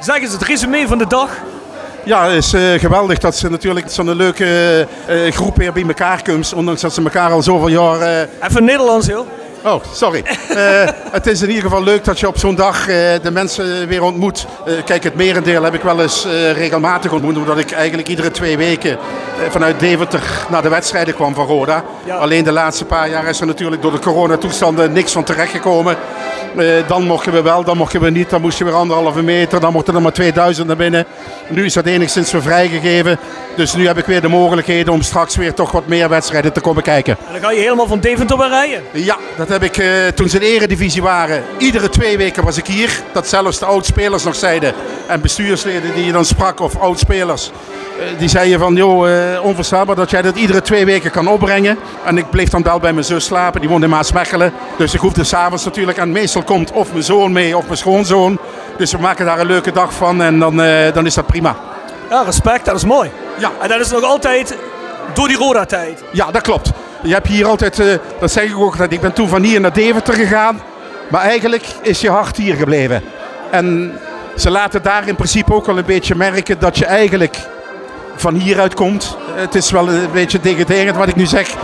zeg 0.00 0.16
eens 0.20 0.32
het 0.32 0.42
resume 0.42 0.86
van 0.86 0.98
de 0.98 1.06
dag. 1.06 1.30
Ja, 2.04 2.28
het 2.28 2.44
is 2.44 2.52
eh, 2.52 2.62
geweldig 2.80 3.18
dat 3.18 3.36
ze 3.36 3.50
natuurlijk 3.50 3.90
zo'n 3.90 4.14
leuke 4.14 4.86
eh, 5.06 5.32
groep 5.32 5.56
weer 5.56 5.72
bij 5.72 5.82
elkaar 5.86 6.22
komt. 6.22 6.52
Ondanks 6.54 6.80
dat 6.80 6.94
ze 6.94 7.02
elkaar 7.02 7.30
al 7.32 7.42
zoveel 7.42 7.68
jaar... 7.68 8.00
eh, 8.00 8.20
Even 8.48 8.64
Nederlands, 8.64 9.06
joh. 9.06 9.26
Oh, 9.68 9.82
sorry. 9.92 10.22
Eh, 10.48 10.88
het 11.10 11.26
is 11.26 11.42
in 11.42 11.48
ieder 11.48 11.62
geval 11.62 11.82
leuk 11.82 12.04
dat 12.04 12.20
je 12.20 12.28
op 12.28 12.38
zo'n 12.38 12.54
dag 12.54 12.88
eh, 12.88 12.94
de 13.22 13.30
mensen 13.30 13.88
weer 13.88 14.02
ontmoet. 14.02 14.46
Eh, 14.66 14.72
kijk, 14.84 15.04
het 15.04 15.14
merendeel 15.14 15.62
heb 15.62 15.74
ik 15.74 15.82
wel 15.82 16.02
eens 16.02 16.26
regelmatig 16.52 17.12
ontmoet. 17.12 17.36
Omdat 17.36 17.58
ik 17.58 17.70
eigenlijk 17.70 18.08
iedere 18.08 18.30
twee 18.30 18.56
weken 18.56 18.98
vanuit 19.48 19.80
Deventer 19.80 20.22
naar 20.48 20.62
de 20.62 20.68
wedstrijden 20.68 21.14
kwam 21.14 21.34
van 21.34 21.46
Roda. 21.46 21.84
Alleen 22.18 22.44
de 22.44 22.52
laatste 22.52 22.84
paar 22.84 23.08
jaar 23.08 23.28
is 23.28 23.40
er 23.40 23.46
natuurlijk 23.46 23.82
door 23.82 23.92
de 23.92 23.98
coronatoestanden 23.98 24.92
niks 24.92 25.12
van 25.12 25.24
terechtgekomen. 25.24 25.96
Dan 26.86 27.02
mochten 27.02 27.32
we 27.32 27.42
wel, 27.42 27.64
dan 27.64 27.76
mochten 27.76 28.00
we 28.00 28.10
niet. 28.10 28.30
Dan 28.30 28.40
moest 28.40 28.58
je 28.58 28.64
weer 28.64 28.74
anderhalve 28.74 29.22
meter. 29.22 29.60
Dan 29.60 29.72
mochten 29.72 29.94
er 29.94 30.02
maar 30.02 30.12
2000 30.12 30.66
naar 30.66 30.76
binnen. 30.76 31.06
Nu 31.48 31.64
is 31.64 31.72
dat 31.72 31.86
enigszins 31.86 32.32
weer 32.32 32.42
vrijgegeven. 32.42 33.18
Dus 33.56 33.74
nu 33.74 33.86
heb 33.86 33.98
ik 33.98 34.04
weer 34.04 34.20
de 34.20 34.28
mogelijkheden 34.28 34.92
om 34.92 35.02
straks 35.02 35.36
weer 35.36 35.54
toch 35.54 35.70
wat 35.70 35.86
meer 35.86 36.08
wedstrijden 36.08 36.52
te 36.52 36.60
komen 36.60 36.82
kijken. 36.82 37.16
En 37.26 37.32
dan 37.32 37.42
ga 37.42 37.50
je 37.50 37.60
helemaal 37.60 37.86
van 37.86 38.00
Deventer 38.00 38.38
weer 38.38 38.48
rijden. 38.48 38.82
Ja, 38.92 39.16
dat 39.36 39.48
heb 39.48 39.57
ik 39.62 39.76
eh, 39.76 40.06
toen 40.14 40.28
ze 40.28 40.34
in 40.34 40.40
de 40.42 40.54
eredivisie 40.54 41.02
waren. 41.02 41.42
Iedere 41.58 41.88
twee 41.88 42.16
weken 42.16 42.44
was 42.44 42.56
ik 42.56 42.66
hier. 42.66 43.00
Dat 43.12 43.28
zelfs 43.28 43.58
de 43.58 43.64
oudspelers 43.66 44.24
nog 44.24 44.34
zeiden. 44.34 44.72
En 45.06 45.20
bestuursleden 45.20 45.94
die 45.94 46.04
je 46.04 46.12
dan 46.12 46.24
sprak, 46.24 46.60
of 46.60 46.76
oudspelers. 46.80 47.50
eh, 47.98 48.18
die 48.18 48.28
zeiden 48.28 48.58
van, 48.58 48.74
joh, 48.74 49.10
eh, 49.10 49.44
onverstaanbaar 49.44 49.96
dat 49.96 50.10
jij 50.10 50.22
dat 50.22 50.36
iedere 50.36 50.62
twee 50.62 50.84
weken 50.84 51.10
kan 51.10 51.28
opbrengen. 51.28 51.78
En 52.04 52.18
ik 52.18 52.30
bleef 52.30 52.48
dan 52.48 52.62
wel 52.62 52.78
bij 52.78 52.92
mijn 52.92 53.04
zus 53.04 53.24
slapen. 53.24 53.60
Die 53.60 53.68
woonde 53.70 53.86
in 53.86 53.92
Maasmechelen. 53.92 54.52
Dus 54.76 54.94
ik 54.94 55.00
hoefde 55.00 55.24
s'avonds 55.24 55.64
natuurlijk. 55.64 55.98
En 55.98 56.12
meestal 56.12 56.42
komt 56.42 56.72
of 56.72 56.92
mijn 56.92 57.04
zoon 57.04 57.32
mee 57.32 57.56
of 57.56 57.64
mijn 57.64 57.78
schoonzoon. 57.78 58.38
Dus 58.76 58.92
we 58.92 58.98
maken 58.98 59.26
daar 59.26 59.40
een 59.40 59.46
leuke 59.46 59.72
dag 59.72 59.92
van. 59.92 60.22
En 60.22 60.38
dan, 60.38 60.56
dan 60.94 61.06
is 61.06 61.14
dat 61.14 61.26
prima. 61.26 61.56
Ja, 62.10 62.22
respect, 62.22 62.64
dat 62.64 62.76
is 62.76 62.84
mooi. 62.84 63.10
Ja. 63.38 63.50
En 63.60 63.68
dat 63.68 63.80
is 63.80 63.90
nog 63.90 64.02
altijd 64.02 64.56
door 65.14 65.28
die 65.28 65.36
Roda-tijd. 65.36 66.02
Ja, 66.12 66.30
dat 66.30 66.42
klopt. 66.42 66.70
Je 67.02 67.12
hebt 67.12 67.26
hier 67.26 67.46
altijd, 67.46 67.78
eh, 67.78 67.86
dat 68.20 68.32
zeg 68.32 68.44
ik 68.44 68.58
ook, 68.58 68.76
dat 68.76 68.92
ik 68.92 69.00
ben 69.00 69.12
toen 69.12 69.28
van 69.28 69.42
hier 69.42 69.60
naar 69.60 69.72
Deventer 69.72 70.14
gegaan. 70.14 70.60
Maar 71.08 71.20
eigenlijk 71.20 71.66
is 71.82 72.00
je 72.00 72.10
hart 72.10 72.36
hier 72.36 72.54
gebleven. 72.54 73.02
En 73.50 73.98
ze 74.36 74.50
laten 74.50 74.82
daar 74.82 75.08
in 75.08 75.14
principe 75.14 75.54
ook 75.54 75.66
wel 75.66 75.78
een 75.78 75.84
beetje 75.84 76.14
merken 76.14 76.58
dat 76.58 76.78
je 76.78 76.84
eigenlijk 76.84 77.36
van 78.16 78.34
hieruit 78.34 78.74
komt. 78.74 79.16
Het 79.34 79.54
is 79.54 79.70
wel 79.70 79.88
een 79.88 80.10
beetje 80.12 80.40
degraderend 80.40 80.96
wat 80.96 81.08
ik 81.08 81.16
nu 81.16 81.26
zeg. 81.26 81.54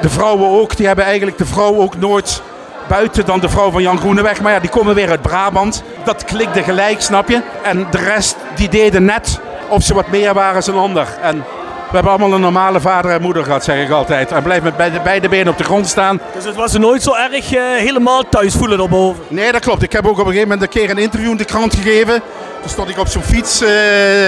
De 0.00 0.08
vrouwen 0.08 0.48
ook, 0.48 0.76
die 0.76 0.86
hebben 0.86 1.04
eigenlijk 1.04 1.38
de 1.38 1.46
vrouw 1.46 1.76
ook 1.76 1.96
nooit 1.96 2.42
buiten 2.88 3.26
dan 3.26 3.40
de 3.40 3.48
vrouw 3.48 3.70
van 3.70 3.82
Jan 3.82 3.98
Groeneweg. 3.98 4.40
Maar 4.40 4.52
ja, 4.52 4.60
die 4.60 4.70
komen 4.70 4.94
weer 4.94 5.10
uit 5.10 5.22
Brabant. 5.22 5.82
Dat 6.04 6.24
klikte 6.24 6.62
gelijk, 6.62 7.00
snap 7.00 7.28
je? 7.28 7.40
En 7.62 7.86
de 7.90 7.98
rest, 7.98 8.36
die 8.54 8.68
deden 8.68 9.04
net 9.04 9.40
of 9.68 9.82
ze 9.82 9.94
wat 9.94 10.08
meer 10.08 10.34
waren 10.34 10.56
als 10.56 10.66
een 10.66 10.74
ander. 10.74 11.06
En 11.22 11.44
we 11.92 11.98
hebben 11.98 12.18
allemaal 12.18 12.36
een 12.36 12.44
normale 12.44 12.80
vader 12.80 13.10
en 13.10 13.22
moeder 13.22 13.44
gehad, 13.44 13.64
zeg 13.64 13.84
ik 13.84 13.90
altijd. 13.90 14.32
En 14.32 14.42
blijf 14.42 14.62
met 14.62 14.76
beide, 14.76 15.00
beide 15.00 15.28
benen 15.28 15.52
op 15.52 15.58
de 15.58 15.64
grond 15.64 15.88
staan. 15.88 16.20
Dus 16.34 16.44
het 16.44 16.54
was 16.54 16.74
er 16.74 16.80
nooit 16.80 17.02
zo 17.02 17.14
erg 17.14 17.54
eh, 17.54 17.62
helemaal 17.62 18.28
thuis 18.28 18.54
voelen 18.54 18.78
daarboven. 18.78 19.24
Nee, 19.28 19.52
dat 19.52 19.60
klopt. 19.60 19.82
Ik 19.82 19.92
heb 19.92 20.06
ook 20.06 20.12
op 20.12 20.18
een 20.18 20.24
gegeven 20.24 20.48
moment 20.48 20.62
een 20.62 20.80
keer 20.80 20.90
een 20.90 20.98
interview 20.98 21.30
in 21.30 21.36
de 21.36 21.44
krant 21.44 21.74
gegeven. 21.74 22.22
Toen 22.60 22.70
stond 22.70 22.88
ik 22.88 22.98
op 22.98 23.08
zo'n 23.08 23.22
fiets, 23.22 23.62
eh, 23.62 23.70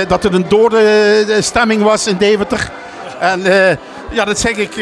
dat 0.08 0.22
het 0.22 0.32
een 0.32 0.48
dode 0.48 0.78
eh, 1.28 1.42
stemming 1.42 1.82
was 1.82 2.06
in 2.06 2.16
Deventer. 2.16 2.70
En 3.20 3.42
ja, 4.10 4.24
dat 4.24 4.38
zeg 4.38 4.56
ik 4.56 4.76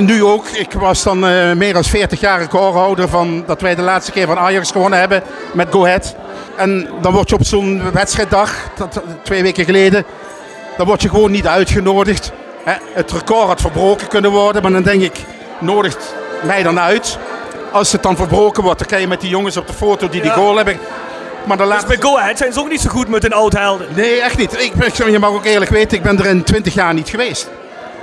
nu 0.00 0.24
ook. 0.24 0.48
Ik 0.48 0.72
was 0.72 1.02
dan 1.02 1.18
meer 1.58 1.72
dan 1.72 1.84
40 1.84 2.20
jaar 2.20 2.38
recordhouder 2.38 3.08
van 3.08 3.44
dat 3.46 3.60
wij 3.60 3.74
de 3.74 3.82
laatste 3.82 4.12
keer 4.12 4.26
van 4.26 4.38
Ajax 4.38 4.70
gewonnen 4.70 4.98
hebben 4.98 5.22
met 5.52 5.68
Go 5.70 5.84
Ahead. 5.84 6.14
En 6.56 6.88
dan 7.00 7.12
word 7.12 7.28
je 7.28 7.34
op 7.34 7.44
zo'n 7.44 7.82
wedstrijddag, 7.92 8.54
dat, 8.76 9.02
twee 9.22 9.42
weken 9.42 9.64
geleden, 9.64 10.04
dan 10.76 10.86
word 10.86 11.02
je 11.02 11.08
gewoon 11.08 11.30
niet 11.30 11.46
uitgenodigd. 11.46 12.32
Het 12.92 13.12
record 13.12 13.46
had 13.46 13.60
verbroken 13.60 14.08
kunnen 14.08 14.30
worden, 14.30 14.62
maar 14.62 14.72
dan 14.72 14.82
denk 14.82 15.02
ik, 15.02 15.18
nodigt 15.58 16.14
mij 16.42 16.62
dan 16.62 16.80
uit. 16.80 17.18
Als 17.72 17.92
het 17.92 18.02
dan 18.02 18.16
verbroken 18.16 18.62
wordt, 18.62 18.78
dan 18.78 18.88
kan 18.88 19.00
je 19.00 19.06
met 19.06 19.20
die 19.20 19.30
jongens 19.30 19.56
op 19.56 19.66
de 19.66 19.72
foto 19.72 20.08
die 20.08 20.20
die 20.20 20.30
Ja. 20.30 20.36
goal 20.36 20.56
hebben. 20.56 20.78
Maar 21.44 21.56
dan 21.56 21.66
laat... 21.66 21.86
Dus 21.86 21.96
bij 21.98 22.08
Go 22.10 22.16
Ahead 22.18 22.38
zijn 22.38 22.52
ze 22.52 22.60
ook 22.60 22.68
niet 22.68 22.80
zo 22.80 22.88
goed 22.88 23.08
met 23.08 23.22
hun 23.22 23.32
oud-helden. 23.32 23.86
Nee, 23.94 24.20
echt 24.20 24.36
niet. 24.38 24.62
Ik, 24.62 24.72
ben- 24.74 25.12
je 25.12 25.18
mag 25.18 25.30
ook 25.30 25.44
eerlijk 25.44 25.70
weten, 25.70 25.96
ik 25.96 26.02
ben 26.02 26.18
er 26.18 26.26
in 26.26 26.42
20 26.44 26.74
jaar 26.74 26.94
niet 26.94 27.08
geweest. 27.08 27.48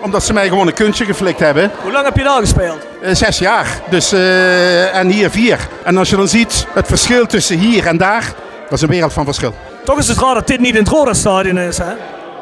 Omdat 0.01 0.23
ze 0.23 0.33
mij 0.33 0.47
gewoon 0.47 0.67
een 0.67 0.73
kuntje 0.73 1.05
geflikt 1.05 1.39
hebben. 1.39 1.71
Hoe 1.81 1.91
lang 1.91 2.05
heb 2.05 2.17
je 2.17 2.23
daar 2.23 2.39
gespeeld? 2.39 2.77
Eh, 3.01 3.15
zes 3.15 3.39
jaar. 3.39 3.67
Dus, 3.89 4.11
eh, 4.11 4.95
en 4.95 5.07
hier 5.09 5.29
vier. 5.29 5.67
En 5.83 5.97
als 5.97 6.09
je 6.09 6.15
dan 6.15 6.27
ziet 6.27 6.65
het 6.73 6.87
verschil 6.87 7.25
tussen 7.25 7.57
hier 7.57 7.85
en 7.87 7.97
daar, 7.97 8.33
dat 8.63 8.71
is 8.73 8.81
een 8.81 8.87
wereld 8.89 9.13
van 9.13 9.25
verschil. 9.25 9.53
Toch 9.83 9.97
is 9.97 10.07
het 10.07 10.17
raar 10.17 10.33
dat 10.33 10.47
dit 10.47 10.59
niet 10.59 10.73
in 10.75 10.79
het 10.83 10.89
Roda-stadion 10.89 11.57
is, 11.57 11.77
hè? 11.77 11.93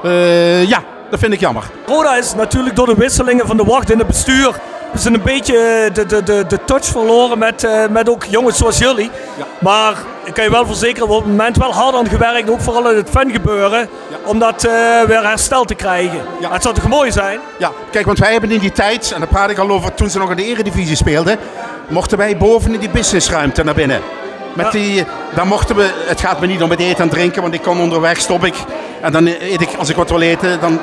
Eh, 0.03 0.69
ja, 0.69 0.83
dat 1.09 1.19
vind 1.19 1.33
ik 1.33 1.39
jammer. 1.39 1.63
Roda 1.85 2.15
is 2.15 2.33
natuurlijk 2.33 2.75
door 2.75 2.85
de 2.85 2.95
wisselingen 2.95 3.47
van 3.47 3.57
de 3.57 3.63
wacht 3.63 3.91
in 3.91 3.97
het 3.97 4.07
bestuur... 4.07 4.55
We 4.91 5.01
zijn 5.01 5.13
een 5.13 5.21
beetje 5.21 5.57
eh, 5.57 5.93
de, 5.93 6.05
de, 6.05 6.23
de, 6.23 6.45
de 6.47 6.59
touch 6.65 6.85
verloren 6.85 7.37
met, 7.37 7.63
eh, 7.63 7.87
met 7.89 8.09
ook 8.09 8.23
jongens 8.23 8.57
zoals 8.57 8.77
jullie. 8.77 9.09
Maar 9.59 9.93
ik 10.23 10.33
kan 10.33 10.43
je 10.43 10.49
wel 10.49 10.65
verzekeren, 10.65 11.07
we 11.07 11.13
hebben 11.13 11.17
op 11.17 11.23
het 11.23 11.31
moment 11.31 11.57
wel 11.57 11.73
hard 11.73 11.95
aan 11.95 12.09
gewerkt, 12.09 12.49
ook 12.49 12.61
vooral 12.61 12.89
in 12.89 12.97
het 12.97 13.09
fangebeuren, 13.09 13.89
om 14.25 14.39
dat 14.39 14.61
weer 15.07 15.27
hersteld 15.27 15.67
te 15.67 15.75
krijgen. 15.75 16.21
Het 16.41 16.61
zou 16.61 16.75
toch 16.75 16.87
mooi 16.87 17.11
zijn? 17.11 17.39
Ja, 17.57 17.71
kijk, 17.91 18.05
want 18.05 18.19
wij 18.19 18.31
hebben 18.31 18.51
in 18.51 18.59
die 18.59 18.71
tijd, 18.71 19.11
en 19.11 19.19
daar 19.19 19.29
praat 19.29 19.49
ik 19.49 19.57
al 19.57 19.69
over 19.69 19.93
toen 19.93 20.09
ze 20.09 20.19
nog 20.19 20.29
in 20.29 20.35
de 20.35 20.45
eredivisie 20.45 20.95
speelden, 20.95 21.37
mochten 21.87 22.17
wij 22.17 22.37
boven 22.37 22.73
in 22.73 22.79
die 22.79 22.89
businessruimte 22.89 23.63
naar 23.63 23.75
binnen. 23.75 24.01
Met 24.55 24.71
die, 24.71 25.05
dan 25.33 25.47
mochten 25.47 25.75
we, 25.75 25.89
het 26.05 26.21
gaat 26.21 26.39
me 26.39 26.47
niet 26.47 26.63
om 26.63 26.69
het 26.69 26.79
eten 26.79 27.03
en 27.03 27.09
drinken, 27.09 27.41
want 27.41 27.53
ik 27.53 27.61
kon 27.61 27.79
onderweg, 27.79 28.19
stop 28.19 28.45
ik. 28.45 28.55
En 29.01 29.11
dan 29.11 29.27
eet 29.27 29.61
ik, 29.61 29.69
als 29.77 29.89
ik 29.89 29.95
wat 29.95 30.09
wil 30.09 30.21
eten, 30.21 30.59
dan... 30.59 30.79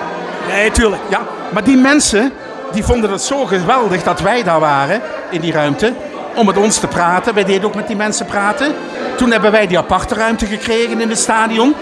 Nee, 0.48 0.70
tuurlijk. 0.70 1.02
Ja, 1.08 1.20
maar 1.52 1.64
die 1.64 1.76
mensen, 1.76 2.32
die 2.72 2.84
vonden 2.84 3.10
het 3.10 3.22
zo 3.22 3.44
geweldig 3.44 4.02
dat 4.02 4.20
wij 4.20 4.42
daar 4.42 4.60
waren, 4.60 5.00
in 5.30 5.40
die 5.40 5.52
ruimte, 5.52 5.92
om 6.34 6.46
met 6.46 6.56
ons 6.56 6.78
te 6.78 6.86
praten. 6.86 7.34
Wij 7.34 7.44
deden 7.44 7.64
ook 7.64 7.74
met 7.74 7.86
die 7.86 7.96
mensen 7.96 8.26
praten. 8.26 8.74
Toen 9.16 9.30
hebben 9.30 9.50
wij 9.50 9.66
die 9.66 9.78
aparte 9.78 10.14
ruimte 10.14 10.46
gekregen 10.46 11.00
in 11.00 11.08
het 11.08 11.18
stadion. 11.18 11.74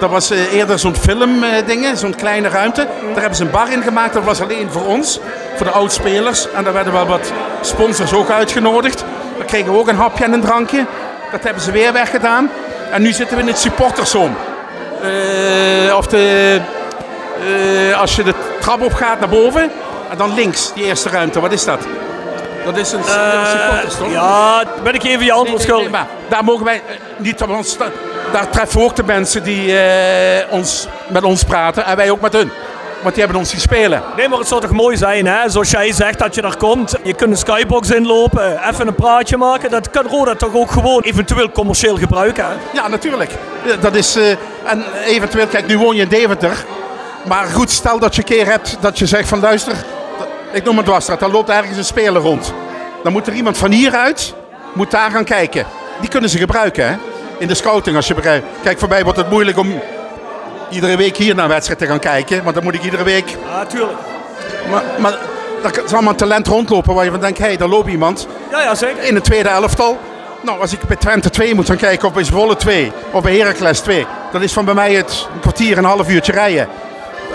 Dat 0.00 0.10
was 0.10 0.30
eh, 0.30 0.52
eerder 0.52 0.78
zo'n 0.78 0.96
filmdingen, 0.96 1.96
zo'n 1.96 2.14
kleine 2.14 2.48
ruimte. 2.48 2.86
Daar 3.02 3.20
hebben 3.20 3.36
ze 3.36 3.44
een 3.44 3.50
bar 3.50 3.72
in 3.72 3.82
gemaakt. 3.82 4.14
Dat 4.14 4.24
was 4.24 4.40
alleen 4.40 4.70
voor 4.70 4.86
ons, 4.86 5.20
voor 5.56 5.66
de 5.66 5.72
oudspelers. 5.72 6.50
En 6.52 6.64
daar 6.64 6.72
werden 6.72 6.92
wel 6.92 7.06
wat 7.06 7.32
sponsors 7.60 8.14
ook 8.14 8.30
uitgenodigd. 8.30 9.04
Dan 9.36 9.46
kregen 9.46 9.72
we 9.72 9.78
ook 9.78 9.88
een 9.88 9.96
hapje 9.96 10.24
en 10.24 10.32
een 10.32 10.40
drankje. 10.40 10.86
Dat 11.30 11.42
hebben 11.42 11.62
ze 11.62 11.70
weer 11.70 11.92
weggedaan. 11.92 12.50
En 12.90 13.02
nu 13.02 13.12
zitten 13.12 13.36
we 13.36 13.42
in 13.42 13.48
het 13.48 13.58
supporterszone. 13.58 14.34
Eh, 15.02 15.96
of 15.96 16.06
de, 16.06 16.60
eh, 17.90 18.00
als 18.00 18.16
je 18.16 18.22
de 18.22 18.34
trap 18.60 18.82
op 18.82 18.94
gaat 18.94 19.20
naar 19.20 19.28
boven. 19.28 19.70
En 20.10 20.16
dan 20.16 20.34
links, 20.34 20.72
die 20.74 20.84
eerste 20.84 21.08
ruimte. 21.08 21.40
Wat 21.40 21.52
is 21.52 21.64
dat? 21.64 21.86
Dat 22.64 22.76
is 22.76 22.92
een 22.92 23.00
uh, 23.00 23.46
supporters, 23.50 23.96
toch? 23.96 24.12
Ja, 24.12 24.64
ben 24.82 24.94
ik 24.94 25.04
even 25.04 25.24
je 25.24 25.32
antwoord 25.32 25.62
schuldig. 25.62 25.90
daar 26.28 26.44
mogen 26.44 26.64
wij 26.64 26.82
eh, 26.86 26.94
niet 27.16 27.42
op 27.42 27.48
ons... 27.48 27.76
Daar 28.32 28.48
treffen 28.48 28.78
we 28.78 28.84
ook 28.84 28.96
de 28.96 29.02
mensen 29.02 29.42
die 29.42 29.78
eh, 29.78 30.52
ons, 30.52 30.86
met 31.08 31.22
ons 31.22 31.42
praten. 31.42 31.84
En 31.84 31.96
wij 31.96 32.10
ook 32.10 32.20
met 32.20 32.32
hun. 32.32 32.50
Want 33.02 33.14
die 33.14 33.24
hebben 33.24 33.40
ons 33.40 33.50
zien 33.50 33.60
spelen. 33.60 34.02
Nee, 34.16 34.28
maar 34.28 34.38
het 34.38 34.48
zou 34.48 34.60
toch 34.60 34.70
mooi 34.70 34.96
zijn, 34.96 35.26
hè? 35.26 35.48
Zoals 35.48 35.70
jij 35.70 35.92
zegt 35.92 36.18
dat 36.18 36.34
je 36.34 36.42
daar 36.42 36.56
komt. 36.56 36.94
Je 37.02 37.14
kunt 37.14 37.30
een 37.30 37.36
skybox 37.36 37.90
inlopen, 37.90 38.68
even 38.68 38.86
een 38.86 38.94
praatje 38.94 39.36
maken. 39.36 39.70
Dat 39.70 39.90
kan 39.90 40.06
Roda 40.06 40.34
toch 40.34 40.54
ook 40.54 40.70
gewoon 40.70 41.02
eventueel 41.02 41.50
commercieel 41.50 41.96
gebruiken, 41.96 42.44
hè? 42.44 42.52
Ja, 42.72 42.88
natuurlijk. 42.88 43.30
Dat 43.80 43.94
is, 43.94 44.16
eh, 44.16 44.30
en 44.64 44.84
eventueel, 45.04 45.46
kijk, 45.46 45.66
nu 45.66 45.78
woon 45.78 45.96
je 45.96 46.02
in 46.02 46.08
Deventer. 46.08 46.64
Maar 47.28 47.46
goed, 47.46 47.70
stel 47.70 47.98
dat 47.98 48.14
je 48.14 48.20
een 48.20 48.26
keer 48.26 48.46
hebt 48.46 48.76
dat 48.80 48.98
je 48.98 49.06
zegt 49.06 49.28
van 49.28 49.40
luister, 49.40 49.74
ik 50.52 50.64
noem 50.64 50.76
het 50.76 50.86
dwarsstraat, 50.86 51.20
daar 51.20 51.30
loopt 51.30 51.48
ergens 51.48 51.76
een 51.76 51.84
speler 51.84 52.22
rond. 52.22 52.52
Dan 53.02 53.12
moet 53.12 53.26
er 53.26 53.32
iemand 53.32 53.58
van 53.58 53.70
hieruit, 53.70 54.34
moet 54.72 54.90
daar 54.90 55.10
gaan 55.10 55.24
kijken. 55.24 55.66
Die 56.00 56.10
kunnen 56.10 56.30
ze 56.30 56.38
gebruiken, 56.38 56.88
hè? 56.88 56.96
In 57.38 57.48
de 57.48 57.54
scouting, 57.54 57.96
als 57.96 58.06
je 58.06 58.14
begrijpt. 58.14 58.46
Kijk, 58.62 58.78
voor 58.78 58.88
mij 58.88 59.02
wordt 59.02 59.18
het 59.18 59.30
moeilijk 59.30 59.58
om 59.58 59.80
iedere 60.70 60.96
week 60.96 61.16
hier 61.16 61.34
naar 61.34 61.44
een 61.44 61.50
wedstrijd 61.50 61.78
te 61.78 61.86
gaan 61.86 61.98
kijken. 61.98 62.42
Want 62.42 62.54
dan 62.54 62.64
moet 62.64 62.74
ik 62.74 62.82
iedere 62.82 63.04
week... 63.04 63.28
Ja, 63.28 63.64
tuurlijk. 63.64 63.98
Maar, 64.70 64.82
maar 64.98 65.18
er 65.62 65.84
is 65.84 65.92
allemaal 65.92 66.14
talent 66.14 66.46
rondlopen 66.46 66.94
waar 66.94 67.04
je 67.04 67.10
van 67.10 67.20
denkt, 67.20 67.38
hé, 67.38 67.44
hey, 67.44 67.56
daar 67.56 67.68
loopt 67.68 67.88
iemand. 67.88 68.26
Ja, 68.50 68.62
ja, 68.62 68.74
zeker. 68.74 69.02
In 69.02 69.14
de 69.14 69.20
tweede 69.20 69.48
elftal. 69.48 69.98
Nou, 70.40 70.60
als 70.60 70.72
ik 70.72 70.80
bij 70.80 70.96
Twente 70.96 71.30
2 71.30 71.54
moet 71.54 71.66
gaan 71.66 71.76
kijken, 71.76 72.08
of 72.08 72.14
bij 72.14 72.24
Zwolle 72.24 72.56
2, 72.56 72.92
of 73.10 73.22
bij 73.22 73.36
Heracles 73.36 73.80
2, 73.80 74.06
dan 74.32 74.42
is 74.42 74.52
van 74.52 74.64
bij 74.64 74.74
mij 74.74 74.94
het 74.94 75.28
een 75.34 75.40
kwartier, 75.40 75.78
een 75.78 75.84
half 75.84 76.08
uurtje 76.08 76.32
rijden. 76.32 76.68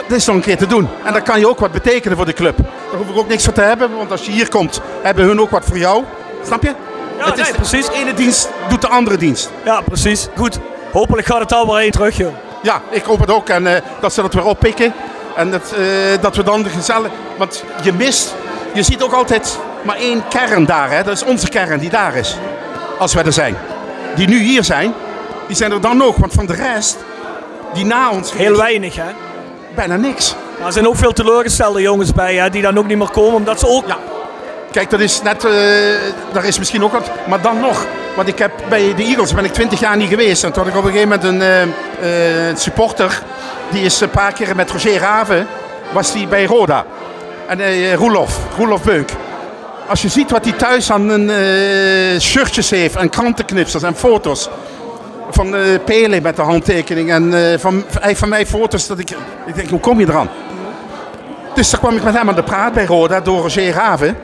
Dat 0.08 0.18
is 0.18 0.26
nog 0.26 0.36
een 0.36 0.42
keer 0.42 0.58
te 0.58 0.68
doen. 0.68 0.90
En 1.04 1.14
dan 1.14 1.24
kan 1.24 1.40
je 1.40 1.50
ook 1.50 1.60
wat 1.60 1.72
betekenen 1.72 2.18
voor 2.18 2.26
de 2.26 2.34
club. 2.34 2.58
Daar 2.58 3.00
hoef 3.00 3.10
ik 3.10 3.18
ook 3.18 3.28
niks 3.28 3.44
voor 3.44 3.54
te 3.54 3.62
hebben, 3.62 3.96
want 3.98 4.12
als 4.12 4.26
je 4.26 4.32
hier 4.32 4.50
komt, 4.50 4.82
hebben 5.02 5.26
hun 5.26 5.42
ook 5.42 5.50
wat 5.50 5.66
voor 5.66 5.78
jou. 5.78 6.04
Snap 6.46 6.64
je? 6.64 6.74
Ja, 7.18 7.26
het 7.26 7.38
is 7.38 7.44
nee, 7.44 7.54
precies. 7.54 7.86
De 7.86 7.94
ene 7.94 8.14
dienst 8.14 8.50
doet 8.70 8.82
de 8.82 8.88
andere 8.88 9.18
dienst. 9.18 9.52
Ja, 9.64 9.82
precies. 9.82 10.28
Goed. 10.36 10.60
Hopelijk 10.92 11.28
gaat 11.28 11.40
het 11.40 11.54
al 11.54 11.68
weer 11.68 11.78
één 11.78 11.92
terug, 11.92 12.18
joh. 12.18 12.34
Ja, 12.66 12.82
ik 12.90 13.04
hoop 13.04 13.20
het 13.20 13.32
ook. 13.32 13.50
En 13.50 13.68
eh, 13.68 13.82
dat 14.00 14.14
ze 14.14 14.22
dat 14.22 14.34
weer 14.34 14.46
oppikken. 14.46 14.94
En 15.36 15.52
dat, 15.52 15.74
eh, 15.78 16.22
dat 16.22 16.36
we 16.36 16.44
dan 16.44 16.64
de 16.64 16.70
gezellig... 16.70 17.12
Want 17.38 17.64
je 17.82 17.94
mist... 17.94 18.36
Je 18.74 18.84
ziet 18.84 19.04
ook 19.04 19.12
altijd 19.12 19.60
maar 19.82 19.96
één 19.96 20.28
kern 20.28 20.66
daar. 20.66 20.92
Hè? 20.92 21.04
Dat 21.04 21.14
is 21.14 21.24
onze 21.24 21.50
kern 21.50 21.80
die 21.80 21.90
daar 21.90 22.16
is. 22.16 22.38
Als 23.00 23.14
wij 23.14 23.24
er 23.24 23.34
zijn. 23.34 23.58
Die 24.16 24.28
nu 24.28 24.40
hier 24.40 24.64
zijn. 24.64 24.94
Die 25.48 25.56
zijn 25.56 25.72
er 25.72 25.82
dan 25.82 26.04
ook. 26.04 26.18
Want 26.18 26.34
van 26.34 26.46
de 26.46 26.54
rest... 26.54 26.98
Die 27.74 27.86
na 27.86 28.12
ons... 28.12 28.34
Heel 28.34 28.58
weinig, 28.58 28.96
hè? 28.96 29.12
Bijna 29.76 29.96
niks. 29.96 30.36
Maar 30.58 30.68
er 30.68 30.74
zijn 30.74 30.88
ook 30.88 30.96
veel 30.96 31.14
teleurgestelde 31.14 31.82
jongens 31.82 32.14
bij, 32.14 32.36
hè, 32.36 32.50
die 32.50 32.62
dan 32.62 32.78
ook 32.78 32.88
niet 32.88 32.98
meer 32.98 33.10
komen, 33.10 33.36
omdat 33.36 33.60
ze 33.60 33.68
ook 33.68 33.86
Kijk, 34.72 34.90
dat 34.90 35.00
is 35.00 35.22
net, 35.22 35.46
uh, 35.46 35.52
daar 36.34 36.46
is 36.46 36.58
misschien 36.58 36.84
ook 36.84 36.92
wat, 36.92 37.10
maar 37.28 37.42
dan 37.42 37.60
nog. 37.60 37.86
Want 38.16 38.28
ik 38.28 38.38
heb 38.38 38.52
bij 38.70 38.94
de 38.96 39.04
Eagles 39.04 39.34
ben 39.34 39.46
ik 39.46 39.54
20 39.54 39.80
jaar 39.80 39.98
niet 39.98 40.10
geweest. 40.10 40.44
En 40.44 40.52
toen 40.52 40.64
had 40.64 40.72
ik 40.72 40.78
op 40.78 40.86
een 40.86 40.92
gegeven 40.92 41.20
moment 41.22 41.42
een 41.42 41.70
uh, 42.04 42.56
supporter, 42.56 43.22
die 43.72 43.84
is 43.84 44.02
een 44.02 44.10
paar 44.10 44.34
keer 44.34 44.56
met 44.56 44.72
Roger 44.72 45.00
Raven, 45.00 45.48
was 45.92 46.14
die 46.14 46.28
bij 46.28 46.46
Roda. 46.46 46.86
En 47.48 47.60
uh, 47.60 47.94
Roelof, 47.94 48.40
Roelof 48.58 48.84
Beuk. 48.84 49.10
Als 49.88 50.02
je 50.02 50.10
ziet 50.10 50.32
wat 50.32 50.44
hij 50.44 50.54
thuis 50.54 50.92
aan 50.92 51.10
een, 51.10 52.22
shirtjes 52.22 52.70
heeft 52.70 52.96
en 52.96 53.10
krantenknipsels 53.10 53.84
en 53.84 53.96
foto's 53.96 54.50
van 55.30 55.56
Pele 55.86 56.22
met 56.22 56.36
de 56.36 56.42
handtekening 56.42 57.12
en 57.12 57.60
van, 57.60 57.84
van 58.14 58.30
mij 58.30 58.46
foto's 58.46 58.88
dat 58.88 59.00
ik, 59.00 59.10
ik 59.46 59.56
denk, 59.56 59.70
hoe 59.70 59.80
kom 59.80 60.00
je 60.00 60.06
eraan? 60.08 60.30
Dus 61.54 61.70
daar 61.70 61.80
kwam 61.80 61.96
ik 61.96 62.04
met 62.04 62.18
hem 62.18 62.30
aan 62.30 62.36
de 62.36 62.44
praat 62.44 62.74
bij 62.74 62.86
Roda 62.86 63.22
door 63.22 63.42
Roger 63.42 63.74
Raven. 63.74 64.18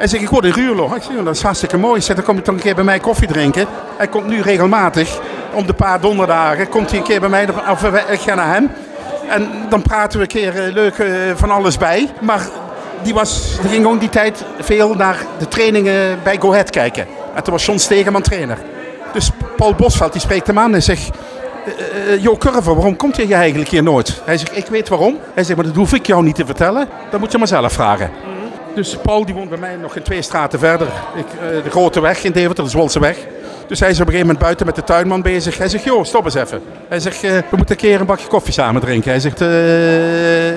Hij 0.00 0.08
zegt, 0.08 0.22
ik 0.22 0.28
hoor 0.28 0.42
de 0.42 0.52
Ruurlo. 0.52 0.94
Ik 0.94 1.02
zeg, 1.02 1.24
dat 1.24 1.34
is 1.34 1.42
hartstikke 1.42 1.76
mooi. 1.76 2.00
Ik 2.00 2.14
dan 2.14 2.24
kom 2.24 2.36
je 2.36 2.42
toch 2.42 2.54
een 2.54 2.60
keer 2.60 2.74
bij 2.74 2.84
mij 2.84 2.98
koffie 2.98 3.28
drinken. 3.28 3.66
Hij 3.96 4.06
komt 4.06 4.26
nu 4.26 4.40
regelmatig, 4.40 5.20
om 5.52 5.66
de 5.66 5.72
paar 5.72 6.00
donderdagen, 6.00 6.68
komt 6.68 6.90
hij 6.90 6.98
een 6.98 7.04
keer 7.04 7.20
bij 7.20 7.28
mij, 7.28 7.48
of 7.70 7.84
ik 7.84 8.20
ga 8.20 8.34
naar 8.34 8.54
hem. 8.54 8.70
En 9.28 9.48
dan 9.68 9.82
praten 9.82 10.18
we 10.18 10.24
een 10.24 10.30
keer 10.30 10.66
uh, 10.68 10.74
leuk 10.74 10.94
van 11.36 11.50
alles 11.50 11.76
bij. 11.76 12.08
Maar 12.20 12.40
die, 13.02 13.14
was, 13.14 13.58
die 13.60 13.70
ging 13.70 13.86
ook 13.86 14.00
die 14.00 14.08
tijd 14.08 14.44
veel 14.60 14.94
naar 14.94 15.16
de 15.38 15.48
trainingen 15.48 16.18
bij 16.22 16.36
Go 16.40 16.50
Ahead 16.50 16.70
kijken. 16.70 17.06
En 17.34 17.42
toen 17.42 17.52
was 17.52 17.66
John 17.66 17.78
Stegeman 17.78 18.22
trainer. 18.22 18.58
Dus 19.12 19.30
Paul 19.56 19.74
Bosveld 19.74 20.12
die 20.12 20.20
spreekt 20.20 20.46
hem 20.46 20.58
aan 20.58 20.74
en 20.74 20.82
zegt... 20.82 21.10
Uh, 21.66 22.22
Jo 22.22 22.36
Curver, 22.36 22.74
waarom 22.74 22.96
komt 22.96 23.16
je 23.16 23.34
eigenlijk 23.34 23.70
hier 23.70 23.82
nooit? 23.82 24.22
Hij 24.24 24.38
zegt, 24.38 24.56
ik 24.56 24.66
weet 24.66 24.88
waarom. 24.88 25.18
Hij 25.34 25.44
zegt, 25.44 25.56
maar 25.56 25.66
dat 25.66 25.76
hoef 25.76 25.92
ik 25.92 26.06
jou 26.06 26.22
niet 26.22 26.34
te 26.34 26.46
vertellen. 26.46 26.88
Dat 27.10 27.20
moet 27.20 27.32
je 27.32 27.38
maar 27.38 27.48
zelf 27.48 27.72
vragen. 27.72 28.10
Dus 28.74 28.96
Paul 28.96 29.24
die 29.24 29.34
woont 29.34 29.48
bij 29.48 29.58
mij 29.58 29.76
nog 29.76 29.96
in 29.96 30.02
twee 30.02 30.22
straten 30.22 30.58
verder. 30.58 30.86
Ik, 31.14 31.26
uh, 31.34 31.64
de 31.64 31.70
Grote 31.70 32.00
Weg 32.00 32.24
in 32.24 32.32
Deventer, 32.32 32.64
de 32.64 32.70
Zwolse 32.70 33.00
Weg. 33.00 33.16
Dus 33.66 33.80
hij 33.80 33.90
is 33.90 33.94
op 33.94 34.06
een 34.06 34.12
gegeven 34.12 34.26
moment 34.26 34.44
buiten 34.44 34.66
met 34.66 34.74
de 34.74 34.84
tuinman 34.84 35.22
bezig. 35.22 35.58
Hij 35.58 35.68
zegt, 35.68 35.84
joh, 35.84 36.04
stop 36.04 36.24
eens 36.24 36.34
even. 36.34 36.62
Hij 36.88 37.00
zegt, 37.00 37.22
uh, 37.22 37.30
we 37.30 37.56
moeten 37.56 37.74
een 37.74 37.80
keer 37.80 38.00
een 38.00 38.06
bakje 38.06 38.26
koffie 38.26 38.52
samen 38.52 38.80
drinken. 38.80 39.10
Hij 39.10 39.20
zegt, 39.20 39.40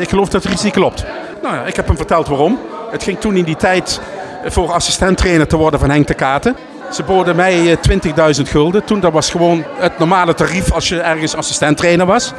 ik 0.01 0.09
geloof 0.09 0.29
dat 0.29 0.43
er 0.43 0.51
iets 0.51 0.63
niet 0.63 0.73
klopt. 0.73 1.05
Nou 1.41 1.55
ja, 1.55 1.63
ik 1.65 1.75
heb 1.75 1.87
hem 1.87 1.97
verteld 1.97 2.27
waarom. 2.27 2.59
Het 2.91 3.03
ging 3.03 3.19
toen 3.19 3.35
in 3.35 3.43
die 3.43 3.55
tijd 3.55 4.01
voor 4.45 4.71
assistent-trainer 4.71 5.47
te 5.47 5.57
worden 5.57 5.79
van 5.79 5.89
Henk 5.89 6.07
de 6.07 6.13
Katen. 6.13 6.55
Ze 6.91 7.03
boden 7.03 7.35
mij 7.35 7.77
20.000 7.77 8.41
gulden. 8.43 8.83
Toen 8.83 8.99
dat 8.99 9.11
was 9.11 9.29
gewoon 9.29 9.63
het 9.77 9.99
normale 9.99 10.33
tarief 10.33 10.71
als 10.71 10.89
je 10.89 10.99
ergens 10.99 11.35
assistent-trainer 11.35 12.05
was. 12.05 12.33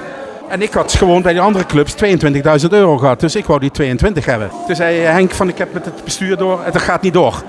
En 0.48 0.62
ik 0.62 0.72
had 0.72 0.92
gewoon 0.92 1.22
bij 1.22 1.32
die 1.32 1.42
andere 1.42 1.66
clubs 1.66 1.94
22.000 2.62 2.68
euro 2.68 2.96
gehad. 2.98 3.20
Dus 3.20 3.36
ik 3.36 3.44
wou 3.44 3.60
die 3.60 3.70
22 3.70 4.24
hebben. 4.24 4.50
Toen 4.66 4.76
zei 4.76 4.98
Henk 4.98 5.30
van 5.30 5.48
ik 5.48 5.58
heb 5.58 5.72
met 5.72 5.84
het 5.84 6.04
bestuur 6.04 6.36
door 6.36 6.60
dat 6.72 6.82
gaat 6.82 7.02
niet 7.02 7.12
door. 7.12 7.42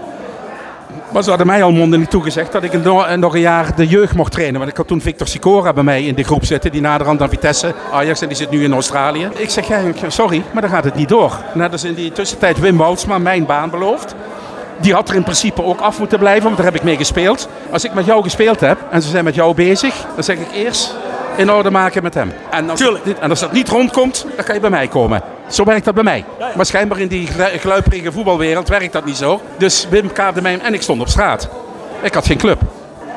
Maar 1.11 1.23
ze 1.23 1.29
hadden 1.29 1.47
mij 1.47 1.63
al 1.63 1.71
monden 1.71 1.99
niet 1.99 2.09
toegezegd 2.09 2.51
dat 2.51 2.63
ik 2.63 2.83
nog 2.83 3.33
een 3.33 3.39
jaar 3.39 3.75
de 3.75 3.87
jeugd 3.87 4.15
mocht 4.15 4.31
trainen. 4.31 4.59
Want 4.59 4.71
ik 4.71 4.77
had 4.77 4.87
toen 4.87 5.01
Victor 5.01 5.27
Sicora 5.27 5.73
bij 5.73 5.83
mij 5.83 6.03
in 6.03 6.15
de 6.15 6.23
groep 6.23 6.45
zitten. 6.45 6.71
Die 6.71 6.81
naderhand 6.81 7.21
aan 7.21 7.29
Vitesse, 7.29 7.73
Ajax 7.91 8.21
en 8.21 8.27
die 8.27 8.37
zit 8.37 8.49
nu 8.49 8.63
in 8.63 8.73
Australië. 8.73 9.29
Ik 9.35 9.49
zeg, 9.49 9.67
ja, 9.67 9.81
sorry, 10.07 10.43
maar 10.51 10.61
dan 10.61 10.71
gaat 10.71 10.83
het 10.83 10.95
niet 10.95 11.09
door. 11.09 11.37
Net 11.53 11.71
als 11.71 11.83
in 11.83 11.93
die 11.93 12.11
tussentijd 12.11 12.59
Wim 12.59 12.77
Woutsma 12.77 13.17
mijn 13.17 13.45
baan 13.45 13.69
beloofd. 13.69 14.15
Die 14.77 14.93
had 14.93 15.09
er 15.09 15.15
in 15.15 15.23
principe 15.23 15.63
ook 15.63 15.79
af 15.79 15.99
moeten 15.99 16.19
blijven, 16.19 16.43
want 16.43 16.55
daar 16.55 16.65
heb 16.65 16.75
ik 16.75 16.83
mee 16.83 16.97
gespeeld. 16.97 17.49
Als 17.71 17.83
ik 17.83 17.93
met 17.93 18.05
jou 18.05 18.23
gespeeld 18.23 18.59
heb 18.59 18.77
en 18.89 19.01
ze 19.01 19.09
zijn 19.09 19.23
met 19.23 19.35
jou 19.35 19.55
bezig, 19.55 20.05
dan 20.15 20.23
zeg 20.23 20.37
ik 20.37 20.47
eerst 20.53 20.95
in 21.35 21.51
orde 21.51 21.71
maken 21.71 22.03
met 22.03 22.13
hem. 22.13 22.33
En 22.49 22.69
als, 22.69 22.79
dat, 22.79 22.99
en 23.19 23.29
als 23.29 23.39
dat 23.39 23.51
niet 23.51 23.69
rondkomt, 23.69 24.25
dan 24.35 24.45
kan 24.45 24.55
je 24.55 24.61
bij 24.61 24.69
mij 24.69 24.87
komen. 24.87 25.21
Zo 25.47 25.63
werkt 25.63 25.85
dat 25.85 25.93
bij 25.93 26.03
mij. 26.03 26.25
Maar 26.55 26.65
schijnbaar 26.65 26.99
in 26.99 27.07
die 27.07 27.27
gluiperige 27.59 28.11
voetbalwereld 28.11 28.67
werkt 28.67 28.93
dat 28.93 29.05
niet 29.05 29.17
zo. 29.17 29.41
Dus 29.57 29.87
Wim 29.89 30.11
kaarde 30.11 30.41
mij 30.41 30.59
en 30.59 30.73
ik 30.73 30.81
stond 30.81 31.01
op 31.01 31.07
straat. 31.07 31.49
Ik 32.01 32.13
had 32.13 32.25
geen 32.25 32.37
club. 32.37 32.61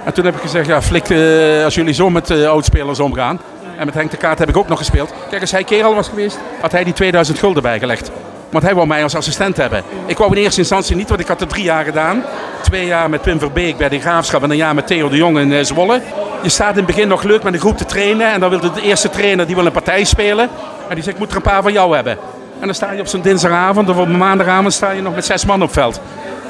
En 0.04 0.12
toen 0.12 0.24
heb 0.24 0.34
ik 0.34 0.40
gezegd, 0.40 0.66
ja 0.66 0.82
flik, 0.82 1.08
uh, 1.08 1.64
als 1.64 1.74
jullie 1.74 1.94
zo 1.94 2.10
met 2.10 2.30
uh, 2.30 2.48
oudspelers 2.48 3.00
omgaan. 3.00 3.40
En 3.78 3.86
met 3.86 3.94
Henk 3.94 4.10
de 4.10 4.16
Kaart 4.16 4.38
heb 4.38 4.48
ik 4.48 4.56
ook 4.56 4.68
nog 4.68 4.78
gespeeld. 4.78 5.12
Kijk, 5.30 5.40
als 5.40 5.50
hij 5.50 5.64
kerel 5.64 5.94
was 5.94 6.08
geweest, 6.08 6.38
had 6.60 6.72
hij 6.72 6.84
die 6.84 6.92
2000 6.92 7.38
gulden 7.38 7.62
bijgelegd. 7.62 8.10
Want 8.50 8.64
hij 8.64 8.74
wou 8.74 8.86
mij 8.86 9.02
als 9.02 9.14
assistent 9.14 9.56
hebben. 9.56 9.82
Ik 10.06 10.18
wou 10.18 10.36
in 10.36 10.42
eerste 10.42 10.60
instantie 10.60 10.96
niet, 10.96 11.08
want 11.08 11.20
ik 11.20 11.26
had 11.26 11.40
er 11.40 11.46
drie 11.46 11.64
jaar 11.64 11.84
gedaan. 11.84 12.22
Twee 12.62 12.86
jaar 12.86 13.10
met 13.10 13.22
Pim 13.22 13.38
Verbeek 13.38 13.76
bij 13.76 13.88
de 13.88 14.00
Graafschap 14.00 14.42
en 14.42 14.50
een 14.50 14.56
jaar 14.56 14.74
met 14.74 14.86
Theo 14.86 15.08
de 15.08 15.16
Jong 15.16 15.38
in 15.38 15.66
Zwolle. 15.66 16.00
Je 16.42 16.48
staat 16.48 16.70
in 16.70 16.76
het 16.76 16.86
begin 16.86 17.08
nog 17.08 17.22
leuk 17.22 17.42
met 17.42 17.54
een 17.54 17.60
groep 17.60 17.76
te 17.76 17.84
trainen. 17.84 18.32
En 18.32 18.40
dan 18.40 18.50
wil 18.50 18.60
de 18.60 18.82
eerste 18.82 19.10
trainer 19.10 19.46
die 19.46 19.54
wil 19.54 19.66
een 19.66 19.72
partij 19.72 20.04
spelen. 20.04 20.48
En 20.88 20.94
die 20.94 21.04
zegt, 21.04 21.16
ik 21.16 21.18
moet 21.18 21.30
er 21.30 21.36
een 21.36 21.42
paar 21.42 21.62
van 21.62 21.72
jou 21.72 21.94
hebben. 21.94 22.18
En 22.60 22.66
dan 22.66 22.74
sta 22.74 22.92
je 22.92 23.00
op 23.00 23.06
zo'n 23.06 23.20
dinsdagavond 23.20 23.88
of 23.88 23.96
op 23.96 24.06
een 24.06 24.16
maandagavond 24.16 24.72
sta 24.72 24.90
je 24.90 25.02
nog 25.02 25.14
met 25.14 25.24
zes 25.24 25.44
man 25.44 25.62
op 25.62 25.72
veld. 25.72 26.00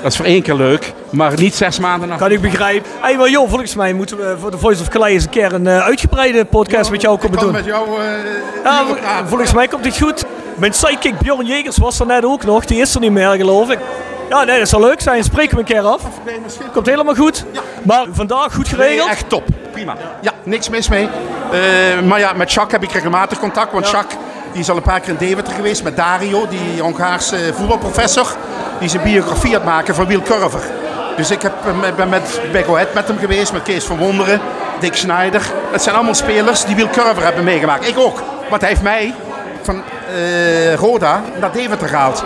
Dat 0.02 0.10
is 0.10 0.16
voor 0.16 0.26
één 0.26 0.42
keer 0.42 0.54
leuk, 0.54 0.92
maar 1.10 1.32
niet 1.36 1.54
zes 1.54 1.78
maanden 1.78 2.08
na. 2.08 2.16
Kan 2.16 2.30
ik 2.30 2.40
begrijpen. 2.40 2.90
Hey, 3.00 3.16
maar 3.16 3.30
joh, 3.30 3.48
volgens 3.48 3.74
mij 3.74 3.92
moeten 3.92 4.16
we 4.16 4.36
voor 4.40 4.50
de 4.50 4.58
Voice 4.58 4.82
of 4.82 4.88
Calais 4.88 5.12
eens 5.12 5.24
een 5.24 5.30
keer 5.30 5.52
een 5.52 5.64
uh, 5.64 5.78
uitgebreide 5.80 6.44
podcast 6.44 6.90
met 6.90 7.00
jou 7.00 7.18
komen 7.18 7.38
doen. 7.38 7.52
met 7.52 7.64
jou 7.64 7.88
uh, 8.00 8.04
ja, 8.64 8.84
volgens 9.26 9.52
mij 9.52 9.68
komt 9.68 9.82
dit 9.82 9.98
goed. 9.98 10.24
Mijn 10.56 10.72
sidekick 10.72 11.18
Bjorn 11.18 11.46
Jegers 11.46 11.76
was 11.76 12.00
er 12.00 12.06
net 12.06 12.24
ook 12.24 12.44
nog. 12.44 12.64
Die 12.64 12.80
is 12.80 12.94
er 12.94 13.00
niet 13.00 13.12
meer, 13.12 13.30
geloof 13.30 13.70
ik. 13.70 13.78
Ja, 14.28 14.44
nee, 14.44 14.58
dat 14.58 14.68
zal 14.68 14.80
leuk 14.80 15.00
zijn. 15.00 15.24
Spreken 15.24 15.54
we 15.54 15.58
een 15.58 15.66
keer 15.66 15.80
af. 15.80 16.02
Komt 16.72 16.86
helemaal 16.86 17.14
goed. 17.14 17.44
Maar 17.82 18.06
vandaag 18.12 18.54
goed 18.54 18.68
geregeld? 18.68 19.06
Nee, 19.06 19.08
echt 19.08 19.28
top. 19.28 19.44
Prima. 19.78 19.96
Ja, 20.20 20.32
niks 20.42 20.68
mis 20.68 20.88
mee. 20.88 21.08
Uh, 21.52 22.00
maar 22.06 22.18
ja, 22.18 22.32
met 22.32 22.52
Jacques 22.52 22.72
heb 22.72 22.82
ik 22.82 22.92
regelmatig 22.92 23.38
contact. 23.38 23.72
Want 23.72 23.86
ja. 23.86 23.92
Jacques 23.92 24.18
die 24.52 24.60
is 24.60 24.70
al 24.70 24.76
een 24.76 24.82
paar 24.82 25.00
keer 25.00 25.08
in 25.08 25.16
Deventer 25.16 25.54
geweest 25.54 25.82
met 25.82 25.96
Dario, 25.96 26.46
die 26.48 26.82
Hongaarse 26.82 27.54
voetbalprofessor. 27.54 28.36
Die 28.80 28.88
zijn 28.88 29.02
biografie 29.02 29.48
aan 29.48 29.54
het 29.54 29.64
maken 29.64 29.94
van 29.94 30.06
Wiel 30.06 30.22
Curver. 30.22 30.60
Dus 31.16 31.30
ik 31.30 31.42
heb, 31.42 31.52
ben 31.96 32.08
met 32.08 32.40
Bego 32.52 32.78
met 32.94 33.08
hem 33.08 33.18
geweest, 33.18 33.52
met 33.52 33.62
Kees 33.62 33.84
van 33.84 33.96
Wonderen, 33.96 34.40
Dick 34.80 34.94
Schneider. 34.94 35.52
Het 35.70 35.82
zijn 35.82 35.94
allemaal 35.94 36.14
spelers 36.14 36.64
die 36.64 36.76
Wiel 36.76 36.88
Curver 36.88 37.24
hebben 37.24 37.44
meegemaakt. 37.44 37.88
Ik 37.88 37.98
ook. 37.98 38.22
Want 38.50 38.60
hij 38.60 38.70
heeft 38.70 38.82
mij 38.82 39.14
van 39.62 39.82
uh, 40.16 40.74
Roda 40.74 41.22
naar 41.40 41.52
Deventer 41.52 41.88
gehaald. 41.88 42.24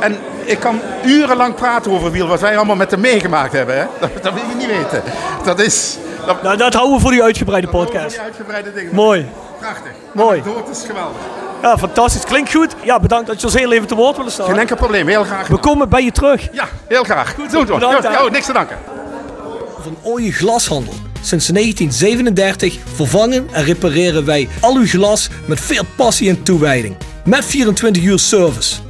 En 0.00 0.16
ik 0.44 0.60
kan 0.60 0.80
urenlang 1.04 1.54
praten 1.54 1.92
over 1.92 2.10
Wiel, 2.10 2.26
wat 2.26 2.40
wij 2.40 2.56
allemaal 2.56 2.76
met 2.76 2.90
hem 2.90 3.00
meegemaakt 3.00 3.52
hebben. 3.52 3.78
Hè? 3.78 3.84
Dat, 4.00 4.10
dat 4.22 4.32
wil 4.32 4.42
je 4.48 4.54
niet 4.54 4.66
weten. 4.66 5.02
Dat 5.44 5.60
is... 5.60 5.96
Dat, 6.26 6.42
nou, 6.42 6.56
dat 6.56 6.74
houden 6.74 6.96
we 6.96 7.02
voor 7.02 7.10
die 7.10 7.22
uitgebreide 7.22 7.68
podcast. 7.68 8.10
Die 8.10 8.20
uitgebreide 8.20 8.72
dingen. 8.72 8.94
Mooi. 8.94 9.26
Prachtig. 9.58 9.90
Mooi. 10.12 10.42
Dat 10.42 10.76
is 10.76 10.84
geweldig. 10.86 11.16
Ja, 11.62 11.78
fantastisch. 11.78 12.24
Klinkt 12.24 12.52
goed. 12.52 12.74
Ja, 12.82 13.00
bedankt 13.00 13.26
dat 13.26 13.40
je 13.40 13.46
ons 13.46 13.54
heel 13.54 13.72
even 13.72 13.86
te 13.86 13.94
woord 13.94 14.16
willen 14.16 14.32
staan. 14.32 14.46
Geen 14.46 14.58
enkel 14.58 14.76
probleem. 14.76 15.06
Heel 15.06 15.24
graag. 15.24 15.48
We 15.48 15.58
komen 15.58 15.88
bij 15.88 16.04
je 16.04 16.12
terug. 16.12 16.48
Ja, 16.52 16.68
heel 16.88 17.04
graag. 17.04 17.34
Goed 17.34 17.50
zo. 17.50 17.64
Bedankt, 17.64 18.30
niks 18.30 18.46
te 18.46 18.52
danken. 18.52 18.76
Van 19.80 19.96
Ooie 20.02 20.32
Glashandel. 20.32 20.94
Sinds 21.22 21.46
1937 21.46 22.78
vervangen 22.94 23.48
en 23.52 23.64
repareren 23.64 24.24
wij 24.24 24.48
al 24.60 24.76
uw 24.76 24.86
glas 24.86 25.28
met 25.44 25.60
veel 25.60 25.84
passie 25.96 26.28
en 26.28 26.42
toewijding. 26.42 26.96
Met 27.24 27.44
24 27.44 28.02
uur 28.02 28.18
service. 28.18 28.89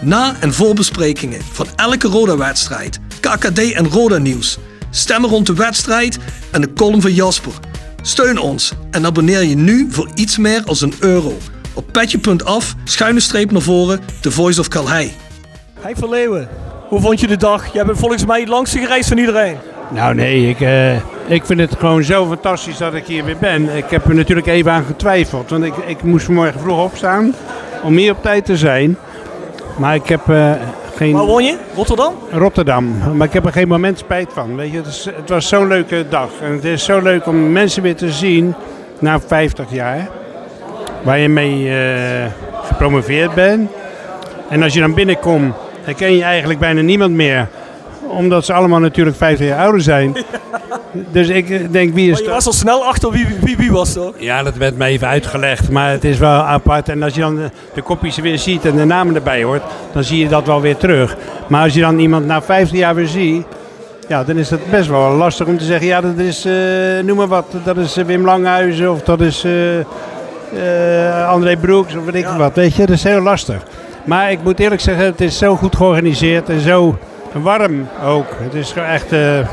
Na- 0.00 0.34
en 0.40 0.52
voorbesprekingen 0.52 1.40
van 1.52 1.66
elke 1.76 2.08
Roda-wedstrijd, 2.08 3.00
KKD 3.20 3.72
en 3.72 3.88
Roda-nieuws. 3.88 4.58
Stemmen 4.90 5.30
rond 5.30 5.46
de 5.46 5.54
wedstrijd 5.54 6.18
en 6.50 6.60
de 6.60 6.72
column 6.72 7.00
van 7.00 7.12
Jasper. 7.14 7.52
Steun 8.02 8.38
ons 8.38 8.72
en 8.90 9.06
abonneer 9.06 9.42
je 9.44 9.56
nu 9.56 9.86
voor 9.90 10.08
iets 10.14 10.38
meer 10.38 10.62
als 10.64 10.80
een 10.80 10.94
euro. 11.00 11.38
Op 11.74 11.84
petje.af, 11.92 12.74
schuine 12.84 13.20
streep 13.20 13.50
naar 13.50 13.62
voren, 13.62 14.00
The 14.20 14.30
Voice 14.30 14.60
of 14.60 14.68
Calhei. 14.68 15.12
Henk 15.80 15.96
van 15.96 16.08
Leeuwen, 16.08 16.48
hoe 16.88 17.00
vond 17.00 17.20
je 17.20 17.26
de 17.26 17.36
dag? 17.36 17.72
Jij 17.72 17.84
bent 17.84 17.98
volgens 17.98 18.26
mij 18.26 18.40
het 18.40 18.48
langste 18.48 18.78
gereisd 18.78 19.08
van 19.08 19.18
iedereen. 19.18 19.56
Nou 19.90 20.14
nee, 20.14 20.48
ik, 20.48 20.60
uh, 20.60 20.94
ik 21.26 21.44
vind 21.44 21.60
het 21.60 21.74
gewoon 21.78 22.04
zo 22.04 22.26
fantastisch 22.26 22.76
dat 22.76 22.94
ik 22.94 23.06
hier 23.06 23.24
weer 23.24 23.38
ben. 23.38 23.76
Ik 23.76 23.84
heb 23.88 24.08
er 24.08 24.14
natuurlijk 24.14 24.46
even 24.46 24.72
aan 24.72 24.84
getwijfeld, 24.84 25.50
want 25.50 25.64
ik, 25.64 25.74
ik 25.86 26.02
moest 26.02 26.24
vanmorgen 26.24 26.60
vroeg 26.60 26.84
opstaan 26.84 27.34
om 27.82 27.96
hier 27.96 28.12
op 28.12 28.22
tijd 28.22 28.44
te 28.44 28.56
zijn. 28.56 28.96
Maar 29.78 29.94
ik 29.94 30.06
heb 30.06 30.28
uh, 30.28 30.52
geen... 30.94 31.12
Waar 31.12 31.24
woon 31.24 31.44
je? 31.44 31.56
Rotterdam? 31.74 32.14
Rotterdam. 32.30 33.16
Maar 33.16 33.26
ik 33.26 33.32
heb 33.32 33.46
er 33.46 33.52
geen 33.52 33.68
moment 33.68 33.98
spijt 33.98 34.32
van. 34.32 34.56
Weet 34.56 34.70
je, 34.70 34.76
het, 34.76 34.86
is, 34.86 35.04
het 35.04 35.28
was 35.28 35.48
zo'n 35.48 35.66
leuke 35.66 36.04
dag. 36.08 36.28
En 36.42 36.52
het 36.52 36.64
is 36.64 36.84
zo 36.84 37.00
leuk 37.00 37.26
om 37.26 37.52
mensen 37.52 37.82
weer 37.82 37.96
te 37.96 38.10
zien 38.10 38.54
na 38.98 39.20
50 39.20 39.70
jaar. 39.70 40.08
Waar 41.02 41.18
je 41.18 41.28
mee 41.28 41.64
uh, 41.64 42.32
gepromoveerd 42.62 43.34
bent. 43.34 43.70
En 44.48 44.62
als 44.62 44.74
je 44.74 44.80
dan 44.80 44.94
binnenkomt, 44.94 45.54
herken 45.82 46.16
je 46.16 46.22
eigenlijk 46.22 46.58
bijna 46.58 46.80
niemand 46.80 47.12
meer 47.12 47.48
Omdat 48.08 48.44
ze 48.44 48.52
allemaal 48.52 48.80
natuurlijk 48.80 49.16
50 49.16 49.46
jaar 49.46 49.58
ouder 49.58 49.80
zijn. 49.80 50.16
Dus 51.10 51.28
ik 51.28 51.72
denk, 51.72 51.94
wie 51.94 52.04
is 52.04 52.10
Maar 52.12 52.20
je 52.20 52.24
dat? 52.26 52.34
was 52.34 52.46
al 52.46 52.52
snel 52.52 52.84
achter 52.84 53.10
wie, 53.10 53.26
wie, 53.40 53.56
wie 53.56 53.72
was 53.72 53.92
toch? 53.92 54.12
Ja, 54.18 54.42
dat 54.42 54.56
werd 54.56 54.76
me 54.76 54.84
even 54.84 55.08
uitgelegd, 55.08 55.70
maar 55.70 55.90
het 55.90 56.04
is 56.04 56.18
wel 56.18 56.40
apart. 56.40 56.88
En 56.88 57.02
als 57.02 57.14
je 57.14 57.20
dan 57.20 57.36
de, 57.36 57.50
de 57.74 57.82
kopjes 57.82 58.16
weer 58.16 58.38
ziet 58.38 58.64
en 58.64 58.76
de 58.76 58.84
namen 58.84 59.14
erbij 59.14 59.42
hoort, 59.42 59.62
dan 59.92 60.04
zie 60.04 60.18
je 60.18 60.28
dat 60.28 60.46
wel 60.46 60.60
weer 60.60 60.76
terug. 60.76 61.16
Maar 61.48 61.62
als 61.62 61.74
je 61.74 61.80
dan 61.80 61.98
iemand 61.98 62.26
na 62.26 62.42
15 62.42 62.78
jaar 62.78 62.94
weer 62.94 63.06
ziet, 63.06 63.44
ja, 64.08 64.24
dan 64.24 64.36
is 64.36 64.50
het 64.50 64.70
best 64.70 64.88
wel 64.88 65.10
lastig 65.12 65.46
om 65.46 65.58
te 65.58 65.64
zeggen, 65.64 65.86
ja, 65.86 66.00
dat 66.00 66.18
is, 66.18 66.44
eh, 66.44 66.52
noem 67.04 67.16
maar 67.16 67.28
wat, 67.28 67.46
dat 67.64 67.76
is 67.76 67.96
eh, 67.96 68.04
Wim 68.04 68.24
Langhuizen 68.24 68.90
of 68.92 69.02
dat 69.02 69.20
is 69.20 69.44
eh, 69.44 69.78
eh, 69.80 71.28
André 71.28 71.56
Broeks 71.56 71.94
of 71.96 72.04
weet 72.04 72.14
ik 72.14 72.26
wat, 72.26 72.54
weet 72.54 72.74
je. 72.74 72.86
Dat 72.86 72.96
is 72.96 73.02
heel 73.02 73.20
lastig. 73.20 73.62
Maar 74.04 74.30
ik 74.30 74.38
moet 74.42 74.60
eerlijk 74.60 74.80
zeggen, 74.80 75.04
het 75.04 75.20
is 75.20 75.38
zo 75.38 75.56
goed 75.56 75.76
georganiseerd 75.76 76.48
en 76.48 76.60
zo 76.60 76.98
warm 77.32 77.88
ook. 78.04 78.26
Het 78.42 78.54
is 78.54 78.72
gewoon 78.72 78.88
echt, 78.88 79.12
eh, 79.12 79.38
eh, 79.38 79.46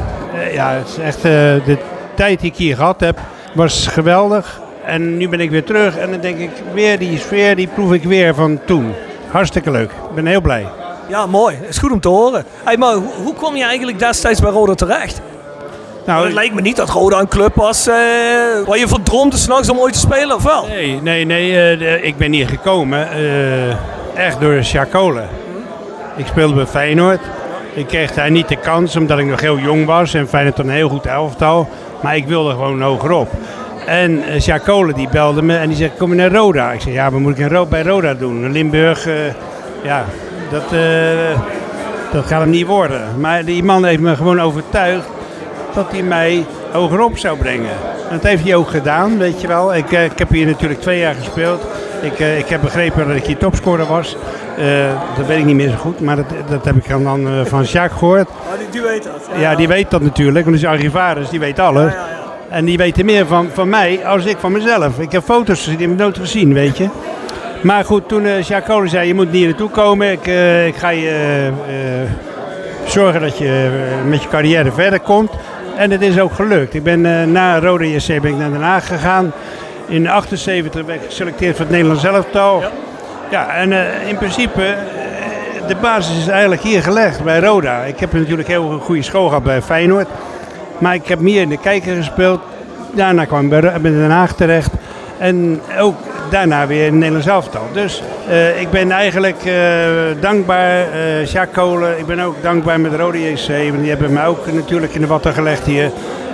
ja, 0.52 0.72
het 0.72 0.88
is 0.88 0.98
echt, 0.98 1.18
eh, 1.18 1.24
de 1.66 1.78
tijd 2.16 2.40
die 2.40 2.52
ik 2.52 2.58
hier 2.58 2.76
gehad 2.76 3.00
heb, 3.00 3.20
was 3.54 3.88
geweldig. 3.88 4.62
En 4.86 5.18
nu 5.18 5.30
ben 5.30 5.40
ik 5.40 5.50
weer 5.50 5.64
terug 5.64 5.98
en 5.98 6.12
dan 6.12 6.20
denk 6.20 6.38
ik 6.38 6.50
weer 6.74 7.00
die 7.00 7.20
sfeer, 7.20 7.56
die 7.56 7.68
proef 7.68 7.94
ik 7.94 8.04
weer 8.04 8.36
van 8.36 8.60
toen. 8.66 8.94
Hartstikke 9.32 9.72
leuk. 9.72 9.92
Ik 9.92 10.16
ben 10.16 10.26
heel 10.26 10.42
blij. 10.42 10.68
Ja, 11.08 11.26
mooi. 11.26 11.58
Is 11.68 11.78
goed 11.78 11.92
om 11.92 12.00
te 12.00 12.08
horen. 12.08 12.46
Hey, 12.64 12.78
maar 12.78 12.94
hoe, 13.24 13.34
kwam 13.34 13.56
je 13.56 13.64
eigenlijk 13.64 14.00
destijds 14.00 14.42
bij 14.42 14.52
Roda 14.52 14.74
terecht? 14.74 15.22
Nou, 16.06 16.24
het 16.24 16.34
lijkt 16.34 16.56
me 16.56 16.62
niet 16.62 16.76
dat 16.76 16.90
Roda 16.90 17.20
een 17.20 17.28
club 17.28 17.56
was 17.56 17.88
eh, 17.88 17.94
waar 18.66 18.78
je 18.78 18.88
voor 18.88 19.02
droomde 19.04 19.38
s'nachts 19.38 19.70
om 19.70 19.80
ooit 19.80 19.94
te 19.94 20.00
spelen, 20.00 20.36
of 20.36 20.44
wel? 20.44 20.68
Nee, 20.68 21.02
nee, 21.02 21.26
nee. 21.26 21.76
eh, 21.76 22.04
ik 22.04 22.18
ben 22.18 22.32
hier 22.32 22.48
gekomen 22.48 23.12
eh, 23.12 23.70
echt 24.26 24.40
door 24.40 24.64
Sjaak 24.64 24.92
Kolen. 24.92 25.30
Ik 26.16 26.26
speelde 26.26 26.54
bij 26.54 26.66
Feyenoord. 26.66 27.22
Ik 27.76 27.88
kreeg 27.88 28.12
daar 28.12 28.32
niet 28.32 28.48
de 28.48 28.56
kans 28.56 28.96
omdat 28.96 29.20
ik 29.20 29.26
nog 29.26 29.42
heel 29.42 29.60
jong 29.60 29.86
was. 29.86 30.14
En 30.14 30.28
Feyenoord 30.28 30.60
een 30.60 30.70
heel 30.70 30.90
goed 30.90 31.06
elftal. 31.06 31.70
Maar 32.02 32.16
ik 32.16 32.26
wilde 32.26 32.52
gewoon 32.52 32.82
hogerop. 32.82 33.30
En 33.86 34.12
uh, 34.12 34.42
Sjaak 34.42 34.64
Kolen 34.64 34.96
die 34.96 35.10
belde 35.10 35.42
me 35.42 35.58
en 35.58 35.68
die 35.68 35.78
zegt, 35.78 35.98
kom 35.98 36.10
je 36.10 36.16
naar 36.16 36.32
Roda? 36.32 36.72
Ik 36.72 36.82
zeg, 36.82 36.94
ja, 36.94 37.12
wat 37.12 37.20
moet 37.20 37.40
ik 37.40 37.70
bij 37.70 37.84
Roda 37.84 38.14
doen? 38.14 38.52
Limburg, 38.52 39.08
eh, 39.08 39.16
ja, 39.84 40.06
dat, 40.52 40.72
eh, 40.72 41.40
dat 42.12 42.26
gaat 42.26 42.42
hem 42.42 42.50
niet 42.50 42.66
worden. 42.66 43.02
Maar 43.20 43.46
die 43.46 43.64
man 43.64 43.86
heeft 43.86 44.00
me 44.00 44.16
gewoon 44.16 44.42
overtuigd 44.42 45.08
dat 45.74 45.92
hij 45.92 46.02
mij 46.02 46.46
hogerop 46.72 47.18
zou 47.18 47.38
brengen. 47.38 47.72
En 48.10 48.20
dat 48.20 48.24
heeft 48.24 48.44
hij 48.44 48.56
ook 48.56 48.70
gedaan, 48.70 49.18
weet 49.18 49.42
je 49.42 49.48
wel. 49.48 49.76
Ik, 49.76 49.92
eh, 49.92 50.04
ik 50.04 50.20
heb 50.20 50.30
hier 50.30 50.46
natuurlijk 50.46 50.82
twee 50.82 51.00
jaar 51.00 51.16
gespeeld. 51.16 51.62
Ik, 52.02 52.20
eh, 52.20 52.38
ik 52.38 52.48
heb 52.48 52.62
begrepen 52.62 53.08
dat 53.08 53.16
ik 53.16 53.26
hier 53.26 53.38
topscorer 53.38 53.86
was. 53.86 54.18
Eh, 54.58 54.66
dat 55.18 55.26
weet 55.26 55.38
ik 55.38 55.46
niet 55.46 55.56
meer 55.56 55.70
zo 55.70 55.76
goed, 55.76 56.00
maar 56.00 56.16
dat, 56.16 56.26
dat 56.50 56.66
heb 56.66 56.76
ik 56.76 56.90
dan 56.90 57.28
van 57.46 57.64
Jacques 57.64 58.00
gehoord. 58.00 58.30
Ja, 58.52 58.58
die, 58.58 58.70
die 58.70 58.82
weet 58.82 59.04
dat. 59.04 59.30
Ja, 59.40 59.56
die 59.56 59.68
weet 59.68 59.92
dat 59.92 60.02
natuurlijk, 60.02 60.46
want 60.46 60.62
hij 60.62 60.70
is 60.70 60.76
archivaris, 60.76 61.30
die 61.30 61.40
weet 61.40 61.60
alles. 61.60 61.94
En 62.50 62.66
die 62.66 62.78
weten 62.78 63.06
meer 63.06 63.26
van, 63.26 63.50
van 63.54 63.70
mij 63.70 64.06
als 64.06 64.26
ik 64.26 64.38
van 64.38 64.52
mezelf. 64.52 65.00
Ik 65.00 65.12
heb 65.12 65.24
foto's 65.24 65.58
gezien, 65.58 65.78
die 65.78 65.88
heb 65.88 65.96
ik 65.96 66.02
nooit 66.02 66.18
gezien, 66.18 66.54
weet 66.54 66.78
je. 66.78 66.90
Maar 67.62 67.86
goed, 67.86 68.08
toen 68.08 68.26
eh 68.26 68.42
Jacques 68.42 68.76
Kolen 68.76 68.90
zei, 68.90 69.08
je 69.08 69.14
moet 69.14 69.26
niet 69.26 69.36
hier 69.36 69.48
naartoe 69.48 69.70
komen. 69.70 70.12
Ik, 70.12 70.26
ik 70.68 70.76
ga 70.76 70.90
je 70.90 71.50
zorgen 72.86 73.22
dat 73.22 73.38
je 73.38 73.70
met 74.08 74.24
je 74.24 74.30
carrière 74.30 74.72
verder 74.72 75.00
komt. 75.00 75.32
En 75.78 75.92
het 75.92 76.02
is 76.02 76.20
ook 76.20 76.34
gelukt. 76.34 76.74
Ik 76.74 76.84
ben 76.84 77.06
eh, 77.06 77.28
na 77.28 77.60
Rode 77.60 77.92
JC 77.92 78.22
ben 78.22 78.32
ik 78.32 78.38
naar 78.38 78.52
Den 78.52 78.62
Haag 78.62 78.88
gegaan. 78.88 79.32
In 79.88 80.10
78 80.10 80.86
ben 80.86 80.96
ik 80.96 81.02
geselecteerd 81.06 81.56
voor 81.56 81.66
het 81.66 81.74
Nederlands 81.74 82.04
elftal. 82.04 82.64
Ja, 83.30 83.56
en 83.56 83.72
eh, 83.72 84.08
in 84.08 84.18
principe, 84.18 84.64
eh, 84.64 85.68
de 85.68 85.76
basis 85.76 86.18
is 86.18 86.28
eigenlijk 86.28 86.62
hier 86.62 86.84
gelegd 86.84 87.24
bij 87.24 87.40
Roda. 87.40 87.82
Ik 87.82 88.00
heb 88.00 88.14
natuurlijk 88.14 88.48
heel 88.48 88.72
een 88.72 88.80
goede 88.80 89.02
school 89.02 89.28
gehad 89.28 89.44
bij 89.44 89.62
Feyenoord. 89.62 90.08
Maar 90.78 90.94
ik 90.94 91.08
heb 91.08 91.20
meer 91.20 91.42
in 91.42 91.50
de 91.50 91.58
kijker 91.58 91.96
gespeeld. 91.96 92.42
Daarna 92.92 93.26
kwam 93.26 93.44
ik 93.44 93.50
bij 93.82 93.92
Den 93.92 94.12
Haag 94.12 94.34
terecht. 94.34 94.72
En 95.18 95.62
ook 95.80 95.96
daarna 96.34 96.68
weer 96.68 96.86
in 96.86 96.86
het 96.86 96.94
Nederlands 96.94 97.28
elftal. 97.28 97.68
Dus 97.74 98.02
eh, 98.28 98.62
ik 98.62 98.70
ben 98.70 98.92
eigenlijk 98.92 99.46
eh, 99.46 99.56
dankbaar, 100.20 100.92
eh 100.92 101.26
Jacques 101.26 101.56
Kolen. 101.56 102.00
Ik 102.00 102.06
ben 102.06 102.20
ook 102.20 102.36
dankbaar 102.42 102.80
met 102.80 102.94
Rode 102.94 103.32
JC. 103.32 103.48
Want 103.48 103.80
die 103.80 103.90
hebben 103.90 104.14
mij 104.14 104.26
ook 104.26 104.52
natuurlijk 104.52 104.94
in 104.94 105.02
de 105.02 105.08
watten 105.08 105.34
gelegd 105.34 105.66
hier. 105.66 105.92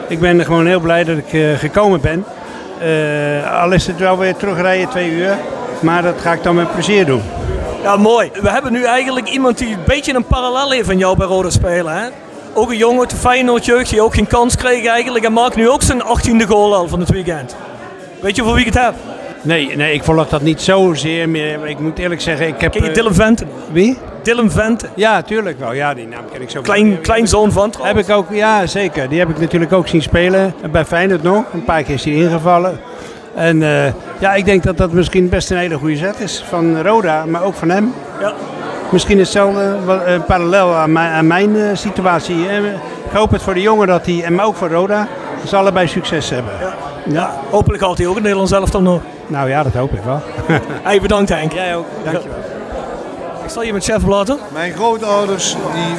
Ik 0.08 0.20
ben 0.20 0.46
gewoon 0.46 0.66
heel 0.66 0.80
blij 0.80 1.04
dat 1.04 1.18
ik 1.18 1.58
gekomen 1.58 2.02
ben. 2.02 2.26
Al 3.62 3.72
is 3.72 3.88
het 3.88 4.00
wel 4.00 4.18
weer 4.18 4.36
terugrijden 4.36 4.90
twee 4.90 5.12
uur. 5.12 5.38
Maar 5.80 6.02
dat 6.02 6.22
ga 6.22 6.34
ik 6.34 6.44
dan 6.44 6.56
met 6.56 6.74
plezier 6.74 7.06
doen. 7.06 7.22
Ja, 7.84 7.98
mooi. 7.98 8.32
We 8.42 8.50
hebben 8.50 8.72
nu 8.72 8.84
eigenlijk 8.84 9.30
iemand 9.30 9.58
die 9.58 9.74
een 9.74 9.84
beetje 9.86 10.14
een 10.14 10.26
parallel 10.26 10.72
heeft 10.72 10.86
van 10.86 10.98
jou 10.98 11.18
bij 11.18 11.28
Roda 11.28 11.50
spelen. 11.50 11.98
Hè? 11.98 12.08
Ook 12.54 12.70
een 12.70 12.78
jongen 12.78 13.08
de 13.08 13.16
Feyenoord 13.16 13.66
jeugd 13.66 13.90
die 13.90 14.02
ook 14.02 14.14
geen 14.14 14.28
kans 14.28 14.56
kreeg 14.56 14.86
eigenlijk. 14.86 15.26
En 15.26 15.34
maakt 15.34 15.56
nu 15.56 15.70
ook 15.70 15.82
zijn 15.82 16.02
18e 16.02 16.48
goal 16.48 16.76
al 16.76 16.88
van 16.88 17.00
het 17.00 17.10
weekend. 17.10 17.56
Weet 18.22 18.36
je 18.36 18.44
voor 18.44 18.54
wie 18.54 18.66
ik 18.66 18.74
het 18.74 18.84
heb? 18.84 18.94
Nee, 19.42 19.76
nee, 19.76 19.94
ik 19.94 20.04
volg 20.04 20.30
dat 20.30 20.42
niet 20.42 20.62
zozeer 20.62 21.30
meer. 21.30 21.68
Ik 21.68 21.80
moet 21.80 22.00
eerlijk 22.00 22.22
zeggen, 22.22 22.48
ik 22.48 22.62
heb... 22.62 22.72
Ken 22.72 22.84
je 22.84 22.90
eh, 22.90 22.94
Dylan 22.94 23.14
Venten? 23.14 23.48
Wie? 23.72 23.98
Dylan 24.24 24.52
Venten. 24.52 24.90
Ja, 24.96 25.22
tuurlijk 25.22 25.60
wel. 25.60 25.74
Ja, 25.74 25.94
die 25.94 26.08
naam 26.08 26.24
ken 26.32 26.42
ik 26.42 26.50
zo. 26.50 26.62
Klein, 26.62 27.02
kleinzoon 27.02 27.52
van 27.52 27.74
Heb 27.82 27.98
ik 27.98 28.10
ook, 28.10 28.28
ja 28.32 28.66
zeker. 28.66 29.10
Die 29.10 29.20
heb 29.20 29.30
ik 29.30 29.40
natuurlijk 29.40 29.74
ook 29.74 29.88
zien 29.88 30.02
spelen. 30.02 30.54
Bij 30.72 30.86
Feyenoord 30.86 31.24
nog. 31.24 31.44
Een 31.54 31.64
paar 31.64 31.84
keer 31.84 31.94
is 31.94 32.04
hij 32.04 32.14
ingevallen. 32.14 32.80
En 33.36 33.64
eh, 33.64 33.94
ja, 34.20 34.34
ik 34.34 34.46
denk 34.46 34.64
dat 34.64 34.78
dat 34.78 34.92
misschien 34.92 35.30
best 35.30 35.52
een 35.52 35.58
hele 35.58 35.78
goede 35.78 35.96
zet 35.96 36.20
is. 36.20 36.44
Van 36.50 36.82
Roda, 36.82 37.26
maar 37.26 37.44
ook 37.44 37.56
van 37.56 37.70
hem. 37.70 37.94
Ja. 38.20 38.34
Misschien 38.92 39.20
hetzelfde, 39.20 39.76
eh, 40.06 40.20
parallel 40.28 40.76
aan 40.76 40.92
mijn, 40.92 41.12
aan 41.12 41.28
mijn 41.28 41.78
situatie. 41.78 42.44
Ik 43.06 43.16
hoop 43.16 43.32
het 43.32 43.42
voor 43.42 43.54
de 43.54 43.62
jongen 43.62 43.88
dat 43.88 44.06
hij, 44.06 44.24
en 44.24 44.36
maar 44.36 44.46
ook 44.46 44.56
voor 44.56 44.70
Roda, 44.70 45.08
dat 45.40 45.50
ze 45.50 45.56
allebei 45.56 45.88
succes 45.88 46.30
hebben. 46.30 46.54
Ja, 46.60 46.74
hopelijk 47.50 47.84
haalt 47.84 47.98
hij 47.98 48.08
ook 48.08 48.14
het 48.14 48.24
Nederlands 48.24 48.52
elftal 48.52 48.82
nog. 48.82 49.02
Nou 49.28 49.50
ja, 49.50 49.64
dat 49.64 49.74
hoop 49.74 49.94
ik 49.94 50.04
wel. 50.04 50.22
Hey, 50.84 51.02
bedankt 51.02 51.30
Henk. 51.30 51.52
Jij 51.52 51.76
ook, 51.76 51.86
dankjewel. 52.04 52.38
Ik 53.44 53.50
zal 53.50 53.64
je 53.64 53.74
met 53.74 53.84
chef 53.84 54.06
laten. 54.06 54.38
Mijn 54.54 54.74
grootouders 54.74 55.56
die 55.74 55.96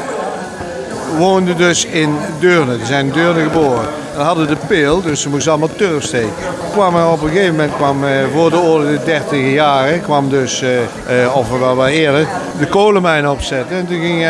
woonden 1.18 1.56
dus 1.56 1.84
in 1.84 2.16
Deurne. 2.38 2.76
Die 2.76 2.86
zijn 2.86 3.06
in 3.06 3.12
Deurne 3.12 3.42
geboren. 3.42 3.88
En 4.16 4.20
hadden 4.20 4.46
de 4.46 4.56
peel, 4.66 5.02
dus 5.02 5.20
ze 5.20 5.28
moesten 5.28 5.52
allemaal 5.52 5.76
turf 5.76 6.04
steken. 6.04 6.32
Kwam 6.72 6.94
op 6.94 7.22
een 7.22 7.28
gegeven 7.28 7.50
moment, 7.50 7.76
kwam, 7.76 8.04
eh, 8.04 8.10
voor 8.34 8.50
de 8.50 8.60
oorlog, 8.60 8.88
de 8.88 9.04
30 9.04 9.52
jaren, 9.52 10.02
kwam 10.02 10.28
dus, 10.28 10.62
eh, 10.62 11.22
eh, 11.22 11.36
of 11.36 11.58
wel 11.58 11.74
wat 11.76 11.88
eerder, 11.88 12.26
de 12.58 12.66
kolenmijn 12.66 13.28
opzetten. 13.28 13.76
En 13.76 13.86
toen 13.86 14.00
ging 14.00 14.24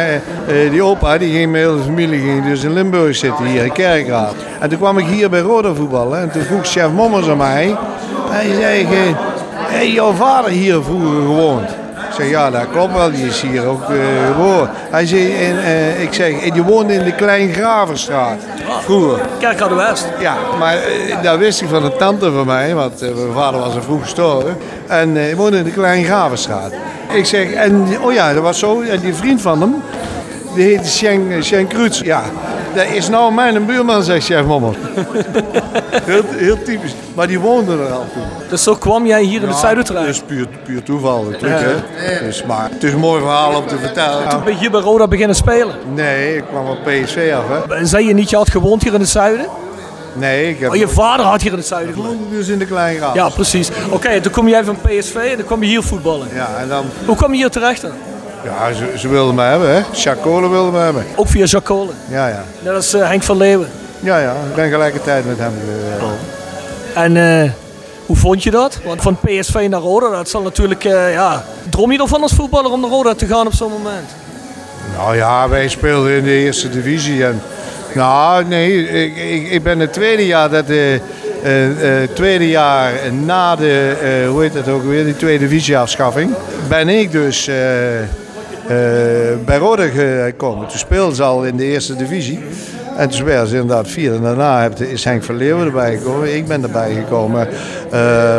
die 0.71 0.83
opa, 0.83 1.19
die 1.19 1.33
ging 1.33 1.51
met 1.51 1.63
de 1.63 1.83
familie 1.85 2.21
ging 2.21 2.45
dus 2.45 2.63
in 2.63 2.73
Limburg 2.73 3.17
zitten, 3.17 3.45
hier 3.45 3.65
in 3.65 3.73
Kerkraad. 3.73 4.35
En 4.61 4.69
toen 4.69 4.79
kwam 4.79 4.99
ik 4.99 5.07
hier 5.07 5.31
bij 5.31 5.41
Roda 5.41 5.75
voetballen. 5.75 6.21
En 6.21 6.31
toen 6.31 6.43
vroeg 6.43 6.67
chef 6.67 6.91
Mommers 6.91 7.29
aan 7.29 7.37
mij. 7.37 7.77
Hij 8.31 8.55
zei, 8.61 8.87
hey, 9.55 9.91
jouw 9.91 10.13
vader 10.13 10.51
hier 10.51 10.83
vroeger 10.83 11.21
gewoond. 11.21 11.80
Ja, 12.29 12.51
dat 12.51 12.71
klopt 12.73 12.93
wel, 12.93 13.11
die 13.11 13.27
is 13.27 13.41
hier 13.41 13.67
ook 13.67 13.83
eh, 13.83 13.97
geboren. 14.27 14.71
Hij 14.91 15.07
zei, 15.07 15.45
en, 15.45 15.65
eh, 15.65 16.03
ik 16.03 16.13
zeg, 16.13 16.43
en 16.45 16.51
die 16.53 16.63
woonde 16.63 16.95
in 16.95 17.05
de 17.05 17.15
Kleingraverstraat, 17.15 18.39
vroeger. 18.83 19.21
Kerkrade 19.39 19.75
West. 19.75 20.09
Ja, 20.21 20.35
maar 20.59 20.77
eh, 20.77 21.23
dat 21.23 21.39
wist 21.39 21.61
ik 21.61 21.69
van 21.69 21.85
een 21.85 21.97
tante 21.99 22.33
van 22.33 22.47
mij, 22.47 22.75
want 22.75 23.03
eh, 23.03 23.15
mijn 23.15 23.33
vader 23.33 23.61
was 23.61 23.75
er 23.75 23.83
vroeg 23.83 24.03
gestorven. 24.03 24.57
En 24.87 25.17
eh, 25.17 25.23
hij 25.23 25.37
woonde 25.37 25.57
in 25.57 25.65
de 25.65 25.71
Kleingraverstraat. 25.71 26.73
Ik 27.13 27.27
zeg, 27.27 27.53
en 27.53 27.87
oh 28.01 28.13
ja, 28.13 28.33
dat 28.33 28.43
was 28.43 28.59
zo, 28.59 28.81
en 28.81 29.01
die 29.01 29.15
vriend 29.15 29.41
van 29.41 29.61
hem, 29.61 29.75
die 30.55 30.65
heette 30.65 30.89
Sjen 31.43 31.67
Kruts. 31.67 32.01
Ja, 32.01 32.23
dat 32.75 32.87
is 32.87 33.09
nou 33.09 33.33
mijn 33.33 33.67
buurman, 33.67 34.03
zegt 34.03 34.25
chef 34.25 34.45
Mommel. 34.45 34.75
heel, 36.05 36.23
heel 36.37 36.63
typisch. 36.63 36.95
Maar 37.15 37.27
die 37.27 37.41
woonde 37.41 37.73
er 37.73 37.93
al 37.93 38.05
toen. 38.13 38.23
Dus 38.49 38.63
zo 38.63 38.75
kwam 38.75 39.07
jij 39.07 39.23
hier 39.23 39.43
in 39.43 39.49
het 39.49 39.57
zuiden 39.57 39.85
terecht? 39.85 40.07
Dat 40.07 40.15
is 40.15 40.23
puur, 40.27 40.47
puur 40.65 40.83
toeval 40.83 41.23
natuurlijk. 41.23 41.61
Ja. 41.61 41.67
Hè? 41.93 42.25
Dus, 42.27 42.45
maar 42.45 42.69
het 42.71 42.83
is 42.83 42.93
een 42.93 42.99
mooi 42.99 43.21
verhaal 43.21 43.57
om 43.57 43.67
te 43.67 43.79
vertellen. 43.79 44.29
Toen 44.29 44.45
ben 44.45 44.53
je 44.53 44.59
hier 44.59 44.71
bij 44.71 44.81
Roda 44.81 45.09
beginnen 45.09 45.37
spelen. 45.37 45.75
Nee, 45.95 46.37
ik 46.37 46.45
kwam 46.51 46.69
op 46.69 46.79
PSV 46.85 47.35
af. 47.37 47.69
Hè? 47.69 47.75
En 47.75 47.87
zei 47.87 48.07
je 48.07 48.15
niet, 48.15 48.31
je 48.31 48.37
had 48.37 48.51
gewoond 48.51 48.83
hier 48.83 48.95
in 48.95 49.01
het 49.01 49.09
zuiden? 49.09 49.47
Nee, 50.13 50.49
ik 50.49 50.61
heb... 50.61 50.71
Oh, 50.71 50.77
je 50.77 50.89
vader 50.89 51.27
had 51.27 51.43
hier 51.43 51.51
in 51.51 51.59
het 51.59 51.67
zuiden 51.67 51.95
gewoond? 51.95 52.19
Dus 52.31 52.49
in 52.49 52.59
de 52.59 52.67
Kleingraaf. 52.67 53.15
Ja, 53.15 53.29
precies. 53.29 53.71
Oké, 53.91 54.21
toen 54.21 54.33
kom 54.33 54.49
jij 54.49 54.65
van 54.65 54.77
PSV 54.81 55.15
en 55.15 55.37
dan 55.37 55.47
kwam 55.47 55.63
je 55.63 55.69
hier 55.69 55.83
voetballen. 55.83 56.29
Ja, 56.35 56.49
en 56.61 56.69
dan... 56.69 56.85
Hoe 57.07 57.17
kwam 57.17 57.31
je 57.31 57.37
hier 57.37 57.51
terecht 57.51 57.83
dan? 57.83 57.93
Ja, 58.45 58.73
ze, 58.73 58.93
ze 58.97 59.09
wilden 59.09 59.35
me 59.35 59.43
hebben, 59.43 59.75
hè. 59.75 59.81
Jacques 59.93 60.49
wilde 60.51 60.71
me 60.71 60.79
hebben. 60.79 61.05
Ook 61.17 61.29
via 61.29 61.45
Jacques 61.45 61.79
Kolen. 61.79 61.95
Ja, 62.09 62.29
ja. 62.29 62.45
Net 62.61 62.75
als 62.75 62.95
eh, 62.95 63.09
Henk 63.09 63.23
van 63.23 63.37
Leeuwen. 63.37 63.69
Ja, 64.01 64.19
ja. 64.19 64.31
Ik 64.31 64.55
ben 64.55 64.71
gelijkertijd 64.71 65.27
met 65.27 65.39
hem 65.39 65.53
gekomen. 65.93 66.17
En 66.95 67.43
eh, 67.43 67.51
hoe 68.07 68.17
vond 68.17 68.43
je 68.43 68.51
dat? 68.51 68.79
Want 68.85 69.03
van 69.03 69.17
PSV 69.25 69.67
naar 69.71 69.81
Roda, 69.81 70.11
dat 70.11 70.29
zal 70.29 70.43
natuurlijk, 70.43 70.85
eh, 70.85 71.13
ja... 71.13 71.45
Droom 71.71 71.93
je 71.93 71.99
ervan 71.99 72.23
als 72.23 72.33
voetballer 72.33 72.71
om 72.71 72.81
naar 72.81 72.91
Roda 72.91 73.15
te 73.15 73.27
gaan 73.27 73.47
op 73.47 73.55
zo'n 73.55 73.71
moment? 73.71 74.09
Nou 74.97 75.17
ja, 75.17 75.49
wij 75.49 75.69
speelden 75.69 76.13
in 76.13 76.25
de 76.25 76.31
eerste 76.33 76.71
divisie. 76.71 77.25
En, 77.25 77.43
nou, 77.95 78.45
nee, 78.45 78.89
ik, 78.89 79.17
ik, 79.17 79.51
ik 79.51 79.63
ben 79.63 79.79
het 79.79 79.93
tweede 79.93 80.27
jaar 80.27 80.51
dat 80.51 80.67
de... 80.67 81.01
eh, 81.43 82.03
eh, 82.03 82.09
tweede 82.15 82.49
jaar 82.49 82.93
na 83.25 83.57
de, 83.57 83.97
eh, 84.03 84.29
hoe 84.29 84.43
heet 84.43 84.55
het 84.55 84.69
ook 84.69 84.85
weer, 84.85 85.05
die 85.05 85.17
tweede 85.17 85.49
divisieafschaffing, 85.49 86.35
ben 86.69 86.89
ik 86.89 87.13
dus 87.13 87.49
eh, 87.49 87.57
bij 89.45 89.57
Roda 89.59 89.87
gekomen. 89.87 90.69
Toen 90.69 90.79
speelden 90.79 91.17
ze 91.17 91.23
al 91.23 91.45
in 91.45 91.57
de 91.57 91.65
eerste 91.65 91.97
divisie. 91.97 92.39
En 92.97 93.09
toen 93.09 93.25
werden 93.25 93.49
ze 93.49 93.57
inderdaad 93.57 93.89
vier. 93.89 94.15
En 94.15 94.23
daarna 94.23 94.71
is 94.79 95.05
Henk 95.05 95.25
Verleeuwen 95.25 95.67
erbij 95.67 95.97
gekomen. 95.97 96.37
Ik 96.37 96.47
ben 96.47 96.63
erbij 96.63 96.95
gekomen. 96.95 97.49
Eh, 97.91 98.37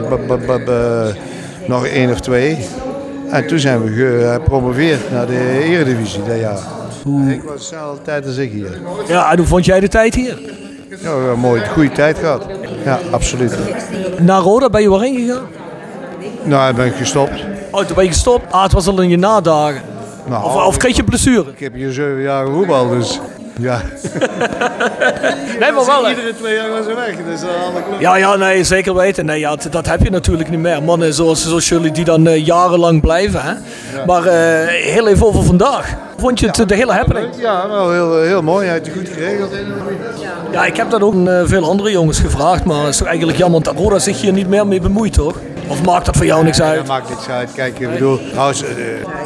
nog 1.67 1.85
één 1.85 2.11
of 2.11 2.19
twee. 2.19 2.57
En 3.29 3.47
toen 3.47 3.59
zijn 3.59 3.83
we 3.83 4.29
gepromoveerd 4.33 5.11
naar 5.11 5.27
de 5.27 5.63
Eredivisie 5.63 6.23
dat 6.23 6.39
jaar. 6.39 6.59
Ik 7.27 7.43
was 7.43 7.69
dezelfde 7.69 8.01
tijd 8.01 8.25
als 8.25 8.37
ik 8.37 8.51
hier. 8.51 8.81
Ja, 9.07 9.31
en 9.31 9.37
hoe 9.37 9.47
vond 9.47 9.65
jij 9.65 9.79
de 9.79 9.87
tijd 9.87 10.15
hier? 10.15 10.39
Ja, 10.89 10.97
we 10.97 11.07
hebben 11.07 11.31
een 11.31 11.39
mooie, 11.39 11.67
goede 11.67 11.91
tijd 11.91 12.17
gehad. 12.17 12.45
Ja, 12.85 12.99
absoluut. 13.11 13.57
Na 14.19 14.37
Roda 14.37 14.69
ben 14.69 14.81
je 14.81 14.89
waarheen 14.89 15.15
gegaan? 15.15 15.47
Nou, 16.43 16.69
ik 16.69 16.75
ben 16.75 16.91
gestopt. 16.91 17.45
Oh, 17.71 17.85
toen 17.85 17.95
ben 17.95 18.03
je 18.03 18.09
gestopt? 18.09 18.51
Ah, 18.51 18.63
het 18.63 18.71
was 18.71 18.87
al 18.87 19.01
in 19.01 19.09
je 19.09 19.17
nadagen. 19.17 19.81
Nou, 20.25 20.43
of, 20.45 20.65
of 20.65 20.77
kreeg 20.77 20.95
je 20.95 21.03
blessure? 21.03 21.49
Ik 21.51 21.59
heb 21.59 21.73
hier 21.73 21.91
zeven 21.91 22.21
jaar 22.21 22.47
voetbal, 22.47 22.89
dus 22.89 23.19
ja. 23.59 23.81
Nee, 25.59 25.71
maar 25.71 25.85
wel. 25.85 26.09
Iedere 26.09 26.35
twee 26.35 26.55
jaar 26.55 26.69
was 26.69 26.85
ze 26.85 26.95
weg. 26.95 27.15
Dus 27.25 27.39
clubs. 27.39 27.99
Ja, 27.99 28.15
ja, 28.15 28.35
nee, 28.35 28.63
zeker 28.63 28.95
weten. 28.95 29.25
Nee, 29.25 29.39
ja, 29.39 29.49
dat, 29.49 29.71
dat 29.71 29.87
heb 29.87 30.03
je 30.03 30.09
natuurlijk 30.09 30.49
niet 30.49 30.59
meer. 30.59 30.83
Mannen 30.83 31.13
zoals, 31.13 31.47
zoals 31.47 31.69
jullie 31.69 31.91
die 31.91 32.03
dan 32.05 32.27
eh, 32.27 32.45
jarenlang 32.45 33.01
blijven. 33.01 33.41
Hè? 33.41 33.53
Maar 34.05 34.25
eh, 34.25 34.67
heel 34.67 35.07
even 35.07 35.25
over 35.25 35.43
vandaag. 35.43 35.95
Vond 36.17 36.39
je 36.39 36.45
het 36.47 36.69
de 36.69 36.75
hele 36.75 36.91
happening? 36.91 37.27
Ja, 37.37 37.67
wel 37.67 37.91
heel, 37.91 38.21
heel 38.21 38.41
mooi. 38.41 38.65
Hij 38.65 38.73
heeft 38.73 38.85
het 38.85 38.95
goed 38.95 39.09
geregeld. 39.09 39.51
Ja, 40.51 40.65
ik 40.65 40.75
heb 40.75 40.89
dat 40.89 41.01
ook 41.01 41.13
aan 41.13 41.29
eh, 41.29 41.41
veel 41.45 41.69
andere 41.69 41.91
jongens 41.91 42.19
gevraagd. 42.19 42.63
Maar 42.63 42.79
het 42.79 42.87
is 42.87 42.97
toch 42.97 43.07
eigenlijk 43.07 43.37
jammer 43.37 43.63
dat 43.63 43.75
Roda 43.75 43.99
zich 43.99 44.21
hier 44.21 44.33
niet 44.33 44.47
meer 44.47 44.67
mee 44.67 44.81
bemoeit, 44.81 45.13
toch? 45.13 45.35
Of 45.71 45.83
maakt 45.83 46.05
dat 46.05 46.17
voor 46.17 46.25
jou 46.25 46.43
niks 46.43 46.61
uit? 46.61 46.77
Dat 46.77 46.87
maakt 46.87 47.09
niks 47.09 47.29
uit. 47.29 47.49
Kijk, 47.55 47.79
ik 47.79 47.91
bedoel, 47.91 48.19
z- 48.51 48.61
eh, 48.61 48.69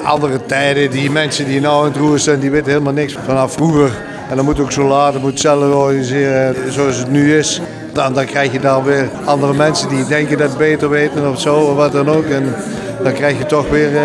andere 0.03 0.45
tijden, 0.45 0.91
die 0.91 1.11
mensen 1.11 1.45
die 1.45 1.59
nou 1.61 1.85
in 1.85 1.91
het 1.91 2.01
roer 2.01 2.19
zijn, 2.19 2.39
die 2.39 2.51
weten 2.51 2.71
helemaal 2.71 2.93
niks 2.93 3.17
vanaf 3.25 3.53
vroeger. 3.53 3.91
En 4.29 4.35
dan 4.35 4.45
moet 4.45 4.59
ook 4.59 4.71
zo 4.71 4.87
laat, 4.87 5.13
dat 5.13 5.21
moet 5.21 5.39
zelf 5.39 5.73
organiseren 5.75 6.55
zoals 6.69 6.97
het 6.97 7.09
nu 7.11 7.37
is. 7.37 7.61
Dan, 7.93 8.13
dan 8.13 8.25
krijg 8.25 8.51
je 8.51 8.59
dan 8.59 8.83
weer 8.83 9.09
andere 9.25 9.53
mensen 9.53 9.89
die 9.89 10.05
denken 10.07 10.37
dat 10.37 10.49
het 10.49 10.57
beter 10.57 10.89
weten 10.89 11.29
of 11.31 11.41
zo, 11.41 11.55
of 11.55 11.75
wat 11.75 11.91
dan 11.91 12.09
ook. 12.09 12.25
En 12.25 12.55
dan 13.03 13.13
krijg 13.13 13.37
je 13.37 13.45
toch 13.45 13.69
weer 13.69 13.95
eh, 13.95 14.03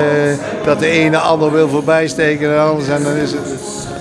dat 0.65 0.79
de 0.79 0.87
ene 0.89 1.19
ander 1.19 1.53
wil 1.53 1.69
voorbijsteken 1.69 2.51
en 2.53 2.61
anders. 2.61 2.89
En 2.89 3.03
dan 3.03 3.15
is 3.17 3.31
het, 3.31 3.41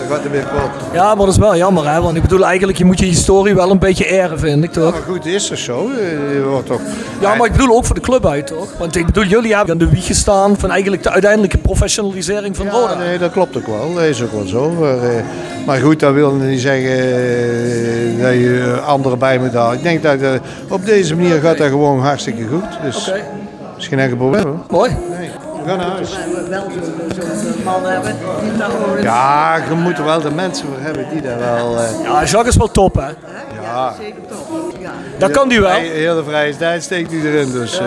gaat 0.10 0.24
het 0.24 0.32
weer 0.32 0.42
kapot. 0.44 0.70
Ja, 0.94 1.08
maar 1.16 1.26
dat 1.26 1.34
is 1.34 1.38
wel 1.38 1.56
jammer, 1.56 1.92
hè? 1.92 2.02
Want 2.02 2.16
ik 2.16 2.22
bedoel, 2.22 2.46
eigenlijk, 2.46 2.78
je 2.78 2.86
moet 2.86 3.00
je 3.00 3.06
historie 3.06 3.56
wel 3.56 3.72
een 3.72 3.80
beetje 3.80 4.06
eren, 4.06 4.40
vind 4.40 4.64
ik, 4.64 4.72
toch? 4.72 4.92
Maar 4.92 5.02
goed, 5.08 5.26
is 5.26 5.50
er 5.52 5.58
zo. 5.58 5.90
Eh, 5.90 6.34
Je 6.34 6.44
wordt 6.50 6.66
toch... 6.66 6.82
Ja, 7.20 7.36
maar 7.36 7.46
ik 7.48 7.52
bedoel 7.52 7.76
ook 7.76 7.86
voor 7.86 7.96
de 7.96 8.02
club 8.02 8.26
uit, 8.26 8.48
toch? 8.48 8.68
Want 8.78 8.96
ik 8.96 9.06
bedoel, 9.06 9.24
jullie 9.24 9.56
hebben 9.56 9.72
aan 9.72 9.78
de 9.78 9.90
wieg 9.90 10.06
gestaan 10.06 10.58
van 10.58 10.72
eigenlijk 10.72 11.04
de 11.04 11.10
uiteindelijke 11.12 11.58
professionalisering 11.58 12.56
van 12.56 12.70
Roda. 12.70 12.96
Nee, 12.98 13.18
dat 13.18 13.32
klopt 13.32 13.58
ook 13.58 13.68
wel. 13.68 13.94
Dat 13.94 14.04
is 14.04 14.24
ook 14.24 14.32
wel 14.32 14.46
zo. 14.48 14.70
Maar, 14.70 14.98
eh, 15.04 15.24
maar 15.66 15.80
goed, 15.80 16.00
dat 16.00 16.14
wil 16.14 16.32
niet 16.34 16.60
zeggen 16.62 16.92
eh, 16.92 18.24
dat 18.24 18.34
je 18.34 18.80
anderen 18.86 19.20
bij 19.20 19.40
moet 19.40 19.54
halen. 19.54 19.78
Ik 19.78 19.84
denk 19.84 20.04
dat 20.04 20.40
op 20.70 20.86
deze 20.86 21.16
manier 21.16 21.40
gaat 21.40 21.58
dat 21.58 21.68
gewoon 21.68 22.00
hartstikke 22.00 22.44
goed. 22.48 22.82
Dus 22.84 23.08
Oké. 23.10 23.22
misschien 23.76 24.00
enkel 24.00 24.18
probleem. 24.18 24.44
hoor. 24.44 24.58
Mooi. 24.70 24.92
We 25.64 25.70
gaan 25.70 25.78
naar 25.78 25.88
huis. 25.88 26.18
wel 26.50 26.64
zo'n 27.16 27.64
man 27.64 27.84
hebben 27.86 28.16
die 28.42 28.58
daar 28.58 28.70
horen. 28.70 29.04
Ja, 29.04 29.56
je 29.70 29.74
moet 29.76 29.98
er 29.98 30.04
wel 30.04 30.22
de 30.22 30.32
mensen 30.32 30.66
voor 30.68 30.78
hebben 30.80 31.06
die 31.12 31.22
daar 31.22 31.40
wel... 31.40 31.78
eh, 31.80 31.84
Ja, 32.04 32.24
Jacques 32.24 32.48
is 32.48 32.56
wel 32.58 32.72
top, 32.72 32.96
hè? 32.96 33.08
ja, 33.62 33.94
Zeker 34.00 34.22
toch? 34.30 34.72
Ja. 34.80 34.92
Dat 35.18 35.32
kan 35.32 35.48
die 35.50 35.62
wel. 35.62 35.72
Heel 35.72 36.16
de 36.16 36.24
vrije 36.24 36.58
tijd 36.58 36.84
steekt 36.84 37.12
hij 37.12 37.20
erin. 37.22 37.52
Dus, 37.52 37.80
eh, 37.80 37.86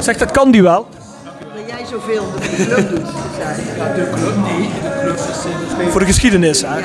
Zeg, 0.00 0.16
dat 0.16 0.30
kan 0.30 0.50
die 0.50 0.62
wel. 0.62 0.86
Dat 1.54 1.76
jij 1.76 1.86
zoveel 1.90 2.22
de 2.40 2.64
club 2.64 2.88
doet. 2.90 3.06
Ja, 3.78 3.94
de 3.94 4.10
club, 4.14 4.36
nee. 4.36 4.68
De 4.82 5.00
club 5.02 5.14
is 5.86 5.90
Voor 5.90 6.00
de 6.00 6.06
geschiedenis, 6.06 6.62
hè? 6.62 6.78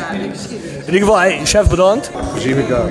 In 0.85 0.93
ieder 0.93 0.99
geval, 0.99 1.19
hey, 1.19 1.39
chef 1.43 1.67
bedankt. 1.69 2.11
we 2.33 2.39
zien 2.39 2.57
elkaar. 2.57 2.89